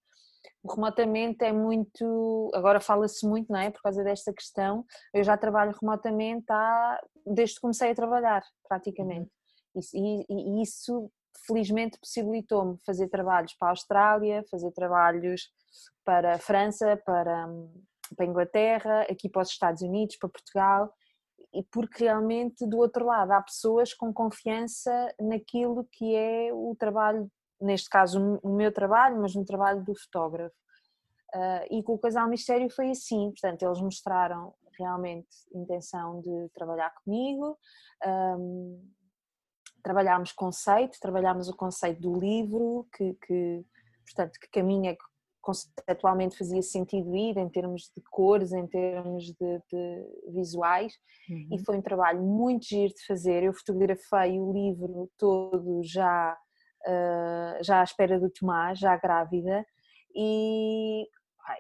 O 0.62 0.72
remotamente 0.72 1.44
é 1.44 1.52
muito, 1.52 2.50
agora 2.54 2.80
fala-se 2.80 3.26
muito, 3.26 3.50
não 3.52 3.58
é? 3.58 3.70
Por 3.70 3.82
causa 3.82 4.02
desta 4.02 4.32
questão, 4.32 4.84
eu 5.14 5.22
já 5.24 5.36
trabalho 5.36 5.74
remotamente 5.80 6.44
há, 6.50 7.00
desde 7.26 7.56
que 7.56 7.60
comecei 7.60 7.90
a 7.90 7.94
trabalhar, 7.94 8.42
praticamente. 8.68 9.30
E, 9.74 10.62
isso 10.62 11.10
felizmente 11.46 11.98
possibilitou-me 11.98 12.78
fazer 12.84 13.08
trabalhos 13.08 13.54
para 13.54 13.68
a 13.68 13.72
Austrália, 13.72 14.44
fazer 14.50 14.70
trabalhos 14.72 15.50
para 16.04 16.34
a 16.34 16.38
França, 16.38 16.96
para, 17.04 17.48
para 18.16 18.24
a 18.24 18.28
Inglaterra, 18.28 19.02
aqui 19.02 19.28
para 19.28 19.42
os 19.42 19.50
Estados 19.50 19.82
Unidos, 19.82 20.16
para 20.16 20.28
Portugal, 20.28 20.92
e 21.54 21.62
porque 21.62 22.04
realmente 22.04 22.66
do 22.66 22.78
outro 22.78 23.06
lado 23.06 23.32
há 23.32 23.40
pessoas 23.40 23.94
com 23.94 24.12
confiança 24.12 25.14
naquilo 25.20 25.86
que 25.92 26.14
é 26.14 26.52
o 26.52 26.74
trabalho, 26.78 27.30
neste 27.60 27.88
caso 27.88 28.38
o 28.42 28.54
meu 28.54 28.72
trabalho, 28.72 29.20
mas 29.20 29.34
no 29.34 29.44
trabalho 29.44 29.82
do 29.84 29.94
fotógrafo. 29.94 30.54
Ah, 31.32 31.64
e 31.70 31.82
com 31.82 31.94
o 31.94 31.98
Casal 31.98 32.28
Mistério 32.28 32.70
foi 32.70 32.90
assim, 32.90 33.30
portanto, 33.30 33.62
eles 33.62 33.80
mostraram 33.80 34.54
realmente 34.78 35.28
intenção 35.52 36.20
de 36.20 36.48
trabalhar 36.54 36.92
comigo, 37.04 37.58
ahm, 38.02 38.80
trabalhámos 39.82 40.32
conceito, 40.32 40.98
trabalhámos 41.00 41.48
o 41.48 41.56
conceito 41.56 42.00
do 42.00 42.18
livro, 42.18 42.86
que, 42.96 43.14
que 43.26 43.64
portanto, 44.06 44.38
que 44.40 44.48
caminho 44.50 44.90
é 44.90 44.94
que 44.94 45.04
conceptualmente 45.40 46.36
fazia 46.36 46.60
sentido 46.60 47.16
ir 47.16 47.38
em 47.38 47.48
termos 47.48 47.90
de 47.96 48.02
cores, 48.10 48.52
em 48.52 48.66
termos 48.66 49.24
de, 49.24 49.62
de 49.72 50.32
visuais, 50.34 50.92
e 51.50 51.58
foi 51.64 51.78
um 51.78 51.82
trabalho 51.82 52.22
muito 52.22 52.66
giro 52.66 52.92
de 52.92 53.06
fazer. 53.06 53.42
Eu 53.42 53.54
fotografei 53.54 54.38
o 54.38 54.52
livro 54.52 55.10
todo 55.16 55.80
já, 55.82 56.36
ah, 56.86 57.58
já 57.62 57.80
à 57.80 57.84
espera 57.84 58.20
do 58.20 58.28
Tomás, 58.28 58.78
já 58.78 58.94
grávida, 58.96 59.64
e, 60.14 61.08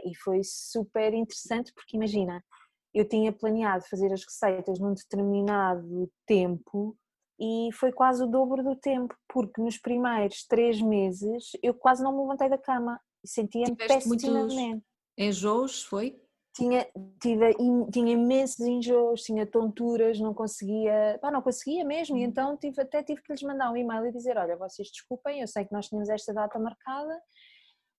e 0.04 0.14
foi 0.22 0.40
super 0.42 1.14
interessante 1.14 1.72
porque 1.72 1.96
imagina, 1.96 2.44
eu 2.92 3.08
tinha 3.08 3.32
planeado 3.32 3.84
fazer 3.88 4.12
as 4.12 4.24
receitas 4.24 4.78
num 4.78 4.92
determinado 4.92 6.10
tempo 6.26 6.96
e 7.38 7.70
foi 7.72 7.92
quase 7.92 8.22
o 8.22 8.26
dobro 8.26 8.62
do 8.62 8.76
tempo, 8.76 9.14
porque 9.28 9.60
nos 9.60 9.78
primeiros 9.78 10.44
três 10.46 10.80
meses 10.80 11.50
eu 11.62 11.74
quase 11.74 12.02
não 12.02 12.12
me 12.12 12.22
levantei 12.22 12.48
da 12.48 12.58
cama 12.58 13.00
e 13.24 13.28
sentia-me 13.28 13.76
pessimamente 13.76 14.82
Enjoos, 15.16 15.82
foi? 15.82 16.20
tinha, 16.58 16.88
tive, 17.22 17.54
tinha 17.92 18.12
imensos 18.12 18.66
enjoos, 18.66 19.22
tinha 19.22 19.46
tonturas, 19.46 20.18
não 20.18 20.34
conseguia, 20.34 21.16
pá, 21.22 21.30
não 21.30 21.40
conseguia 21.40 21.84
mesmo, 21.84 22.16
e 22.16 22.24
então 22.24 22.56
tive, 22.56 22.82
até 22.82 23.00
tive 23.00 23.22
que 23.22 23.32
lhes 23.32 23.42
mandar 23.42 23.70
um 23.70 23.76
e-mail 23.76 24.06
e 24.06 24.12
dizer, 24.12 24.36
olha, 24.36 24.56
vocês 24.56 24.88
desculpem, 24.90 25.40
eu 25.40 25.46
sei 25.46 25.64
que 25.64 25.72
nós 25.72 25.86
tínhamos 25.86 26.08
esta 26.08 26.34
data 26.34 26.58
marcada, 26.58 27.22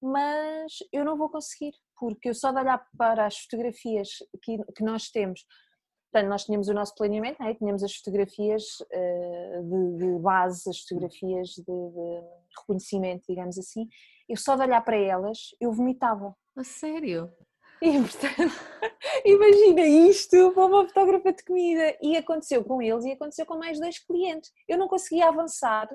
mas 0.01 0.73
eu 0.91 1.05
não 1.05 1.17
vou 1.17 1.29
conseguir, 1.29 1.71
porque 1.97 2.29
eu 2.29 2.33
só 2.33 2.51
de 2.51 2.59
olhar 2.59 2.85
para 2.97 3.27
as 3.27 3.37
fotografias 3.37 4.09
que, 4.43 4.57
que 4.75 4.83
nós 4.83 5.09
temos, 5.09 5.45
portanto, 6.12 6.30
nós 6.30 6.43
tínhamos 6.45 6.68
o 6.68 6.74
nosso 6.74 6.95
planeamento, 6.95 7.38
não 7.39 7.47
é? 7.47 7.53
tínhamos 7.53 7.84
as 7.84 7.95
fotografias 7.95 8.64
eh, 8.91 9.62
de, 9.64 9.97
de 9.97 10.20
base, 10.20 10.70
as 10.70 10.80
fotografias 10.82 11.49
de, 11.49 11.64
de 11.64 12.22
reconhecimento, 12.60 13.24
digamos 13.28 13.57
assim, 13.57 13.88
eu 14.28 14.38
só 14.38 14.55
de 14.55 14.64
olhar 14.64 14.82
para 14.82 14.97
elas, 14.97 15.55
eu 15.60 15.72
vomitava. 15.72 16.36
A 16.55 16.64
sério? 16.64 17.32
E 17.82 17.91
portanto, 17.93 18.53
imagina 19.26 19.82
isto 19.82 20.51
para 20.51 20.66
uma 20.66 20.86
fotógrafa 20.86 21.32
de 21.32 21.43
comida. 21.43 21.97
E 22.01 22.18
aconteceu 22.18 22.64
com 22.64 22.82
eles 22.82 23.05
e 23.05 23.12
aconteceu 23.12 23.45
com 23.45 23.57
mais 23.57 23.80
dois 23.80 23.97
clientes. 23.99 24.51
Eu 24.68 24.78
não 24.78 24.88
conseguia 24.88 25.30
avançar. 25.30 25.88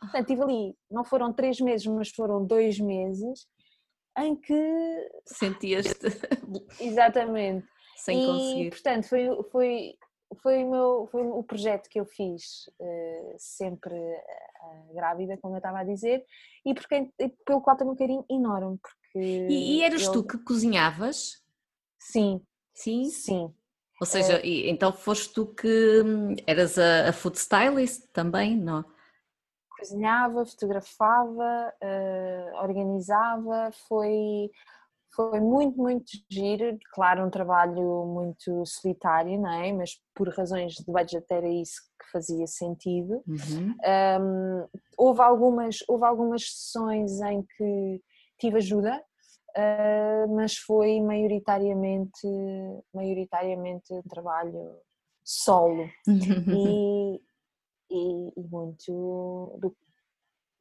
Portanto, 0.00 0.20
estive 0.20 0.42
ali, 0.42 0.74
não 0.90 1.04
foram 1.04 1.32
três 1.32 1.60
meses, 1.60 1.86
mas 1.86 2.10
foram 2.10 2.44
dois 2.44 2.78
meses, 2.78 3.46
em 4.18 4.34
que, 4.34 5.10
Sentias-te 5.26 6.06
exatamente. 6.80 7.66
Sem 8.04 8.18
e, 8.18 8.26
conseguir? 8.26 8.70
portanto, 8.70 9.08
foi, 9.08 9.28
foi, 9.50 9.94
foi, 10.42 10.64
o 10.64 10.70
meu, 10.70 11.08
foi 11.10 11.22
o 11.22 11.42
projeto 11.42 11.88
que 11.88 12.00
eu 12.00 12.04
fiz 12.04 12.68
eh, 12.80 13.34
sempre 13.38 13.94
eh, 13.94 14.94
grávida, 14.94 15.36
como 15.38 15.54
eu 15.54 15.58
estava 15.58 15.80
a 15.80 15.84
dizer, 15.84 16.24
e 16.64 16.74
porque, 16.74 17.10
pelo 17.44 17.60
qual 17.60 17.76
tenho 17.76 17.90
um 17.90 17.96
carinho 17.96 18.24
enorme. 18.30 18.78
Porque 18.78 19.18
E, 19.18 19.76
e 19.78 19.82
eras 19.82 20.02
ele- 20.02 20.12
tu 20.12 20.24
que 20.24 20.38
cozinhavas? 20.38 21.42
Sim, 21.98 22.40
Sim? 22.74 23.04
sim. 23.04 23.54
Ou 24.00 24.06
seja, 24.06 24.40
e- 24.44 24.68
então 24.68 24.92
foste 24.92 25.32
tu 25.32 25.46
que 25.54 26.02
hum, 26.04 26.34
eras 26.46 26.76
a, 26.78 27.10
a 27.10 27.12
food 27.12 27.38
stylist 27.38 28.08
também, 28.12 28.56
não? 28.56 28.84
cozinhava, 29.78 30.44
fotografava, 30.46 31.72
eh, 31.80 32.52
organizava, 32.62 33.70
foi, 33.88 34.50
foi 35.14 35.40
muito, 35.40 35.76
muito 35.76 36.10
giro, 36.30 36.78
claro, 36.94 37.26
um 37.26 37.30
trabalho 37.30 38.06
muito 38.06 38.64
solitário, 38.64 39.38
não 39.38 39.52
é? 39.52 39.72
Mas 39.72 40.00
por 40.14 40.28
razões 40.28 40.74
de 40.74 40.84
budget 40.86 41.26
era 41.30 41.48
isso 41.48 41.82
que 42.00 42.10
fazia 42.10 42.46
sentido. 42.46 43.22
Uhum. 43.26 43.74
Um, 44.20 44.66
houve, 44.96 45.20
algumas, 45.20 45.78
houve 45.86 46.04
algumas 46.04 46.42
sessões 46.42 47.20
em 47.20 47.42
que 47.42 48.02
tive 48.38 48.56
ajuda, 48.56 49.02
uh, 49.56 50.34
mas 50.34 50.56
foi 50.56 51.00
maioritariamente, 51.00 52.26
maioritariamente 52.94 53.92
trabalho 54.08 54.78
solo 55.22 55.88
e, 56.08 57.20
e, 57.90 58.32
e 58.34 58.48
muito 58.48 59.58
do 59.60 59.76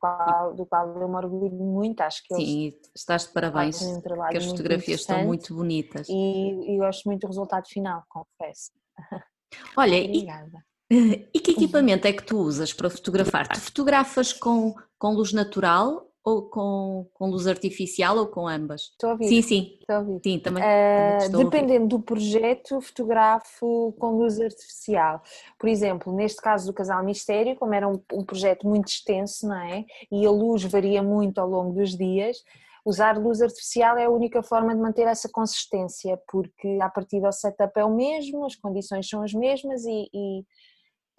qual, 0.02 0.54
do 0.54 0.66
qual 0.66 1.00
eu 1.00 1.08
me 1.08 1.16
orgulho 1.16 1.52
muito, 1.52 2.02
acho 2.02 2.24
que 2.26 2.34
eles 2.34 2.50
Sim, 2.50 2.74
estás 2.96 3.28
de 3.28 3.34
parabéns, 3.34 3.82
um 3.82 4.02
que 4.02 4.38
as 4.38 4.46
fotografias 4.46 5.02
estão 5.02 5.24
muito 5.24 5.56
bonitas. 5.56 6.10
e, 6.10 6.74
e 6.74 6.78
gosto 6.78 7.06
muito 7.06 7.22
do 7.22 7.28
resultado 7.28 7.68
final, 7.68 8.04
confesso. 8.10 8.72
Olha, 9.78 9.96
e 9.96 10.08
Obrigada. 10.08 10.66
E 11.34 11.40
que 11.40 11.52
equipamento 11.52 12.06
é 12.06 12.12
que 12.12 12.24
tu 12.24 12.38
usas 12.38 12.74
para 12.74 12.90
fotografar? 12.90 13.48
Tu 13.48 13.62
fotografas 13.62 14.34
com, 14.34 14.76
com 15.00 15.14
luz 15.14 15.32
natural 15.32 16.11
ou 16.24 16.44
com, 16.44 17.10
com 17.14 17.30
luz 17.30 17.48
artificial 17.48 18.18
ou 18.18 18.28
com 18.28 18.48
ambas? 18.48 18.82
Estou 18.92 19.10
a 19.10 19.14
ouvir. 19.14 19.28
Sim, 19.28 19.42
sim. 19.42 19.78
Estou 19.80 19.96
a 19.96 20.00
ouvir. 20.00 20.22
Sim, 20.24 20.40
também. 20.40 20.64
Uh, 20.64 21.32
também 21.32 21.46
dependendo 21.46 21.88
do 21.88 22.00
projeto, 22.00 22.80
fotografo 22.80 23.94
com 24.00 24.18
luz 24.18 24.40
artificial. 24.40 25.22
Por 25.60 25.68
exemplo, 25.68 26.14
neste 26.14 26.42
caso 26.42 26.68
do 26.68 26.74
Casal 26.74 27.04
Mistério, 27.04 27.56
como 27.56 27.74
era 27.74 27.88
um, 27.88 28.00
um, 28.14 28.24
projeto 28.24 28.68
muito 28.68 28.88
extenso, 28.88 29.48
não 29.48 29.58
é? 29.58 29.86
E 30.12 30.26
a 30.26 30.32
luz 30.32 30.64
varia 30.64 31.02
muito 31.02 31.40
ao 31.40 31.50
longo 31.50 31.74
dos 31.74 31.98
dias, 31.98 32.38
usar 32.86 33.18
luz 33.18 33.42
artificial 33.42 33.98
é 33.98 34.06
a 34.06 34.10
única 34.10 34.44
forma 34.44 34.76
de 34.76 34.82
manter 34.82 35.08
essa 35.08 35.30
consistência, 35.30 36.20
porque 36.28 36.78
a 36.82 36.90
partir 36.90 37.20
do 37.20 37.32
setup 37.32 37.80
é 37.80 37.86
o 37.86 37.96
mesmo, 37.96 38.46
as 38.46 38.56
condições 38.56 39.10
são 39.10 39.24
as 39.24 39.34
mesmas 39.34 39.86
e, 39.86 40.08
e, 40.14 40.44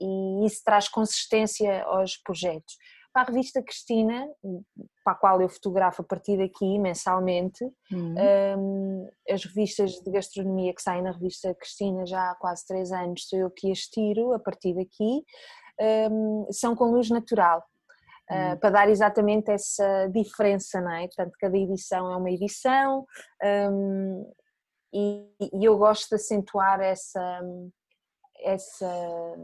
e 0.00 0.46
isso 0.46 0.62
traz 0.64 0.88
consistência 0.88 1.82
aos 1.84 2.16
projetos 2.16 2.76
para 3.12 3.22
a 3.22 3.24
revista 3.26 3.62
Cristina, 3.62 4.26
para 5.04 5.12
a 5.12 5.16
qual 5.16 5.40
eu 5.40 5.48
fotografo 5.48 6.02
a 6.02 6.04
partir 6.04 6.38
daqui 6.38 6.78
mensalmente, 6.78 7.62
uhum. 7.92 8.14
um, 8.58 9.10
as 9.28 9.44
revistas 9.44 9.92
de 9.92 10.10
gastronomia 10.10 10.74
que 10.74 10.82
saem 10.82 11.02
na 11.02 11.12
revista 11.12 11.54
Cristina 11.54 12.06
já 12.06 12.30
há 12.30 12.34
quase 12.36 12.66
três 12.66 12.90
anos, 12.90 13.28
sou 13.28 13.38
eu 13.38 13.50
que 13.50 13.70
as 13.70 13.80
tiro 13.80 14.32
a 14.32 14.38
partir 14.38 14.74
daqui, 14.74 15.22
um, 16.10 16.46
são 16.50 16.74
com 16.74 16.86
luz 16.86 17.10
natural. 17.10 17.62
Uh, 18.30 18.58
para 18.60 18.70
dar 18.70 18.88
exatamente 18.88 19.50
essa 19.50 20.08
diferença, 20.08 20.80
não 20.80 20.92
é? 20.92 21.06
Portanto, 21.06 21.32
cada 21.38 21.56
edição 21.56 22.10
é 22.10 22.16
uma 22.16 22.30
edição 22.30 23.04
um, 23.70 24.32
e, 24.94 25.28
e, 25.52 25.64
eu 25.64 25.76
gosto 25.76 26.08
de 26.08 26.14
acentuar 26.14 26.80
essa, 26.80 27.40
essa 28.40 29.34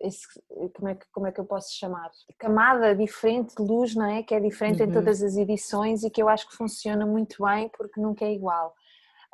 esse, 0.00 0.26
como, 0.74 0.88
é 0.88 0.94
que, 0.94 1.06
como 1.12 1.26
é 1.26 1.32
que 1.32 1.40
eu 1.40 1.44
posso 1.44 1.76
chamar? 1.76 2.10
Camada 2.38 2.94
diferente 2.94 3.54
de 3.54 3.62
luz, 3.62 3.94
não 3.94 4.06
é? 4.06 4.22
Que 4.22 4.34
é 4.34 4.40
diferente 4.40 4.82
uhum. 4.82 4.88
em 4.88 4.92
todas 4.92 5.22
as 5.22 5.36
edições 5.36 6.02
e 6.02 6.10
que 6.10 6.22
eu 6.22 6.28
acho 6.28 6.48
que 6.48 6.56
funciona 6.56 7.04
muito 7.06 7.42
bem 7.44 7.68
porque 7.76 8.00
nunca 8.00 8.24
é 8.24 8.32
igual. 8.32 8.74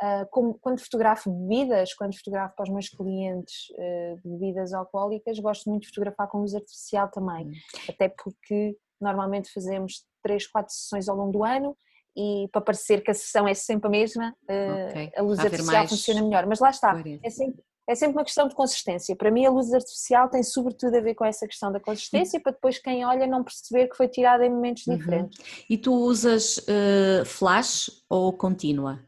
Uh, 0.03 0.27
como, 0.31 0.59
quando 0.59 0.81
fotografo 0.81 1.31
bebidas, 1.31 1.95
quando 1.95 2.17
fotografo 2.17 2.55
para 2.55 2.65
os 2.65 2.69
meus 2.69 2.89
clientes 2.89 3.71
uh, 3.71 4.21
bebidas 4.23 4.75
alcoólicas, 4.75 5.39
gosto 5.39 5.71
muito 5.71 5.83
de 5.83 5.89
fotografar 5.89 6.29
com 6.29 6.41
luz 6.41 6.55
artificial 6.55 7.09
também, 7.11 7.47
uhum. 7.47 7.53
até 7.89 8.09
porque 8.09 8.77
normalmente 9.01 9.51
fazemos 9.53 10.05
3, 10.23 10.47
4 10.49 10.75
sessões 10.75 11.09
ao 11.09 11.17
longo 11.17 11.33
do 11.33 11.45
ano 11.45 11.77
e 12.17 12.49
para 12.51 12.63
parecer 12.63 13.03
que 13.03 13.11
a 13.11 13.15
sessão 13.15 13.47
é 13.47 13.53
sempre 13.55 13.89
a 13.89 13.91
mesma, 13.91 14.35
uh, 14.49 14.89
okay. 14.89 15.13
a 15.17 15.23
luz 15.23 15.39
artificial 15.39 15.87
funciona 15.87 16.23
melhor. 16.23 16.47
Mas 16.47 16.61
lá 16.61 16.71
está, 16.71 16.95
é 17.23 17.31
sempre, 17.31 17.63
é 17.89 17.95
sempre 17.95 18.17
uma 18.17 18.25
questão 18.25 18.49
de 18.49 18.55
consistência. 18.55 19.15
Para 19.15 19.31
mim, 19.31 19.47
a 19.47 19.51
luz 19.51 19.73
artificial 19.73 20.29
tem 20.29 20.43
sobretudo 20.43 20.97
a 20.97 21.01
ver 21.01 21.15
com 21.15 21.25
essa 21.25 21.47
questão 21.47 21.71
da 21.71 21.79
consistência, 21.79 22.41
para 22.41 22.53
depois 22.53 22.79
quem 22.79 23.05
olha 23.05 23.27
não 23.27 23.45
perceber 23.45 23.89
que 23.89 23.97
foi 23.97 24.09
tirada 24.09 24.45
em 24.45 24.51
momentos 24.51 24.87
uhum. 24.87 24.97
diferentes. 24.97 25.65
E 25.71 25.79
tu 25.79 25.93
usas 25.93 26.59
uh, 26.59 27.25
flash 27.25 27.91
ou 28.09 28.33
contínua? 28.33 29.01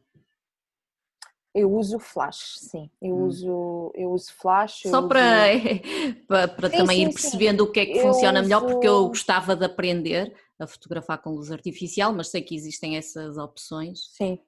Eu 1.54 1.72
uso 1.72 1.98
flash, 1.98 2.56
sim. 2.58 2.88
Eu 3.02 3.16
hum. 3.16 3.24
uso, 3.24 3.92
eu 3.96 4.10
uso 4.12 4.32
flash. 4.34 4.82
Só 4.82 5.00
uso... 5.00 5.08
para, 5.08 5.22
para, 6.28 6.46
para 6.46 6.70
sim, 6.70 6.76
também 6.76 6.98
sim, 6.98 7.02
ir 7.02 7.12
percebendo 7.12 7.64
sim. 7.64 7.68
o 7.68 7.72
que 7.72 7.80
é 7.80 7.86
que 7.86 7.98
eu 7.98 8.02
funciona 8.02 8.40
uso... 8.40 8.48
melhor, 8.48 8.66
porque 8.66 8.86
eu 8.86 9.08
gostava 9.08 9.56
de 9.56 9.64
aprender 9.64 10.32
a 10.60 10.66
fotografar 10.68 11.20
com 11.20 11.30
luz 11.30 11.50
artificial, 11.50 12.12
mas 12.12 12.28
sei 12.28 12.42
que 12.42 12.54
existem 12.54 12.96
essas 12.96 13.38
opções. 13.38 14.10
Sim. 14.12 14.38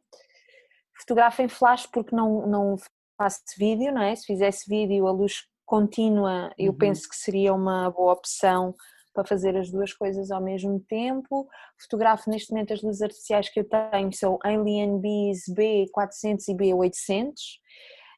Fotografo 1.00 1.42
em 1.42 1.48
flash 1.48 1.86
porque 1.86 2.14
não, 2.14 2.46
não 2.46 2.76
faço 3.20 3.40
vídeo, 3.58 3.92
não 3.92 4.00
é? 4.00 4.16
Se 4.16 4.24
fizesse 4.24 4.66
vídeo 4.66 5.06
a 5.06 5.12
luz 5.12 5.44
contínua, 5.66 6.50
eu 6.58 6.72
uhum. 6.72 6.78
penso 6.78 7.06
que 7.06 7.14
seria 7.14 7.52
uma 7.52 7.90
boa 7.90 8.14
opção 8.14 8.74
para 9.12 9.26
fazer 9.26 9.54
as 9.58 9.70
duas 9.70 9.92
coisas 9.92 10.30
ao 10.30 10.42
mesmo 10.42 10.80
tempo. 10.88 11.46
Fotografo 11.82 12.30
neste 12.30 12.50
momento 12.50 12.72
as 12.72 12.82
luzes 12.82 13.02
artificiais 13.02 13.50
que 13.50 13.60
eu 13.60 13.68
tenho, 13.68 14.10
são 14.14 14.38
Alien 14.42 14.98
Bees 15.00 15.42
B400 15.50 16.48
e 16.48 16.54
B800 16.54 17.32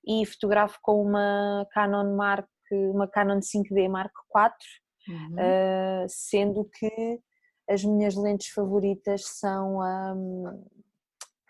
e 0.06 0.24
fotografo 0.24 0.78
com 0.80 1.02
uma 1.02 1.66
Canon 1.72 2.14
Mark, 2.14 2.48
uma 2.70 3.08
Canon 3.08 3.40
5D 3.40 3.88
Mark 3.88 4.12
IV, 4.34 5.14
uhum. 5.14 5.34
uh, 5.34 6.06
sendo 6.06 6.64
que 6.78 7.20
as 7.68 7.82
minhas 7.82 8.14
lentes 8.14 8.48
favoritas 8.48 9.22
são 9.24 9.78
um, 9.78 10.64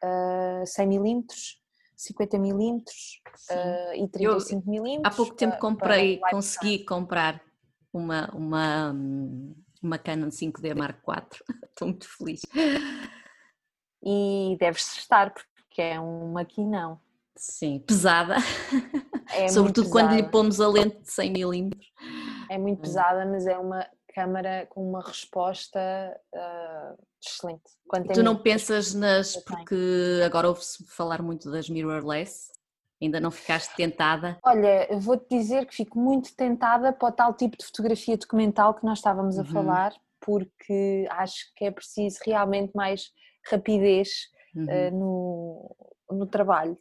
uh, 0.03 0.67
100 0.67 0.87
milímetros 0.87 1.62
50 2.03 2.39
milímetros 2.39 3.21
uh, 3.51 3.95
e 3.95 4.09
35 4.09 4.69
milímetros. 4.69 5.13
Há 5.13 5.17
pouco 5.17 5.35
tempo 5.35 5.57
comprei, 5.59 6.19
consegui 6.31 6.85
comprar 6.85 7.41
uma, 7.93 8.29
uma, 8.35 8.95
uma 9.81 9.99
Canon 9.99 10.29
5D 10.29 10.75
Mark 10.75 10.99
IV, 10.99 11.45
estou 11.71 11.89
muito 11.89 12.09
feliz. 12.09 12.41
E 14.05 14.57
deves 14.59 14.97
estar, 14.97 15.33
porque 15.33 15.81
é 15.81 16.01
um 16.01 16.33
maquinão. 16.33 17.01
Sim, 17.37 17.79
pesada. 17.79 18.37
É 19.33 19.47
Sobretudo 19.49 19.85
pesada. 19.87 20.09
quando 20.09 20.17
lhe 20.17 20.29
pomos 20.29 20.61
a 20.61 20.69
lente 20.69 21.01
de 21.03 21.11
100 21.11 21.33
milímetros. 21.33 21.93
É 22.51 22.59
muito 22.59 22.81
hum. 22.81 22.83
pesada, 22.83 23.25
mas 23.27 23.47
é 23.47 23.57
uma 23.57 23.87
câmara 24.13 24.67
com 24.69 24.89
uma 24.89 25.03
resposta 25.03 25.81
uh, 26.35 27.03
excelente. 27.29 27.63
tu 28.15 28.23
não 28.23 28.37
pensas 28.37 28.95
nas. 28.95 29.37
Porque 29.37 30.21
agora 30.25 30.49
ouve-se 30.49 30.85
falar 30.87 31.23
muito 31.23 31.51
das 31.51 31.69
mirrorless. 31.69 32.51
Ainda 33.01 33.19
não 33.19 33.33
ficaste 33.33 33.75
tentada? 33.75 34.39
Olha, 34.45 34.87
vou-te 35.01 35.27
dizer 35.29 35.67
que 35.67 35.75
fico 35.75 35.99
muito 35.99 36.35
tentada 36.37 36.93
para 36.93 37.09
o 37.09 37.13
tal 37.13 37.35
tipo 37.35 37.57
de 37.57 37.65
fotografia 37.65 38.17
documental 38.17 38.75
que 38.75 38.85
nós 38.85 38.99
estávamos 38.99 39.37
a 39.39 39.43
uhum. 39.43 39.49
falar, 39.49 39.93
porque 40.21 41.09
acho 41.11 41.53
que 41.57 41.65
é 41.65 41.71
preciso 41.73 42.21
realmente 42.25 42.71
mais 42.77 43.11
rapidez 43.51 44.29
uhum. 44.55 44.65
uh, 44.65 44.91
no, 44.93 45.77
no 46.11 46.27
trabalho. 46.27 46.79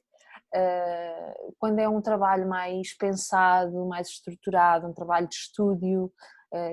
Uh, 0.54 1.54
quando 1.58 1.80
é 1.80 1.90
um 1.90 2.02
trabalho 2.02 2.48
mais 2.48 2.94
pensado, 2.94 3.86
mais 3.88 4.10
estruturado, 4.10 4.88
um 4.88 4.94
trabalho 4.94 5.28
de 5.28 5.36
estúdio, 5.36 6.12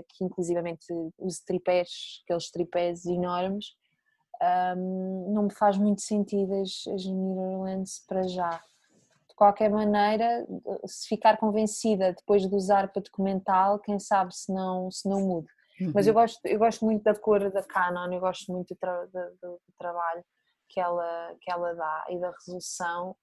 que 0.08 0.24
inclusivamente 0.24 0.86
uso 1.18 1.40
tripés, 1.46 2.22
aqueles 2.24 2.50
tripés 2.50 3.06
enormes, 3.06 3.66
um, 4.76 5.32
não 5.34 5.42
me 5.44 5.52
faz 5.52 5.76
muito 5.76 6.00
sentido 6.00 6.54
as, 6.54 6.86
as 6.94 7.06
mirrorlens 7.06 8.04
para 8.06 8.22
já. 8.28 8.50
De 9.28 9.34
qualquer 9.34 9.70
maneira, 9.70 10.46
se 10.86 11.08
ficar 11.08 11.36
convencida 11.36 12.12
depois 12.12 12.48
de 12.48 12.54
usar 12.54 12.92
para 12.92 13.02
documental, 13.02 13.78
quem 13.78 13.98
sabe 13.98 14.34
se 14.34 14.52
não, 14.52 14.90
se 14.90 15.08
não 15.08 15.20
mude. 15.20 15.48
Uhum. 15.80 15.92
Mas 15.94 16.06
eu 16.06 16.14
gosto, 16.14 16.44
eu 16.44 16.58
gosto 16.58 16.84
muito 16.84 17.04
da 17.04 17.14
cor 17.14 17.50
da 17.50 17.62
Canon, 17.62 18.12
eu 18.12 18.20
gosto 18.20 18.50
muito 18.52 18.74
do, 18.74 18.76
tra 18.76 19.04
do, 19.06 19.38
do 19.42 19.60
trabalho 19.78 20.24
que 20.68 20.80
ela, 20.80 21.34
que 21.40 21.50
ela 21.50 21.74
dá 21.74 22.04
e 22.10 22.18
da 22.18 22.30
resolução 22.30 23.16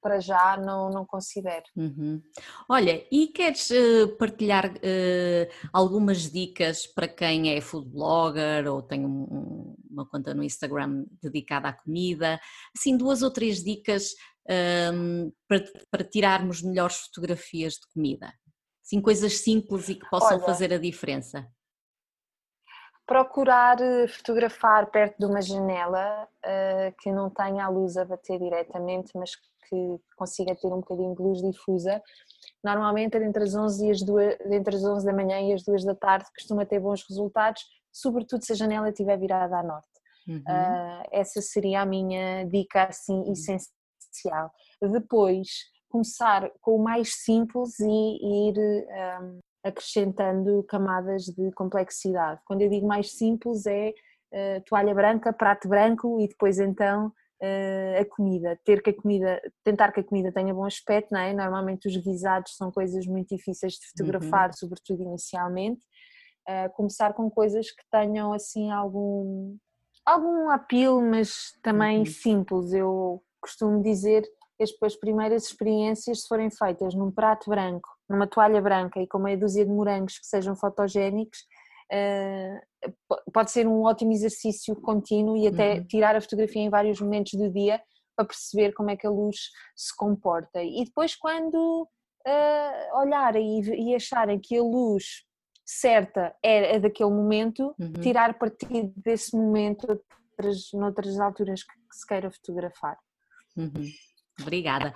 para 0.00 0.20
já 0.20 0.56
não, 0.56 0.90
não 0.90 1.04
considero. 1.04 1.64
Uhum. 1.76 2.22
Olha, 2.68 3.06
e 3.10 3.28
queres 3.28 3.70
uh, 3.70 4.16
partilhar 4.18 4.66
uh, 4.66 5.68
algumas 5.72 6.30
dicas 6.30 6.86
para 6.86 7.08
quem 7.08 7.54
é 7.54 7.60
food 7.60 7.88
blogger 7.88 8.66
ou 8.66 8.82
tem 8.82 9.04
um, 9.04 9.76
uma 9.90 10.08
conta 10.08 10.34
no 10.34 10.42
Instagram 10.42 11.04
dedicada 11.22 11.68
à 11.68 11.72
comida? 11.72 12.40
Assim, 12.76 12.96
duas 12.96 13.22
ou 13.22 13.30
três 13.30 13.62
dicas 13.62 14.14
um, 14.48 14.52
ehm, 14.52 15.32
para, 15.48 15.64
para 15.90 16.04
tirarmos 16.04 16.62
melhores 16.62 16.96
fotografias 16.96 17.74
de 17.74 17.86
comida? 17.92 18.32
Assim, 18.84 19.00
coisas 19.00 19.38
simples 19.38 19.88
e 19.88 19.94
que 19.94 20.08
possam 20.08 20.38
Olha, 20.38 20.46
fazer 20.46 20.72
a 20.72 20.78
diferença 20.78 21.46
procurar 23.10 23.80
eh, 23.80 24.06
fotografar 24.06 24.88
perto 24.88 25.18
de 25.18 25.26
uma 25.26 25.42
janela 25.42 26.28
uh, 26.46 26.94
que 27.00 27.10
não 27.10 27.28
tenha 27.28 27.64
a 27.64 27.68
luz 27.68 27.96
a 27.96 28.04
bater 28.04 28.38
diretamente, 28.38 29.10
mas 29.16 29.34
que 29.34 29.49
consiga 30.16 30.54
ter 30.54 30.68
um 30.68 30.80
bocadinho 30.80 31.14
de 31.14 31.22
luz 31.22 31.40
difusa. 31.40 32.02
Normalmente 32.62 33.16
entre 33.16 33.42
as 33.42 33.54
11, 33.54 33.86
e 33.86 33.90
as 33.90 34.02
2, 34.02 34.40
entre 34.50 34.76
as 34.76 34.84
11 34.84 35.06
da 35.06 35.12
manhã 35.12 35.40
e 35.40 35.52
as 35.52 35.62
2 35.62 35.84
da 35.84 35.94
tarde 35.94 36.26
costuma 36.34 36.66
ter 36.66 36.80
bons 36.80 37.04
resultados, 37.08 37.62
sobretudo 37.92 38.44
se 38.44 38.52
a 38.52 38.56
janela 38.56 38.88
estiver 38.88 39.18
virada 39.18 39.56
a 39.56 39.62
norte. 39.62 39.88
Uhum. 40.28 40.38
Uh, 40.38 41.02
essa 41.10 41.40
seria 41.40 41.80
a 41.80 41.86
minha 41.86 42.44
dica 42.44 42.84
assim 42.84 43.14
uhum. 43.14 43.32
essencial. 43.32 44.50
Depois 44.80 45.48
começar 45.88 46.50
com 46.60 46.76
o 46.76 46.82
mais 46.82 47.22
simples 47.24 47.78
e 47.80 48.48
ir 48.48 48.58
um, 48.58 49.40
acrescentando 49.64 50.62
camadas 50.64 51.24
de 51.24 51.50
complexidade. 51.52 52.40
Quando 52.46 52.62
eu 52.62 52.70
digo 52.70 52.86
mais 52.86 53.12
simples 53.16 53.66
é 53.66 53.90
uh, 54.32 54.62
toalha 54.66 54.94
branca, 54.94 55.32
prato 55.32 55.68
branco 55.68 56.20
e 56.20 56.28
depois 56.28 56.58
então 56.58 57.12
a 57.98 58.04
comida, 58.04 58.58
ter 58.64 58.82
que 58.82 58.90
a 58.90 58.94
comida, 58.94 59.40
tentar 59.64 59.92
que 59.92 60.00
a 60.00 60.04
comida 60.04 60.30
tenha 60.32 60.52
bom 60.52 60.64
aspecto, 60.64 61.12
não 61.12 61.20
é? 61.20 61.32
Normalmente 61.32 61.88
os 61.88 61.96
guisados 61.96 62.54
são 62.56 62.70
coisas 62.70 63.06
muito 63.06 63.34
difíceis 63.34 63.74
de 63.74 63.88
fotografar, 63.88 64.48
uhum. 64.48 64.56
sobretudo 64.56 65.02
inicialmente. 65.02 65.80
Uh, 66.48 66.70
começar 66.74 67.12
com 67.14 67.30
coisas 67.30 67.70
que 67.70 67.82
tenham 67.90 68.32
assim 68.32 68.70
algum 68.70 69.56
algum 70.04 70.50
apelo, 70.50 71.00
mas 71.00 71.52
também 71.62 72.00
uhum. 72.00 72.06
simples. 72.06 72.72
Eu 72.72 73.22
costumo 73.40 73.82
dizer 73.82 74.24
as, 74.60 74.70
as 74.82 74.96
primeiras 74.96 75.44
experiências, 75.44 76.22
se 76.22 76.28
forem 76.28 76.50
feitas 76.50 76.94
num 76.94 77.10
prato 77.10 77.48
branco, 77.48 77.88
numa 78.08 78.26
toalha 78.26 78.60
branca 78.60 79.00
e 79.00 79.06
com 79.06 79.18
meia 79.18 79.38
dúzia 79.38 79.64
de 79.64 79.70
morangos 79.70 80.18
que 80.18 80.26
sejam 80.26 80.56
fotogénicos, 80.56 81.38
pode 83.32 83.50
ser 83.50 83.66
um 83.66 83.82
ótimo 83.82 84.12
exercício 84.12 84.74
contínuo 84.76 85.36
e 85.36 85.48
até 85.48 85.74
uhum. 85.74 85.86
tirar 85.86 86.16
a 86.16 86.20
fotografia 86.20 86.62
em 86.62 86.70
vários 86.70 87.00
momentos 87.00 87.32
do 87.32 87.50
dia 87.50 87.80
para 88.16 88.26
perceber 88.26 88.72
como 88.72 88.90
é 88.90 88.96
que 88.96 89.06
a 89.06 89.10
luz 89.10 89.36
se 89.76 89.94
comporta. 89.96 90.62
E 90.62 90.84
depois, 90.84 91.16
quando 91.16 91.88
uh, 92.26 92.98
olharem 92.98 93.60
e, 93.60 93.90
e 93.90 93.94
acharem 93.94 94.38
que 94.38 94.56
a 94.56 94.62
luz 94.62 95.24
certa 95.64 96.34
é, 96.42 96.76
é 96.76 96.78
daquele 96.80 97.10
momento, 97.10 97.74
uhum. 97.78 97.92
tirar 97.94 98.38
partido 98.38 98.92
desse 98.96 99.36
momento 99.36 99.86
noutras, 99.86 100.72
noutras 100.72 101.20
alturas 101.20 101.62
que, 101.62 101.72
que 101.72 101.96
se 101.96 102.06
queira 102.06 102.30
fotografar. 102.30 102.98
Uhum. 103.56 103.90
Obrigada. 104.40 104.94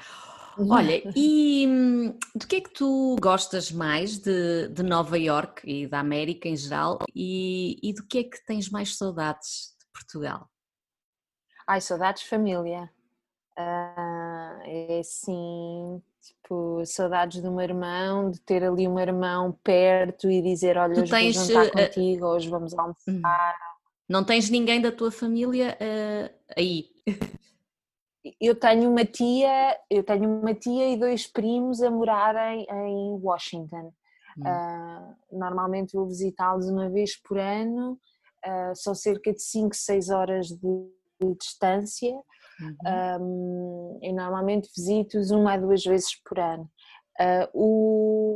Olha, 0.58 1.02
e 1.16 1.66
hum, 1.66 2.18
do 2.34 2.46
que 2.46 2.56
é 2.56 2.60
que 2.60 2.70
tu 2.70 3.16
gostas 3.20 3.70
mais 3.70 4.18
de, 4.18 4.68
de 4.68 4.82
Nova 4.82 5.18
York 5.18 5.62
e 5.64 5.86
da 5.86 6.00
América 6.00 6.48
em 6.48 6.56
geral 6.56 6.98
e, 7.14 7.78
e 7.82 7.92
do 7.92 8.06
que 8.06 8.18
é 8.18 8.24
que 8.24 8.44
tens 8.44 8.70
mais 8.70 8.96
saudades 8.96 9.74
de 9.78 9.86
Portugal? 9.92 10.48
Ai, 11.66 11.80
saudades 11.80 12.22
família. 12.24 12.90
Uh, 13.56 14.60
é 14.64 14.98
assim, 15.00 16.02
tipo, 16.20 16.84
saudades 16.84 17.40
do 17.40 17.52
meu 17.52 17.62
irmão, 17.62 18.30
de 18.30 18.40
ter 18.40 18.64
ali 18.64 18.88
um 18.88 18.98
irmão 18.98 19.52
perto 19.62 20.28
e 20.28 20.42
dizer, 20.42 20.76
olha, 20.76 20.94
tu 20.94 21.02
hoje 21.02 21.10
tens, 21.10 21.36
vou 21.36 21.46
jantar 21.46 21.66
uh, 21.66 21.72
contigo, 21.72 22.26
hoje 22.26 22.48
vamos 22.48 22.72
hum. 22.72 22.80
almoçar. 22.80 23.56
Não 24.08 24.24
tens 24.24 24.50
ninguém 24.50 24.80
da 24.80 24.92
tua 24.92 25.10
família 25.10 25.78
uh, 25.80 26.34
aí? 26.56 26.90
Eu 28.40 28.54
tenho 28.54 28.90
uma 28.90 29.04
tia, 29.04 29.78
eu 29.90 30.02
tenho 30.02 30.40
uma 30.40 30.54
tia 30.54 30.90
e 30.90 30.96
dois 30.96 31.26
primos 31.26 31.82
a 31.82 31.90
morarem 31.90 32.66
em 32.70 33.20
Washington. 33.22 33.92
Hum. 34.38 34.42
Uh, 34.42 35.38
normalmente 35.38 35.94
vou 35.94 36.06
visitá-los 36.06 36.68
uma 36.68 36.88
vez 36.88 37.20
por 37.20 37.38
ano, 37.38 37.98
uh, 38.44 38.74
são 38.74 38.94
cerca 38.94 39.32
de 39.32 39.42
5, 39.42 39.74
6 39.74 40.10
horas 40.10 40.48
de, 40.48 40.90
de 41.20 41.34
distância 41.38 42.10
uhum. 42.60 43.20
um, 43.20 43.98
e 44.02 44.12
normalmente 44.12 44.70
visito-os 44.74 45.30
uma 45.30 45.52
a 45.52 45.56
duas 45.56 45.84
vezes 45.84 46.20
por 46.24 46.38
ano. 46.38 46.68
Uh, 47.20 47.48
o, 47.52 48.34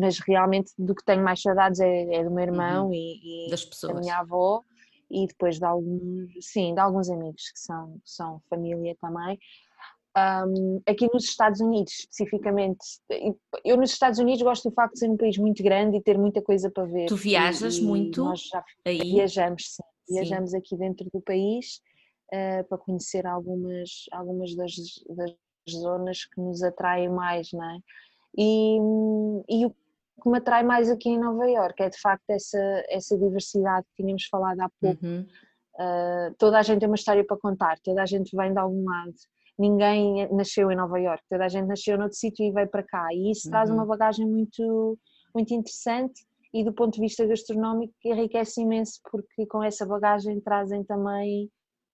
mas 0.00 0.18
realmente 0.18 0.72
do 0.76 0.94
que 0.94 1.04
tenho 1.04 1.22
mais 1.22 1.40
saudades 1.40 1.78
é, 1.80 2.14
é 2.14 2.24
do 2.24 2.30
meu 2.30 2.44
irmão 2.44 2.86
uhum. 2.86 2.94
e, 2.94 3.46
e 3.46 3.50
da 3.50 3.94
minha 3.94 4.18
avó 4.18 4.64
e 5.10 5.26
depois 5.26 5.58
de 5.58 5.64
alguns, 5.64 6.30
sim, 6.40 6.74
de 6.74 6.80
alguns 6.80 7.08
amigos 7.08 7.50
que 7.50 7.58
são, 7.58 8.00
são 8.04 8.42
família 8.48 8.96
também. 9.00 9.38
Um, 10.16 10.80
aqui 10.86 11.08
nos 11.12 11.24
Estados 11.24 11.60
Unidos, 11.60 11.92
especificamente, 12.00 12.78
eu 13.64 13.76
nos 13.76 13.90
Estados 13.90 14.18
Unidos 14.18 14.42
gosto 14.42 14.68
do 14.68 14.74
facto 14.74 14.94
de 14.94 15.00
ser 15.00 15.10
um 15.10 15.16
país 15.16 15.38
muito 15.38 15.62
grande 15.62 15.96
e 15.96 16.02
ter 16.02 16.18
muita 16.18 16.42
coisa 16.42 16.70
para 16.70 16.84
ver. 16.84 17.06
Tu 17.06 17.16
viajas 17.16 17.76
e, 17.76 17.84
muito? 17.84 18.24
Nós 18.24 18.48
já 18.48 18.64
aí? 18.84 18.98
viajamos, 18.98 19.74
sim. 19.74 19.82
Viajamos 20.08 20.50
sim. 20.50 20.56
aqui 20.56 20.76
dentro 20.76 21.08
do 21.12 21.20
país 21.20 21.80
uh, 22.32 22.64
para 22.68 22.78
conhecer 22.78 23.26
algumas, 23.26 24.06
algumas 24.10 24.54
das, 24.56 24.72
das 25.08 25.34
zonas 25.70 26.24
que 26.24 26.40
nos 26.40 26.62
atraem 26.62 27.08
mais, 27.08 27.52
não 27.52 27.70
é? 27.70 27.78
E, 28.36 28.78
e 29.48 29.66
o 29.66 29.74
que 30.20 30.28
me 30.28 30.38
atrai 30.38 30.62
mais 30.62 30.90
aqui 30.90 31.10
em 31.10 31.18
Nova 31.18 31.48
Iorque 31.48 31.82
é 31.82 31.88
de 31.88 32.00
facto 32.00 32.28
essa, 32.30 32.58
essa 32.88 33.18
diversidade 33.18 33.86
que 33.94 34.02
tínhamos 34.02 34.24
falado 34.26 34.60
há 34.60 34.70
pouco. 34.80 35.04
Uhum. 35.04 35.26
Uh, 35.74 36.34
toda 36.38 36.58
a 36.58 36.62
gente 36.62 36.80
tem 36.80 36.88
uma 36.88 36.96
história 36.96 37.24
para 37.24 37.36
contar, 37.36 37.78
toda 37.84 38.02
a 38.02 38.06
gente 38.06 38.36
vem 38.36 38.52
de 38.52 38.58
algum 38.58 38.84
lado. 38.84 39.14
Ninguém 39.58 40.28
nasceu 40.32 40.70
em 40.70 40.76
Nova 40.76 41.00
Iorque, 41.00 41.24
toda 41.28 41.44
a 41.44 41.48
gente 41.48 41.66
nasceu 41.66 41.96
noutro 41.98 42.16
sítio 42.16 42.44
e 42.44 42.52
veio 42.52 42.68
para 42.68 42.82
cá. 42.82 43.08
E 43.12 43.30
isso 43.30 43.46
uhum. 43.46 43.50
traz 43.52 43.70
uma 43.70 43.86
bagagem 43.86 44.26
muito, 44.26 44.98
muito 45.34 45.54
interessante 45.54 46.20
e 46.52 46.64
do 46.64 46.72
ponto 46.72 46.94
de 46.94 47.00
vista 47.00 47.26
gastronómico 47.26 47.94
enriquece 48.04 48.62
imenso 48.62 49.00
porque 49.10 49.46
com 49.46 49.62
essa 49.62 49.84
bagagem 49.84 50.40
trazem 50.40 50.82
também 50.84 51.50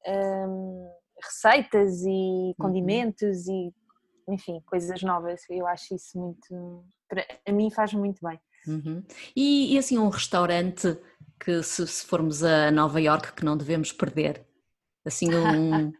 um, 0.06 0.90
receitas 1.22 2.02
e 2.02 2.08
uhum. 2.08 2.54
condimentos 2.58 3.46
uhum. 3.46 3.54
e 3.54 3.83
enfim, 4.28 4.60
coisas 4.66 5.02
novas. 5.02 5.42
Eu 5.48 5.66
acho 5.66 5.94
isso 5.94 6.18
muito, 6.18 6.84
a 7.46 7.52
mim 7.52 7.70
faz 7.70 7.92
muito 7.92 8.20
bem. 8.26 8.40
Uhum. 8.66 9.04
E, 9.36 9.74
e, 9.74 9.78
assim, 9.78 9.98
um 9.98 10.08
restaurante 10.08 10.98
que 11.38 11.62
se, 11.62 11.86
se, 11.86 12.06
formos 12.06 12.42
a 12.42 12.70
Nova 12.70 13.00
York 13.00 13.34
que 13.34 13.44
não 13.44 13.56
devemos 13.56 13.92
perder? 13.92 14.46
Assim, 15.04 15.28
um, 15.34 15.92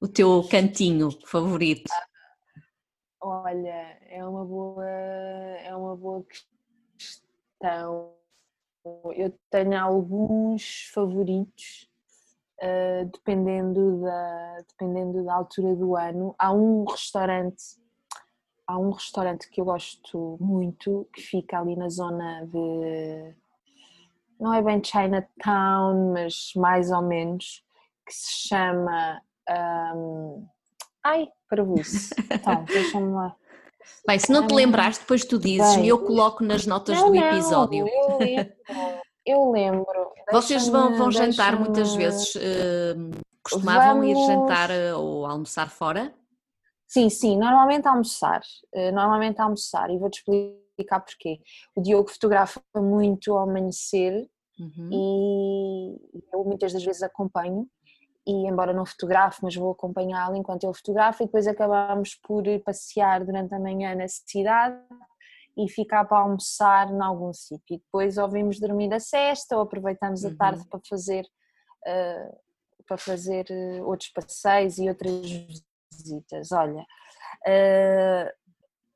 o 0.00 0.08
teu 0.08 0.42
cantinho 0.50 1.10
favorito? 1.26 1.90
Olha, 3.22 3.98
é 4.08 4.24
uma 4.24 4.44
boa, 4.44 4.90
é 4.90 5.74
uma 5.76 5.94
boa 5.94 6.24
questão. 6.98 8.16
Eu 9.14 9.38
tenho 9.50 9.78
alguns 9.78 10.90
favoritos, 10.92 11.89
uh, 12.62 13.04
dependendo, 13.12 14.02
da, 14.02 14.56
dependendo 14.68 15.24
da 15.24 15.34
altura 15.34 15.74
do 15.74 15.96
ano. 15.96 16.34
Há 16.38 16.52
um 16.52 16.84
restaurante 16.84 17.80
há 18.70 18.78
um 18.78 18.90
restaurante 18.90 19.50
que 19.50 19.60
eu 19.60 19.64
gosto 19.64 20.36
muito, 20.40 21.08
que 21.12 21.20
fica 21.20 21.58
ali 21.58 21.74
na 21.76 21.88
zona 21.88 22.46
de. 22.46 23.34
Não 24.38 24.54
é 24.54 24.62
bem 24.62 24.82
Chinatown, 24.82 26.12
mas 26.12 26.52
mais 26.56 26.90
ou 26.90 27.02
menos, 27.02 27.64
que 28.06 28.14
se 28.14 28.48
chama. 28.48 29.20
Um... 29.94 30.46
Ai, 31.04 31.28
para 31.48 31.64
isso. 31.78 32.14
Então, 32.30 32.64
deixa-me 32.70 33.12
lá. 33.12 33.34
Bem, 34.06 34.18
se 34.18 34.30
não 34.30 34.46
te 34.46 34.54
lembraste, 34.54 35.00
depois 35.00 35.24
tu 35.24 35.38
dizes 35.38 35.76
e 35.76 35.88
eu 35.88 35.98
coloco 35.98 36.44
nas 36.44 36.64
notas 36.64 36.96
não, 36.96 37.10
do 37.10 37.16
episódio. 37.16 37.84
Não, 37.84 38.12
eu 38.12 38.18
lembro. 38.18 38.52
Eu 39.24 39.50
lembro. 39.50 40.12
Vocês 40.32 40.68
vão, 40.68 40.96
vão 40.96 41.10
jantar 41.10 41.58
muitas 41.58 41.94
vezes? 41.94 42.34
Uh, 42.34 43.10
costumavam 43.42 44.00
Vamos... 44.00 44.08
ir 44.08 44.26
jantar 44.26 44.70
eh, 44.70 44.94
ou 44.94 45.26
almoçar 45.26 45.70
fora? 45.70 46.14
Sim, 46.86 47.08
sim, 47.08 47.36
normalmente 47.38 47.86
almoçar, 47.86 48.40
eh, 48.74 48.90
normalmente 48.90 49.40
almoçar 49.40 49.90
e 49.90 49.98
vou-te 49.98 50.18
explicar 50.18 51.00
porquê. 51.00 51.40
O 51.74 51.80
Diogo 51.80 52.10
fotografa 52.10 52.60
muito 52.76 53.32
ao 53.32 53.48
amanhecer 53.48 54.28
uhum. 54.58 54.90
e 54.92 56.26
eu 56.32 56.44
muitas 56.44 56.72
das 56.72 56.82
vezes 56.82 57.02
acompanho 57.02 57.66
e 58.26 58.46
embora 58.46 58.72
não 58.72 58.84
fotografe, 58.84 59.40
mas 59.42 59.54
vou 59.54 59.70
acompanhá-lo 59.70 60.36
enquanto 60.36 60.64
ele 60.64 60.74
fotografa 60.74 61.22
e 61.22 61.26
depois 61.26 61.46
acabamos 61.46 62.16
por 62.16 62.42
passear 62.64 63.24
durante 63.24 63.54
a 63.54 63.58
manhã 63.58 63.94
na 63.94 64.06
cidade 64.08 64.76
e 65.64 65.68
ficar 65.68 66.04
para 66.04 66.18
almoçar 66.18 66.90
em 66.90 67.00
algum 67.00 67.32
sítio. 67.32 67.74
E 67.74 67.78
depois 67.78 68.18
ouvimos 68.18 68.58
dormir 68.58 68.92
a 68.92 69.00
sesta 69.00 69.56
ou 69.56 69.62
aproveitamos 69.62 70.24
a 70.24 70.34
tarde 70.34 70.60
uhum. 70.60 70.68
para 70.68 70.80
fazer 70.88 71.24
uh, 71.86 72.40
para 72.86 72.98
fazer 72.98 73.46
eh, 73.48 73.80
outros 73.84 74.10
passeios 74.10 74.76
e 74.78 74.88
outras 74.88 75.30
visitas. 75.92 76.50
Olha, 76.50 76.84
uh, 77.46 78.40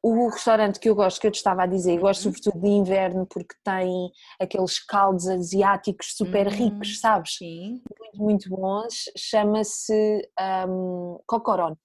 o 0.03 0.29
restaurante 0.29 0.81
que 0.81 0.89
eu 0.89 0.95
gosto, 0.97 1.21
que 1.21 1.29
eu 1.29 1.31
te 1.31 1.37
estava 1.37 1.63
a 1.63 1.67
dizer, 1.67 1.99
gosto 2.01 2.27
uhum. 2.27 2.35
sobretudo 2.35 2.61
de 2.61 2.69
inverno 2.69 3.25
porque 3.25 3.55
tem 3.63 4.11
aqueles 4.41 4.79
caldos 4.85 5.29
asiáticos 5.29 6.15
super 6.17 6.49
uhum. 6.49 6.53
ricos, 6.53 6.99
sabes? 6.99 7.37
Sim. 7.37 7.83
Muito, 8.01 8.23
muito 8.23 8.51
bons. 8.51 9.05
Chama-se 9.17 10.29
um, 10.69 11.21
Cocoron. 11.27 11.77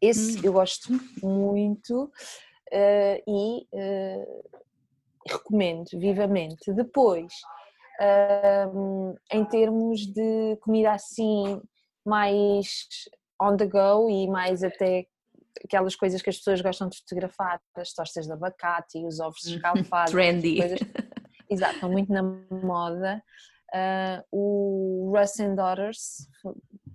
Esse 0.00 0.38
uhum. 0.38 0.44
eu 0.44 0.52
gosto 0.52 0.88
muito 1.22 2.10
uh, 2.72 3.22
e 3.26 3.66
uh, 3.72 4.44
recomendo 5.28 5.88
vivamente. 5.94 6.72
Depois, 6.72 7.32
um, 8.74 9.14
em 9.30 9.44
termos 9.44 10.00
de 10.06 10.56
comida 10.62 10.92
assim 10.92 11.60
mais 12.04 12.88
on 13.40 13.56
the 13.56 13.66
go 13.66 14.08
e 14.10 14.28
mais 14.28 14.62
até 14.64 15.06
aquelas 15.64 15.94
coisas 15.94 16.22
que 16.22 16.30
as 16.30 16.38
pessoas 16.38 16.60
gostam 16.60 16.88
de 16.88 16.98
fotografar, 16.98 17.60
as 17.76 17.92
tostas 17.92 18.26
de 18.26 18.32
abacate 18.32 18.98
e 18.98 19.06
os 19.06 19.20
ovos 19.20 19.44
escalfados. 19.46 20.12
Trendy. 20.12 20.56
Coisas, 20.58 20.80
exato, 21.48 21.74
estão 21.74 21.90
muito 21.90 22.12
na 22.12 22.22
moda. 22.22 23.22
Uh, 23.74 24.22
o 24.30 25.12
Russ 25.16 25.40
and 25.40 25.54
Daughters 25.54 26.28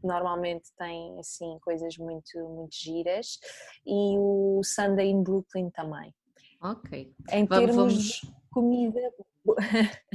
normalmente 0.08 0.72
tem 0.78 1.20
assim 1.20 1.60
coisas 1.62 1.98
muito, 1.98 2.40
muito 2.50 2.76
giras 2.76 3.38
e 3.86 4.18
o 4.18 4.62
Sunday 4.64 5.10
in 5.10 5.22
Brooklyn 5.22 5.70
também. 5.70 6.14
Ok. 6.62 7.14
Em 7.32 7.46
vamos, 7.46 7.66
termos 7.66 7.76
vamos... 7.76 8.04
de 8.04 8.22
comida, 8.52 9.14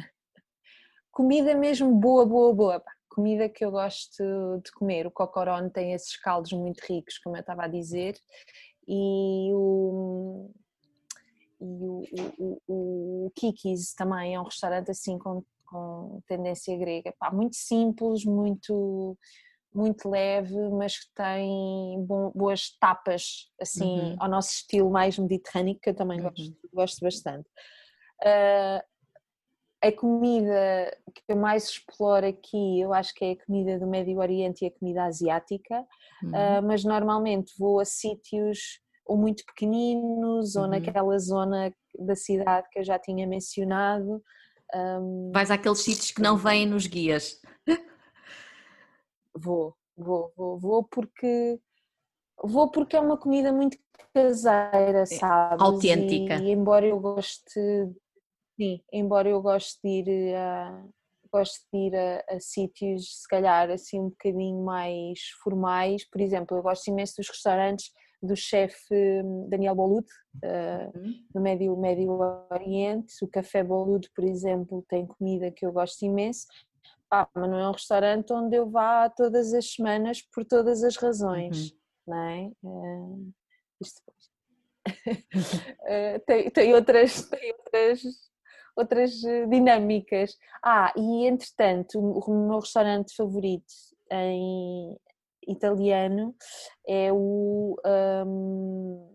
comida 1.12 1.54
mesmo 1.54 1.94
boa, 1.94 2.26
boa, 2.26 2.52
boa 2.52 2.82
comida 3.12 3.48
que 3.48 3.64
eu 3.64 3.70
gosto 3.70 4.24
de 4.64 4.72
comer. 4.72 5.06
O 5.06 5.10
cocorone 5.10 5.70
tem 5.70 5.92
esses 5.92 6.16
caldos 6.16 6.52
muito 6.52 6.80
ricos, 6.80 7.18
como 7.18 7.36
eu 7.36 7.40
estava 7.40 7.64
a 7.64 7.68
dizer, 7.68 8.16
e 8.88 9.50
o, 9.52 10.50
e 11.60 11.64
o, 11.64 12.02
o, 12.38 12.60
o, 12.66 13.26
o 13.26 13.30
Kikis 13.36 13.94
também 13.94 14.34
é 14.34 14.40
um 14.40 14.44
restaurante 14.44 14.90
assim 14.90 15.18
com, 15.18 15.44
com 15.66 16.20
tendência 16.26 16.76
grega. 16.76 17.14
Pá, 17.18 17.30
muito 17.30 17.56
simples, 17.56 18.24
muito, 18.24 19.16
muito 19.74 20.08
leve, 20.08 20.54
mas 20.70 20.98
que 20.98 21.06
tem 21.14 22.04
boas 22.34 22.76
tapas, 22.78 23.50
assim, 23.60 24.00
uhum. 24.00 24.16
ao 24.18 24.28
nosso 24.28 24.50
estilo 24.50 24.90
mais 24.90 25.18
mediterrâneo, 25.18 25.78
que 25.80 25.90
eu 25.90 25.94
também 25.94 26.20
uhum. 26.20 26.30
gosto, 26.30 26.58
gosto 26.72 27.00
bastante. 27.00 27.48
Uh, 28.22 28.82
a 29.82 29.92
comida 29.92 30.96
que 31.12 31.22
eu 31.28 31.36
mais 31.36 31.68
exploro 31.68 32.26
aqui, 32.26 32.80
eu 32.80 32.92
acho 32.94 33.12
que 33.14 33.24
é 33.24 33.30
a 33.32 33.44
comida 33.44 33.78
do 33.78 33.86
Médio 33.86 34.18
Oriente 34.18 34.64
e 34.64 34.68
a 34.68 34.70
comida 34.70 35.04
asiática, 35.04 35.84
uhum. 36.22 36.30
uh, 36.30 36.62
mas 36.62 36.84
normalmente 36.84 37.52
vou 37.58 37.80
a 37.80 37.84
sítios 37.84 38.80
ou 39.04 39.16
muito 39.16 39.44
pequeninos 39.44 40.54
uhum. 40.54 40.62
ou 40.62 40.68
naquela 40.68 41.18
zona 41.18 41.74
da 41.98 42.14
cidade 42.14 42.68
que 42.70 42.78
eu 42.78 42.84
já 42.84 42.98
tinha 42.98 43.26
mencionado. 43.26 44.22
Um, 44.74 45.30
Vais 45.34 45.50
àqueles 45.50 45.80
sítios 45.80 46.12
que 46.12 46.22
não 46.22 46.36
vêm 46.36 46.66
nos 46.66 46.86
guias. 46.86 47.40
Vou, 49.34 49.74
vou, 49.96 50.32
vou, 50.36 50.58
vou 50.58 50.84
porque 50.84 51.60
vou 52.42 52.70
porque 52.70 52.96
é 52.96 53.00
uma 53.00 53.16
comida 53.16 53.52
muito 53.52 53.78
caseira, 54.14 55.00
é, 55.00 55.06
sabe? 55.06 55.62
Autêntica. 55.62 56.36
E, 56.36 56.50
embora 56.50 56.86
eu 56.86 56.98
goste 57.00 57.60
Sim, 58.60 58.80
embora 58.92 59.28
eu 59.28 59.40
goste 59.40 59.80
de 59.82 59.88
ir 59.90 60.34
a, 60.36 60.84
gosto 61.32 61.66
de 61.72 61.78
ir 61.78 61.96
a, 61.96 62.24
a, 62.28 62.40
sítios, 62.40 63.22
se 63.22 63.28
calhar, 63.28 63.70
assim 63.70 63.98
um 63.98 64.10
bocadinho 64.10 64.62
mais 64.62 65.20
formais. 65.42 66.08
Por 66.08 66.20
exemplo, 66.20 66.56
eu 66.56 66.62
gosto 66.62 66.88
imenso 66.88 67.14
dos 67.16 67.28
restaurantes 67.28 67.90
do 68.22 68.36
chefe 68.36 68.94
hum, 69.24 69.48
Daniel 69.48 69.74
Bolud, 69.74 70.06
uh, 70.44 70.96
uhum. 70.96 71.14
no 71.34 71.40
Médio, 71.40 71.76
Médio 71.76 72.18
Oriente. 72.50 73.14
O 73.22 73.28
Café 73.28 73.64
Bolud, 73.64 74.08
por 74.14 74.24
exemplo, 74.24 74.84
tem 74.88 75.06
comida 75.06 75.50
que 75.50 75.66
eu 75.66 75.72
gosto 75.72 76.04
imenso. 76.04 76.46
Ah, 77.12 77.28
mas 77.34 77.50
não 77.50 77.58
é 77.58 77.68
um 77.68 77.72
restaurante 77.72 78.32
onde 78.32 78.56
eu 78.56 78.70
vá 78.70 79.10
todas 79.10 79.52
as 79.52 79.70
semanas 79.72 80.22
por 80.22 80.46
todas 80.46 80.82
as 80.82 80.96
razões, 80.96 81.70
uhum. 81.70 81.78
não 82.06 82.16
é? 82.16 82.50
Uh, 82.62 83.32
isto 83.80 84.00
uh, 84.88 86.20
tem, 86.26 86.50
tem, 86.50 86.74
outras, 86.74 87.28
tem 87.28 87.52
outras 87.52 88.02
outras 88.76 89.22
eh, 89.24 89.46
dinâmicas. 89.46 90.36
Ah, 90.62 90.92
e 90.96 91.26
entretanto, 91.26 91.98
o 91.98 92.48
meu 92.48 92.58
restaurante 92.58 93.14
favorito 93.14 93.72
em 94.10 94.96
italiano 95.46 96.34
é 96.86 97.12
o. 97.12 97.76
Um... 97.84 99.08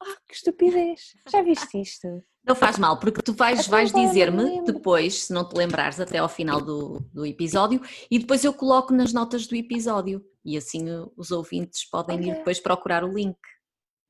Ah, 0.00 0.16
que 0.28 0.34
estupidez! 0.34 1.14
Já 1.28 1.42
viste 1.42 1.80
isto? 1.80 2.22
Não 2.48 2.54
faz 2.54 2.78
mal, 2.78 2.98
porque 2.98 3.20
tu 3.20 3.34
vais, 3.34 3.66
vais 3.66 3.92
dizer-me 3.92 4.62
depois, 4.64 5.24
se 5.24 5.32
não 5.34 5.46
te 5.46 5.54
lembrares, 5.54 6.00
até 6.00 6.16
ao 6.16 6.30
final 6.30 6.62
do, 6.62 7.00
do 7.12 7.26
episódio, 7.26 7.78
e 8.10 8.18
depois 8.18 8.42
eu 8.42 8.54
coloco 8.54 8.94
nas 8.94 9.12
notas 9.12 9.46
do 9.46 9.54
episódio. 9.54 10.24
E 10.42 10.56
assim 10.56 10.86
os 11.14 11.30
ouvintes 11.30 11.84
podem 11.84 12.18
okay. 12.18 12.30
ir 12.30 12.36
depois 12.36 12.58
procurar 12.58 13.04
o 13.04 13.12
link. 13.12 13.36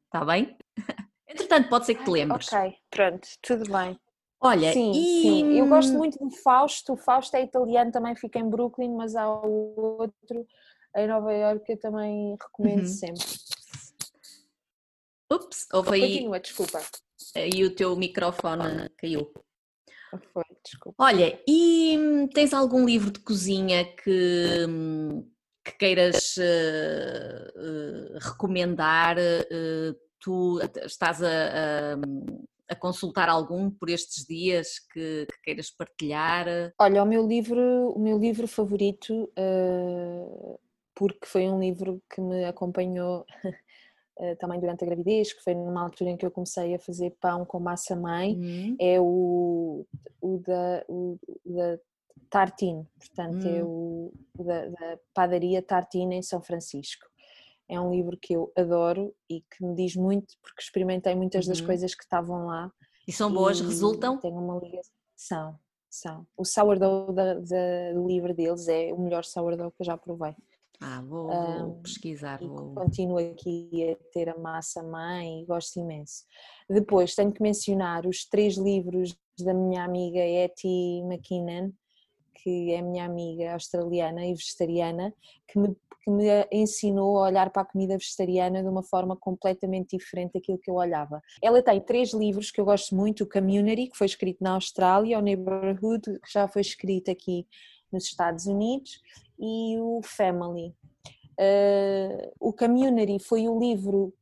Está 0.07 0.25
bem? 0.25 0.57
Entretanto, 1.29 1.69
pode 1.69 1.87
ser 1.87 1.97
que 1.97 2.05
te 2.05 2.11
lembres. 2.11 2.53
Ok, 2.53 2.75
pronto, 2.89 3.29
tudo 3.43 3.73
bem. 3.73 3.99
Olha, 4.41 4.73
sim, 4.73 4.93
e... 4.93 5.23
sim, 5.23 5.59
eu 5.59 5.67
gosto 5.67 5.95
muito 5.95 6.17
do 6.17 6.31
Fausto. 6.31 6.93
O 6.93 6.97
Fausto 6.97 7.37
é 7.37 7.43
italiano, 7.43 7.91
também 7.91 8.15
fica 8.15 8.39
em 8.39 8.49
Brooklyn, 8.49 8.95
mas 8.95 9.17
há 9.17 9.29
outro 9.29 10.47
em 10.97 11.09
Nova 11.09 11.33
York 11.33 11.65
que 11.65 11.73
eu 11.73 11.81
também 11.81 12.37
recomendo 12.41 12.83
uhum. 12.83 12.87
sempre. 12.87 13.27
Ups, 15.33 15.67
houve 15.73 15.95
aí. 15.95 16.01
Continua, 16.13 16.39
desculpa. 16.39 16.81
Aí 17.35 17.65
o 17.65 17.75
teu 17.75 17.97
microfone 17.97 18.89
caiu. 18.97 19.33
Foi, 20.33 20.45
desculpa. 20.65 21.05
Olha, 21.05 21.39
e 21.47 21.97
hum, 21.99 22.29
tens 22.29 22.55
algum 22.55 22.85
livro 22.85 23.11
de 23.11 23.21
cozinha 23.21 23.85
que, 23.85 24.67
hum, 24.67 25.31
que 25.65 25.73
queiras 25.73 26.37
uh, 26.37 27.61
uh, 27.61 28.19
recomendar? 28.19 29.17
Uh, 29.19 29.95
tu 30.21 30.61
estás 30.85 31.23
a, 31.23 31.29
a 31.29 31.97
a 32.69 32.77
consultar 32.77 33.29
algum 33.29 33.71
por 33.71 33.89
estes 33.89 34.27
dias 34.27 34.79
que, 34.93 35.27
que, 35.27 35.43
queiras 35.43 35.71
partilhar? 35.71 36.47
Olha, 36.79 37.03
o 37.03 37.07
meu 37.07 37.27
livro, 37.27 37.91
o 37.91 37.99
meu 37.99 38.19
livro 38.19 38.47
favorito, 38.47 39.31
porque 40.95 41.27
foi 41.27 41.49
um 41.49 41.59
livro 41.59 42.03
que 42.11 42.21
me 42.21 42.45
acompanhou 42.45 43.25
também 44.39 44.59
durante 44.59 44.85
a 44.85 44.87
gravidez, 44.87 45.33
que 45.33 45.43
foi 45.43 45.55
numa 45.55 45.83
altura 45.83 46.11
em 46.11 46.17
que 46.17 46.27
eu 46.27 46.31
comecei 46.31 46.75
a 46.75 46.79
fazer 46.79 47.17
pão 47.21 47.45
com 47.45 47.61
massa 47.61 47.95
mãe, 47.95 48.35
uhum. 48.37 48.77
é 48.81 49.01
o, 49.01 49.87
o, 50.21 50.39
da, 50.39 50.85
o 50.89 51.19
da 51.45 51.79
Tartine, 52.29 52.87
portanto 52.99 53.47
é 53.47 53.63
uhum. 53.63 53.69
o, 53.69 54.13
o 54.39 54.45
da, 54.45 54.67
da 54.67 54.99
padaria 55.15 55.63
Tartine 55.63 56.17
em 56.17 56.23
São 56.23 56.43
Francisco. 56.43 57.07
É 57.69 57.79
um 57.79 57.91
livro 57.91 58.17
que 58.17 58.33
eu 58.35 58.51
adoro 58.57 59.15
e 59.29 59.43
que 59.43 59.63
me 59.63 59.75
diz 59.75 59.95
muito, 59.95 60.35
porque 60.43 60.63
experimentei 60.63 61.15
muitas 61.15 61.45
uhum. 61.45 61.53
das 61.53 61.61
coisas 61.61 61.95
que 61.95 62.03
estavam 62.03 62.47
lá. 62.47 62.73
E 63.07 63.13
são 63.13 63.33
boas, 63.33 63.61
resultam? 63.61 64.19
Tenho 64.19 64.37
uma 64.37 64.59
ligação. 64.59 64.93
São, 65.15 65.59
são. 65.91 66.27
O 66.37 66.45
sourdough 66.45 67.13
da, 67.13 67.35
da, 67.35 67.93
do 67.95 68.07
livro 68.07 68.35
deles 68.35 68.69
é 68.69 68.93
o 68.93 68.99
melhor 68.99 69.25
sourdough 69.25 69.71
que 69.71 69.83
eu 69.83 69.87
já 69.87 69.97
provei. 69.97 70.35
Ah, 70.81 71.03
vou, 71.03 71.29
vou 71.29 71.75
pesquisar. 71.83 72.39
Vou... 72.39 72.75
Continuo 72.75 73.19
aqui 73.19 73.69
a 73.91 74.13
ter 74.13 74.29
a 74.29 74.39
massa 74.39 74.83
mãe 74.83 75.43
e 75.43 75.45
gosto 75.47 75.81
imenso. 75.81 76.25
Depois 76.69 77.15
tenho 77.15 77.33
que 77.33 77.43
mencionar 77.43 78.07
os 78.07 78.25
três 78.25 78.57
livros 78.57 79.17
da 79.41 79.53
minha 79.53 79.85
amiga 79.85 80.21
Etty 80.21 81.03
McKinnon, 81.05 81.73
que 82.43 82.73
é 82.73 82.81
minha 82.81 83.05
amiga 83.05 83.55
australiana 83.55 84.25
e 84.25 84.35
vegetariana, 84.35 85.13
que 85.49 85.59
me 85.59 85.77
que 86.09 86.11
me 86.11 86.49
ensinou 86.51 87.19
a 87.19 87.27
olhar 87.27 87.51
para 87.51 87.63
a 87.63 87.65
comida 87.65 87.99
vegetariana 87.99 88.63
de 88.63 88.69
uma 88.69 88.83
forma 88.83 89.15
completamente 89.15 89.97
diferente 89.97 90.33
daquilo 90.33 90.59
que 90.59 90.71
eu 90.71 90.77
olhava. 90.77 91.21
Ela 91.43 91.63
tem 91.63 91.79
três 91.81 92.15
livros 92.15 92.51
que 92.51 92.61
eu 92.61 92.65
gosto 92.65 92.97
muito: 92.97 93.25
o 93.25 93.29
Community, 93.29 93.89
que 93.89 93.99
foi 93.99 94.07
escrito 94.07 94.43
na 94.43 94.53
Austrália, 94.53 95.19
o 95.19 95.23
Neighborhood, 95.23 96.19
que 96.21 96.33
já 96.33 96.49
foi 96.49 96.63
escrito 96.63 97.11
aqui 97.11 97.47
nos 97.93 98.05
Estados 98.05 98.47
Unidos, 98.47 99.01
e 99.39 99.79
o 99.79 100.01
Family. 100.03 100.75
Uh, 101.39 102.33
o 102.41 102.53
Community 102.53 103.23
foi 103.23 103.49
o 103.49 103.59
livro 103.59 104.13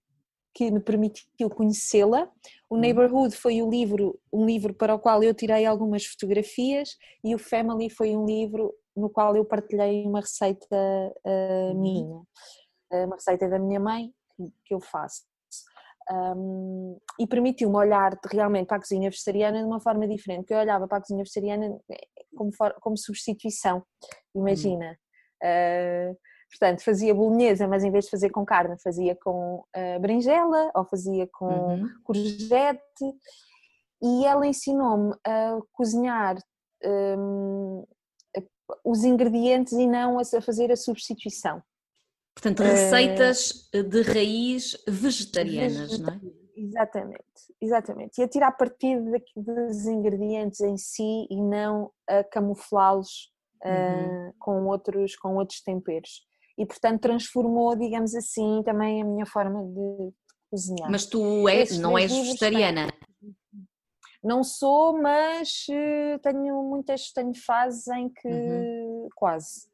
que 0.56 0.70
me 0.70 0.80
permitiu 0.80 1.50
conhecê-la. 1.50 2.30
O 2.68 2.74
uhum. 2.74 2.80
Neighborhood 2.80 3.36
foi 3.36 3.62
o 3.62 3.68
livro, 3.68 4.18
um 4.32 4.46
livro 4.46 4.72
para 4.72 4.94
o 4.94 4.98
qual 4.98 5.22
eu 5.22 5.34
tirei 5.34 5.66
algumas 5.66 6.04
fotografias 6.06 6.96
e 7.22 7.34
o 7.34 7.38
Family 7.38 7.90
foi 7.90 8.16
um 8.16 8.24
livro 8.24 8.74
no 8.96 9.10
qual 9.10 9.36
eu 9.36 9.44
partilhei 9.44 10.04
uma 10.06 10.20
receita 10.20 10.76
uh, 11.26 11.74
minha, 11.74 12.22
eh, 12.90 13.04
uma 13.04 13.16
receita 13.16 13.46
da 13.46 13.58
minha 13.58 13.78
mãe 13.78 14.10
que 14.64 14.72
eu 14.72 14.80
faço. 14.80 15.24
Um, 16.10 16.98
e 17.18 17.26
permitiu-me 17.26 17.76
olhar 17.76 18.16
realmente 18.30 18.68
para 18.68 18.76
a 18.76 18.80
cozinha 18.80 19.10
vegetariana 19.10 19.58
de 19.58 19.64
uma 19.64 19.80
forma 19.80 20.06
diferente, 20.06 20.42
porque 20.42 20.54
eu 20.54 20.58
olhava 20.58 20.86
para 20.86 20.98
a 20.98 21.00
cozinha 21.00 21.22
vegetariana 21.22 21.78
eh, 21.90 22.06
como, 22.36 22.54
for, 22.54 22.72
como 22.80 22.96
substituição, 22.96 23.82
imagina. 24.34 24.96
Uhum. 25.42 26.12
Uh, 26.12 26.16
portanto, 26.50 26.84
fazia 26.84 27.14
bolonhesa, 27.14 27.66
mas 27.66 27.82
em 27.82 27.90
vez 27.90 28.04
de 28.04 28.10
fazer 28.10 28.30
com 28.30 28.44
carne, 28.44 28.76
fazia 28.80 29.16
com 29.16 29.64
uh, 29.76 30.00
berinjela 30.00 30.70
ou 30.74 30.84
fazia 30.84 31.28
com 31.32 31.46
uhum. 31.46 31.88
courgette. 32.04 33.04
E 34.02 34.26
ela 34.26 34.46
ensinou-me 34.46 35.14
a 35.26 35.58
cozinhar 35.72 36.36
um, 36.84 37.84
os 38.84 39.04
ingredientes 39.04 39.72
e 39.72 39.86
não 39.86 40.18
a 40.18 40.40
fazer 40.40 40.70
a 40.70 40.76
substituição. 40.76 41.62
Portanto, 42.34 42.62
receitas 42.62 43.68
uh, 43.74 43.82
de 43.82 44.02
raiz 44.02 44.76
vegetarianas, 44.86 45.98
não 45.98 46.12
é? 46.12 46.45
Exatamente, 46.56 47.54
exatamente. 47.60 48.18
E 48.18 48.24
a 48.24 48.28
tirar 48.28 48.52
partido 48.52 49.12
dos 49.36 49.86
ingredientes 49.86 50.60
em 50.60 50.76
si 50.78 51.26
e 51.30 51.42
não 51.42 51.92
a 52.08 52.24
camuflá-los 52.24 53.30
uh, 53.62 54.34
com, 54.38 54.64
outros, 54.66 55.14
com 55.16 55.36
outros 55.36 55.60
temperos. 55.60 56.22
E, 56.58 56.64
portanto, 56.64 57.02
transformou, 57.02 57.76
digamos 57.76 58.14
assim, 58.14 58.62
também 58.64 59.02
a 59.02 59.04
minha 59.04 59.26
forma 59.26 59.62
de 59.62 60.12
cozinhar. 60.50 60.90
Mas 60.90 61.04
tu 61.04 61.46
és, 61.46 61.78
não 61.78 61.98
és 61.98 62.10
vegetariana? 62.10 62.88
Não 64.24 64.42
sou, 64.42 65.00
mas 65.00 65.66
eh, 65.70 66.18
tenho 66.18 66.62
muitas, 66.62 67.12
tenho 67.12 67.34
fases 67.34 67.86
em 67.88 68.08
que 68.08 68.26
uhum. 68.26 69.08
quase. 69.14 69.68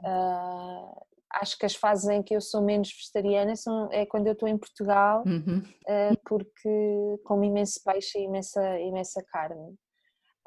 Uh, 0.00 1.07
acho 1.30 1.58
que 1.58 1.66
as 1.66 1.74
fases 1.74 2.08
em 2.08 2.22
que 2.22 2.34
eu 2.34 2.40
sou 2.40 2.62
menos 2.62 2.90
vegetariana 2.90 3.54
são, 3.56 3.88
é 3.92 4.06
quando 4.06 4.26
eu 4.26 4.32
estou 4.32 4.48
em 4.48 4.56
Portugal, 4.56 5.22
uhum. 5.26 5.58
uh, 5.58 6.18
porque 6.26 7.20
como 7.24 7.44
imenso 7.44 7.80
peixe 7.84 8.18
e 8.18 8.24
imensa, 8.24 8.80
imensa 8.80 9.22
carne. 9.30 9.74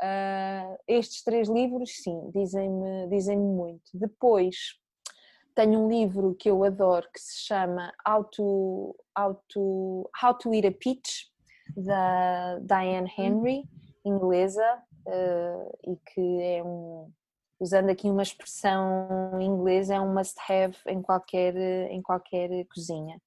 Uh, 0.02 0.78
estes 0.88 1.24
três 1.24 1.48
livros, 1.48 1.92
sim, 2.02 2.32
dizem-me 2.34 3.08
dizem 3.10 3.38
muito. 3.38 3.84
Depois 3.94 4.56
tenho 5.54 5.82
um 5.82 5.88
livro 5.88 6.36
que 6.36 6.50
eu 6.50 6.64
adoro 6.64 7.08
que 7.14 7.20
se 7.20 7.46
chama 7.46 7.94
How 8.08 8.24
to, 8.24 8.96
How 9.18 9.36
to, 9.50 10.10
How 10.22 10.34
to 10.34 10.54
Eat 10.54 10.68
a 10.68 10.72
Peach, 10.72 11.30
da 11.78 12.60
Diane 12.60 13.12
Henry, 13.18 13.64
inglesa, 14.04 14.84
uh, 15.08 15.92
e 15.92 15.98
que 16.14 16.42
é 16.42 16.64
um 16.64 17.12
usando 17.62 17.92
aqui 17.92 18.10
uma 18.10 18.24
expressão 18.24 19.40
inglesa, 19.40 19.94
é 19.94 20.02
um 20.02 20.12
must-have 20.12 20.76
em 20.88 21.00
qualquer, 21.00 21.56
em 21.92 22.02
qualquer 22.02 22.50
cozinha. 22.66 23.22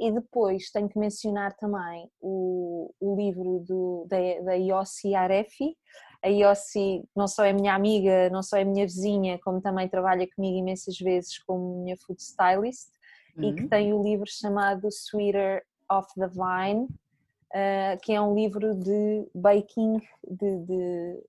E 0.00 0.10
depois 0.10 0.70
tenho 0.70 0.88
que 0.88 0.98
mencionar 0.98 1.54
também 1.56 2.10
o, 2.18 2.90
o 2.98 3.14
livro 3.14 3.60
do, 3.60 4.06
da, 4.08 4.16
da 4.44 4.54
Yossi 4.54 5.14
Arefi. 5.14 5.76
A 6.24 6.28
Yossi 6.28 7.04
não 7.14 7.28
só 7.28 7.44
é 7.44 7.52
minha 7.52 7.74
amiga, 7.74 8.30
não 8.30 8.42
só 8.42 8.56
é 8.56 8.64
minha 8.64 8.86
vizinha, 8.86 9.38
como 9.44 9.60
também 9.60 9.88
trabalha 9.88 10.26
comigo 10.34 10.56
imensas 10.56 10.98
vezes 10.98 11.38
como 11.44 11.82
minha 11.82 11.96
food 11.98 12.20
stylist 12.20 12.88
uhum. 13.36 13.44
e 13.44 13.54
que 13.54 13.62
uhum. 13.62 13.68
tem 13.68 13.92
o 13.92 14.02
livro 14.02 14.26
chamado 14.26 14.88
Sweeter 14.88 15.62
of 15.90 16.08
the 16.16 16.28
Vine, 16.28 16.84
uh, 16.84 18.00
que 18.02 18.14
é 18.14 18.20
um 18.20 18.34
livro 18.34 18.74
de 18.74 19.28
baking, 19.34 20.00
de, 20.26 20.58
de, 20.60 21.22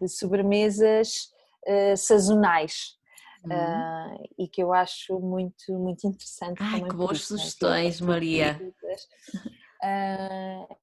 de 0.00 0.08
sobremesas 0.08 1.30
uh, 1.66 1.96
sazonais. 1.96 2.98
Uhum. 3.44 3.52
Uh, 3.52 4.28
e 4.38 4.48
que 4.48 4.62
eu 4.62 4.72
acho 4.72 5.18
muito, 5.18 5.72
muito 5.72 6.06
interessante. 6.06 6.58
Ai, 6.60 6.82
que 6.82 6.94
boas 6.94 7.24
sugestões, 7.24 8.00
Maria. 8.00 8.60
Uh, 9.82 10.76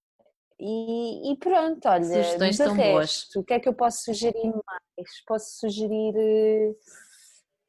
e, 0.59 1.31
e, 1.31 1.37
pronto, 1.37 1.87
olha, 1.87 2.03
sugestões 2.03 2.57
tão 2.57 2.73
resto, 2.73 2.91
boas. 2.91 3.35
O 3.35 3.43
que 3.43 3.53
é 3.53 3.59
que 3.59 3.69
eu 3.69 3.73
posso 3.73 4.05
sugerir 4.05 4.51
mais? 4.51 5.23
Posso 5.27 5.59
sugerir. 5.59 6.15
Eh, 6.17 6.75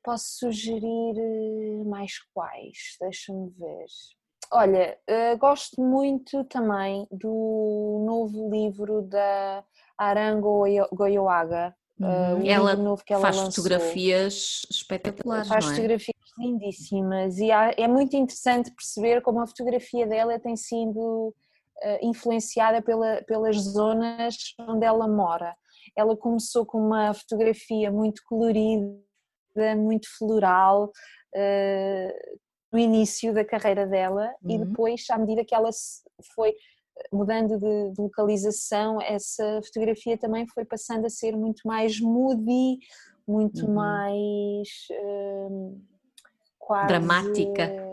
posso 0.02 0.38
sugerir 0.38 1.18
eh, 1.18 1.84
mais 1.84 2.12
quais? 2.32 2.96
Deixa-me 2.98 3.50
ver. 3.50 3.86
Olha, 4.50 4.98
uh, 5.10 5.36
gosto 5.36 5.82
muito 5.82 6.42
também 6.44 7.06
do 7.10 8.02
novo 8.06 8.50
livro 8.50 9.02
da 9.02 9.62
Arango 9.98 10.64
Goyoaga, 10.94 11.76
Uh, 12.00 12.46
ela, 12.46 12.76
novo 12.76 13.02
que 13.04 13.12
ela 13.12 13.22
faz 13.22 13.36
lançou. 13.36 13.64
fotografias 13.64 14.66
espetaculares. 14.70 15.48
Faz 15.48 15.64
é? 15.64 15.68
fotografias 15.70 16.16
lindíssimas 16.38 17.38
e 17.38 17.50
há, 17.50 17.74
é 17.76 17.88
muito 17.88 18.16
interessante 18.16 18.70
perceber 18.70 19.20
como 19.20 19.40
a 19.40 19.46
fotografia 19.46 20.06
dela 20.06 20.38
tem 20.38 20.56
sido 20.56 21.28
uh, 21.28 21.98
influenciada 22.00 22.80
pela, 22.80 23.22
pelas 23.26 23.56
zonas 23.56 24.36
onde 24.60 24.86
ela 24.86 25.08
mora. 25.08 25.56
Ela 25.96 26.16
começou 26.16 26.64
com 26.64 26.78
uma 26.78 27.12
fotografia 27.12 27.90
muito 27.90 28.22
colorida, 28.24 28.94
muito 29.76 30.06
floral. 30.16 30.92
Uh, 31.34 32.38
no 32.72 32.78
início 32.78 33.32
da 33.32 33.44
carreira 33.44 33.86
dela 33.86 34.30
uhum. 34.42 34.50
e 34.50 34.58
depois, 34.58 35.04
à 35.10 35.18
medida 35.18 35.44
que 35.44 35.54
ela 35.54 35.70
foi 36.34 36.54
mudando 37.12 37.58
de, 37.58 37.92
de, 37.92 38.00
localização, 38.00 39.00
essa 39.00 39.60
fotografia 39.64 40.16
também 40.18 40.46
foi 40.46 40.64
passando 40.64 41.06
a 41.06 41.10
ser 41.10 41.36
muito 41.36 41.66
mais 41.66 42.00
moody, 42.00 42.78
muito 43.26 43.66
uhum. 43.66 43.74
mais 43.74 44.68
uh, 44.90 45.80
quase. 46.58 46.88
Dramática. 46.88 47.88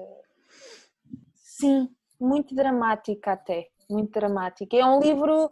Sim, 1.36 1.90
muito 2.20 2.54
dramática 2.54 3.34
até, 3.34 3.68
muito 3.90 4.12
dramática. 4.12 4.76
É 4.76 4.86
um 4.86 5.00
livro, 5.00 5.50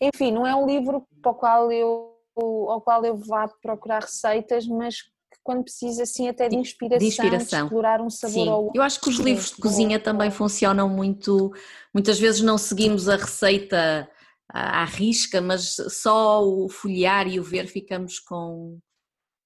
enfim, 0.00 0.32
não 0.32 0.46
é 0.46 0.54
um 0.54 0.66
livro 0.66 1.06
para 1.22 1.32
o 1.32 1.34
qual 1.34 1.72
eu, 1.72 2.14
ao 2.36 2.80
qual 2.80 3.04
eu 3.04 3.16
vá 3.16 3.48
procurar 3.62 4.02
receitas, 4.02 4.66
mas 4.66 5.10
quando 5.46 5.62
precisa 5.62 6.02
assim 6.02 6.28
até 6.28 6.48
de 6.48 6.56
inspiração, 6.56 6.98
de, 6.98 7.06
inspiração. 7.06 7.60
de 7.60 7.64
explorar 7.66 8.00
um 8.00 8.10
sabor 8.10 8.32
Sim. 8.32 8.70
Eu 8.74 8.82
acho 8.82 9.00
que 9.00 9.08
os 9.08 9.16
livros 9.18 9.50
de 9.50 9.56
cozinha 9.58 10.00
também 10.00 10.28
funcionam 10.28 10.88
muito, 10.88 11.52
muitas 11.94 12.18
vezes 12.18 12.40
não 12.40 12.58
seguimos 12.58 13.08
a 13.08 13.14
receita 13.14 14.10
à 14.52 14.84
risca, 14.84 15.40
mas 15.40 15.76
só 15.88 16.44
o 16.44 16.68
folhear 16.68 17.28
e 17.28 17.38
o 17.38 17.44
ver 17.44 17.68
ficamos 17.68 18.18
com, 18.18 18.80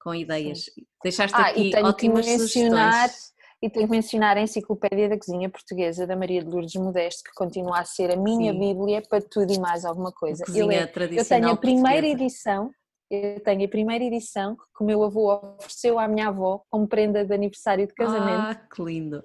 com 0.00 0.14
ideias. 0.14 0.64
Sim. 0.64 0.86
Deixaste 1.04 1.36
ah, 1.36 1.48
aqui 1.48 1.70
ótimas 1.76 2.24
sugestões. 2.24 3.30
E 3.62 3.68
tenho 3.68 3.84
que 3.84 3.92
mencionar 3.92 4.38
a 4.38 4.40
Enciclopédia 4.40 5.06
da 5.06 5.18
Cozinha 5.18 5.50
Portuguesa 5.50 6.06
da 6.06 6.16
Maria 6.16 6.42
de 6.42 6.48
Lourdes 6.48 6.80
Modesto, 6.80 7.24
que 7.24 7.34
continua 7.34 7.80
a 7.80 7.84
ser 7.84 8.10
a 8.10 8.16
minha 8.16 8.54
Sim. 8.54 8.58
bíblia 8.58 9.02
para 9.06 9.20
tudo 9.20 9.52
e 9.52 9.58
mais 9.58 9.84
alguma 9.84 10.10
coisa. 10.10 10.44
Eu, 10.48 10.72
eu, 10.72 11.24
tenho 11.26 11.50
a 11.50 11.56
primeira 11.58 12.06
portuguesa. 12.06 12.24
edição 12.24 12.70
eu 13.10 13.40
tenho 13.40 13.64
a 13.64 13.68
primeira 13.68 14.04
edição 14.04 14.56
que 14.56 14.82
o 14.82 14.84
meu 14.84 15.02
avô 15.02 15.34
ofereceu 15.58 15.98
à 15.98 16.06
minha 16.06 16.28
avó 16.28 16.62
como 16.70 16.86
prenda 16.86 17.24
de 17.24 17.34
aniversário 17.34 17.86
de 17.86 17.92
casamento. 17.92 18.38
Ah, 18.38 18.54
que 18.54 18.82
lindo! 18.82 19.24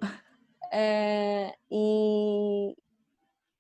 Uh, 0.74 1.54
e, 1.72 2.76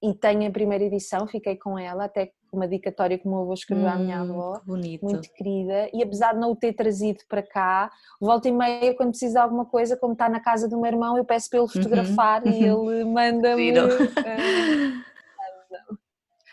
e 0.02 0.14
tenho 0.16 0.48
a 0.48 0.52
primeira 0.52 0.84
edição, 0.84 1.28
fiquei 1.28 1.56
com 1.56 1.78
ela, 1.78 2.06
até 2.06 2.32
uma 2.52 2.68
dicatória 2.68 3.20
que 3.20 3.28
o 3.28 3.30
meu 3.30 3.42
avô 3.42 3.54
escreveu 3.54 3.86
hum, 3.86 3.90
à 3.90 3.96
minha 3.98 4.24
hum, 4.24 4.32
avó, 4.32 4.62
bonito. 4.66 5.06
muito 5.06 5.32
querida, 5.34 5.90
e 5.94 6.02
apesar 6.02 6.34
de 6.34 6.40
não 6.40 6.52
o 6.52 6.56
ter 6.56 6.74
trazido 6.74 7.20
para 7.30 7.44
cá, 7.44 7.92
volta 8.20 8.50
e 8.50 8.52
meia, 8.52 8.96
quando 8.96 9.10
precisa 9.10 9.34
de 9.34 9.40
alguma 9.40 9.66
coisa, 9.66 9.96
como 9.96 10.14
está 10.14 10.28
na 10.28 10.40
casa 10.40 10.68
do 10.68 10.80
meu 10.80 10.92
irmão, 10.92 11.18
eu 11.18 11.26
peço 11.26 11.50
para 11.50 11.60
ele 11.60 11.68
uhum. 11.68 11.72
fotografar 11.72 12.44
uhum. 12.44 12.52
e 12.52 12.64
ele 12.66 13.04
manda-me. 13.06 13.80
Uh, 13.80 13.86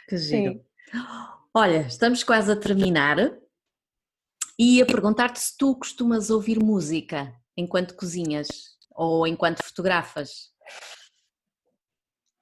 que 0.09 0.17
giro. 0.19 0.53
Sim. 0.53 0.61
Olha, 1.55 1.87
estamos 1.87 2.23
quase 2.23 2.53
a 2.53 2.57
terminar. 2.57 3.42
E 4.63 4.77
ia 4.77 4.87
perguntar-te 4.87 5.41
se 5.41 5.59
tu 5.59 5.75
costumas 5.75 6.31
ouvir 6.31 6.63
música 6.63 7.35
enquanto 7.57 7.97
cozinhas 7.97 8.47
ou 8.95 9.27
enquanto 9.27 9.61
fotografas. 9.61 10.53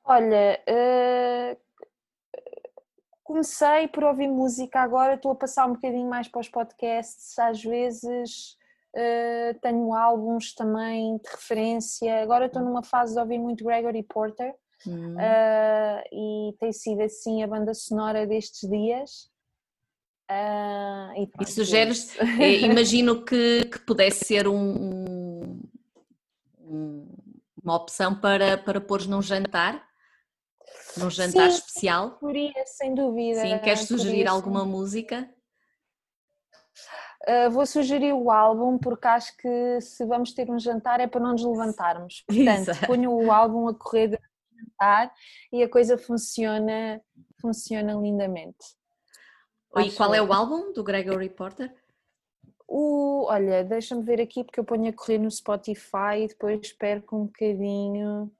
Olha, 0.04 0.62
uh, 0.68 1.56
comecei 3.22 3.88
por 3.88 4.04
ouvir 4.04 4.28
música, 4.28 4.80
agora 4.80 5.14
estou 5.14 5.32
a 5.32 5.34
passar 5.34 5.64
um 5.64 5.72
bocadinho 5.72 6.10
mais 6.10 6.28
para 6.28 6.42
os 6.42 6.48
podcasts, 6.50 7.38
às 7.38 7.62
vezes 7.62 8.54
uh, 8.94 9.58
tenho 9.62 9.94
álbuns 9.94 10.54
também 10.54 11.16
de 11.16 11.30
referência, 11.30 12.22
agora 12.22 12.44
estou 12.44 12.60
numa 12.60 12.82
fase 12.82 13.14
de 13.14 13.20
ouvir 13.20 13.38
muito 13.38 13.64
Gregory 13.64 14.02
Porter 14.02 14.54
hum. 14.86 15.14
uh, 15.14 16.02
e 16.12 16.54
tem 16.58 16.70
sido 16.70 17.00
assim 17.00 17.42
a 17.42 17.46
banda 17.46 17.72
sonora 17.72 18.26
destes 18.26 18.68
dias. 18.68 19.30
Uh, 20.30 21.22
e, 21.22 21.42
e 21.42 21.46
sugeres, 21.46 22.16
eh, 22.20 22.60
imagino 22.62 23.24
que, 23.24 23.64
que 23.64 23.80
pudesse 23.80 24.24
ser 24.24 24.46
um, 24.46 25.58
um, 26.60 27.08
uma 27.60 27.74
opção 27.74 28.14
para, 28.14 28.56
para 28.56 28.80
pôres 28.80 29.08
num 29.08 29.20
jantar, 29.20 29.84
num 30.96 31.10
jantar 31.10 31.50
sim, 31.50 31.58
especial. 31.58 32.12
Poderia, 32.12 32.64
sem 32.64 32.94
dúvida. 32.94 33.40
Sim, 33.40 33.58
queres 33.58 33.80
sugerir 33.88 34.28
alguma 34.28 34.64
música? 34.64 35.28
Uh, 37.28 37.50
vou 37.50 37.66
sugerir 37.66 38.12
o 38.12 38.30
álbum 38.30 38.78
porque 38.78 39.08
acho 39.08 39.36
que 39.36 39.80
se 39.80 40.06
vamos 40.06 40.32
ter 40.32 40.48
um 40.48 40.60
jantar 40.60 41.00
é 41.00 41.08
para 41.08 41.20
não 41.20 41.32
nos 41.32 41.44
levantarmos. 41.44 42.22
Portanto, 42.30 42.86
ponho 42.86 43.10
o 43.10 43.32
álbum 43.32 43.66
a 43.66 43.74
correr 43.74 44.08
de 44.08 44.18
jantar 44.56 45.12
e 45.52 45.60
a 45.60 45.68
coisa 45.68 45.98
funciona, 45.98 47.02
funciona 47.40 47.94
lindamente. 47.94 48.79
E 49.76 49.92
qual 49.92 50.14
é 50.14 50.22
o 50.22 50.32
álbum 50.32 50.72
do 50.72 50.82
Gregory 50.82 51.28
Porter? 51.28 51.72
O, 52.66 53.26
olha, 53.28 53.64
deixa-me 53.64 54.02
ver 54.02 54.20
aqui 54.20 54.44
porque 54.44 54.60
eu 54.60 54.64
ponho 54.64 54.88
a 54.88 54.92
correr 54.92 55.18
no 55.18 55.30
Spotify 55.30 56.22
e 56.22 56.28
depois 56.28 56.72
perco 56.72 57.16
um 57.16 57.26
bocadinho 57.26 58.30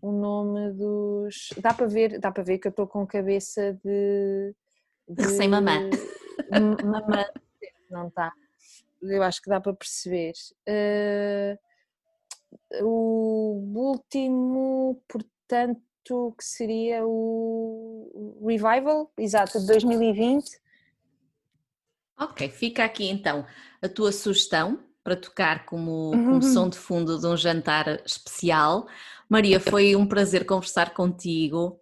o 0.00 0.12
nome 0.12 0.72
dos. 0.72 1.50
Dá 1.58 1.74
para 1.74 1.86
ver, 1.86 2.18
dá 2.18 2.30
para 2.30 2.42
ver 2.42 2.58
que 2.58 2.68
eu 2.68 2.70
estou 2.70 2.86
com 2.86 3.06
cabeça 3.06 3.78
de. 3.84 4.54
de... 5.08 5.24
Sem 5.28 5.48
mamã. 5.48 5.90
Mamã, 6.84 7.26
não 7.90 8.08
está. 8.08 8.32
Eu 9.02 9.22
acho 9.22 9.42
que 9.42 9.50
dá 9.50 9.60
para 9.60 9.74
perceber. 9.74 10.32
Uh, 10.68 11.58
o 12.82 13.62
último, 13.74 15.02
portanto, 15.08 16.34
que 16.38 16.44
seria 16.44 17.06
o 17.06 17.87
Revival, 18.40 19.12
exato, 19.16 19.60
de 19.60 19.66
2020. 19.66 20.60
Ok, 22.18 22.48
fica 22.48 22.84
aqui 22.84 23.08
então 23.08 23.46
a 23.80 23.88
tua 23.88 24.10
sugestão 24.10 24.80
para 25.04 25.16
tocar 25.16 25.64
como, 25.64 26.10
como 26.10 26.32
uhum. 26.34 26.42
som 26.42 26.68
de 26.68 26.76
fundo 26.76 27.18
de 27.18 27.26
um 27.26 27.36
jantar 27.36 28.02
especial. 28.04 28.86
Maria, 29.28 29.60
foi 29.60 29.94
um 29.94 30.06
prazer 30.06 30.44
conversar 30.44 30.92
contigo. 30.92 31.80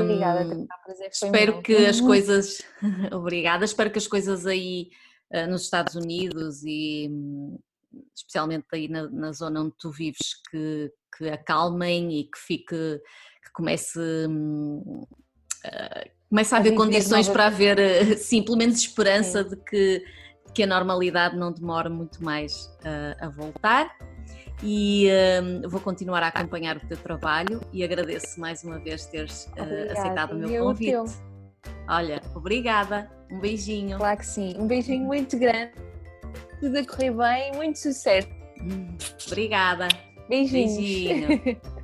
Obrigada, 0.00 0.54
um, 0.54 0.66
espero 1.08 1.52
meu. 1.52 1.62
que 1.62 1.76
as 1.86 2.00
coisas, 2.02 2.62
obrigada, 3.12 3.64
espero 3.64 3.90
que 3.90 3.98
as 3.98 4.08
coisas 4.08 4.44
aí 4.44 4.90
uh, 5.32 5.48
nos 5.48 5.62
Estados 5.62 5.94
Unidos 5.94 6.64
e 6.64 7.08
um, 7.08 7.58
especialmente 8.14 8.66
aí 8.72 8.88
na, 8.88 9.08
na, 9.08 9.32
zona 9.32 9.62
onde 9.62 9.74
tu 9.78 9.90
vives, 9.90 10.42
que, 10.50 10.92
que 11.16 11.28
acalmem 11.28 12.18
e 12.18 12.24
que 12.24 12.38
fique, 12.38 13.00
que 13.42 13.52
comece, 13.52 14.00
uh, 15.66 16.10
comece 16.28 16.54
a, 16.54 16.58
haver 16.58 16.74
condições 16.74 17.28
para 17.28 17.46
haver, 17.46 17.78
uh, 17.78 18.16
sim, 18.18 18.42
pelo 18.42 18.56
menos 18.56 18.78
esperança 18.78 19.42
sim. 19.42 19.50
de 19.50 19.56
que, 19.56 20.04
que 20.54 20.62
a 20.62 20.66
normalidade 20.66 21.36
não 21.36 21.52
demore 21.52 21.88
muito 21.88 22.22
mais 22.22 22.66
uh, 22.80 23.16
a 23.24 23.28
voltar. 23.28 23.96
E 24.62 25.08
uh, 25.08 25.68
vou 25.68 25.80
continuar 25.80 26.22
a 26.22 26.28
acompanhar 26.28 26.76
o 26.78 26.80
teu 26.80 26.96
trabalho 26.96 27.60
e 27.72 27.84
agradeço 27.84 28.40
mais 28.40 28.64
uma 28.64 28.78
vez 28.78 29.04
teres 29.06 29.50
aceitado 29.90 30.32
o 30.32 30.38
meu 30.38 30.64
convite. 30.64 30.96
Olha, 31.88 32.22
obrigada, 32.34 33.10
um 33.30 33.38
beijinho. 33.38 33.98
Claro 33.98 34.18
que 34.18 34.26
sim, 34.26 34.54
um 34.58 34.66
beijinho 34.66 35.04
muito 35.04 35.38
grande. 35.38 35.72
Tudo 36.58 36.78
a 36.78 36.86
correr 36.86 37.10
bem, 37.10 37.52
muito 37.54 37.78
sucesso. 37.78 38.28
Hum, 38.60 38.96
obrigada. 39.26 39.88
Beijinhos. 40.28 40.76
Beijinho. 40.76 41.60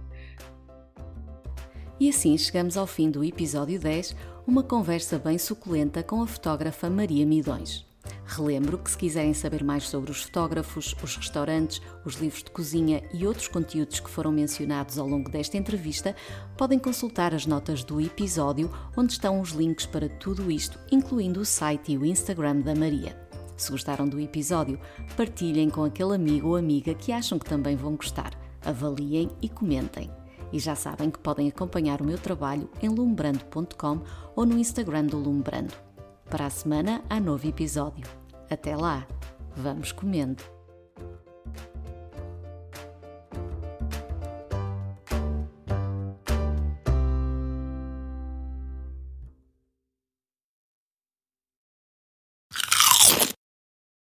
E 2.03 2.09
assim 2.09 2.37
chegamos 2.37 2.77
ao 2.77 2.85
fim 2.85 3.09
do 3.09 3.23
episódio 3.23 3.79
10, 3.79 4.17
uma 4.45 4.65
conversa 4.65 5.21
bem 5.21 5.39
suculenta 5.39 6.03
com 6.03 6.21
a 6.21 6.27
fotógrafa 6.27 6.91
Maria 6.91 7.25
Midões. 7.25 7.87
Relembro 8.27 8.77
que 8.77 8.91
se 8.91 8.99
quiserem 8.99 9.33
saber 9.33 9.63
mais 9.63 9.89
sobre 9.89 10.11
os 10.11 10.25
fotógrafos, 10.25 10.97
os 11.01 11.15
restaurantes, 11.17 11.81
os 12.05 12.17
livros 12.17 12.43
de 12.43 12.51
cozinha 12.51 13.05
e 13.15 13.25
outros 13.25 13.47
conteúdos 13.47 14.01
que 14.01 14.11
foram 14.11 14.33
mencionados 14.33 14.99
ao 14.99 15.07
longo 15.07 15.31
desta 15.31 15.57
entrevista, 15.57 16.17
podem 16.59 16.77
consultar 16.77 17.33
as 17.33 17.47
notas 17.47 17.85
do 17.85 18.01
episódio, 18.01 18.69
onde 18.97 19.13
estão 19.13 19.41
os 19.41 19.51
links 19.51 19.87
para 19.87 20.09
tudo 20.09 20.51
isto, 20.51 20.81
incluindo 20.91 21.39
o 21.39 21.45
site 21.45 21.93
e 21.93 21.99
o 21.99 22.05
Instagram 22.05 22.63
da 22.63 22.75
Maria. 22.75 23.17
Se 23.57 23.71
gostaram 23.71 24.09
do 24.09 24.19
episódio, 24.19 24.77
partilhem 25.17 25.71
com 25.71 25.85
aquele 25.85 26.17
amigo 26.17 26.49
ou 26.49 26.57
amiga 26.57 26.95
que 26.95 27.13
acham 27.13 27.39
que 27.39 27.49
também 27.49 27.77
vão 27.77 27.95
gostar. 27.95 28.37
Avaliem 28.65 29.31
e 29.41 29.49
comentem. 29.49 30.11
E 30.53 30.59
já 30.59 30.75
sabem 30.75 31.11
que 31.11 31.19
podem 31.19 31.49
acompanhar 31.49 32.03
o 32.03 32.05
meu 32.05 32.19
trabalho 32.19 32.69
em 32.83 32.89
lumbrando.com 32.89 34.01
ou 34.37 34.45
no 34.45 34.59
Instagram 34.59 35.07
do 35.07 35.17
Lumbrando. 35.17 35.75
Para 36.29 36.47
a 36.47 36.51
semana 36.51 37.03
há 37.09 37.19
novo 37.19 37.47
episódio. 37.47 38.07
Até 38.51 38.77
lá, 38.77 39.07
vamos 39.57 39.93
comendo! 39.93 40.52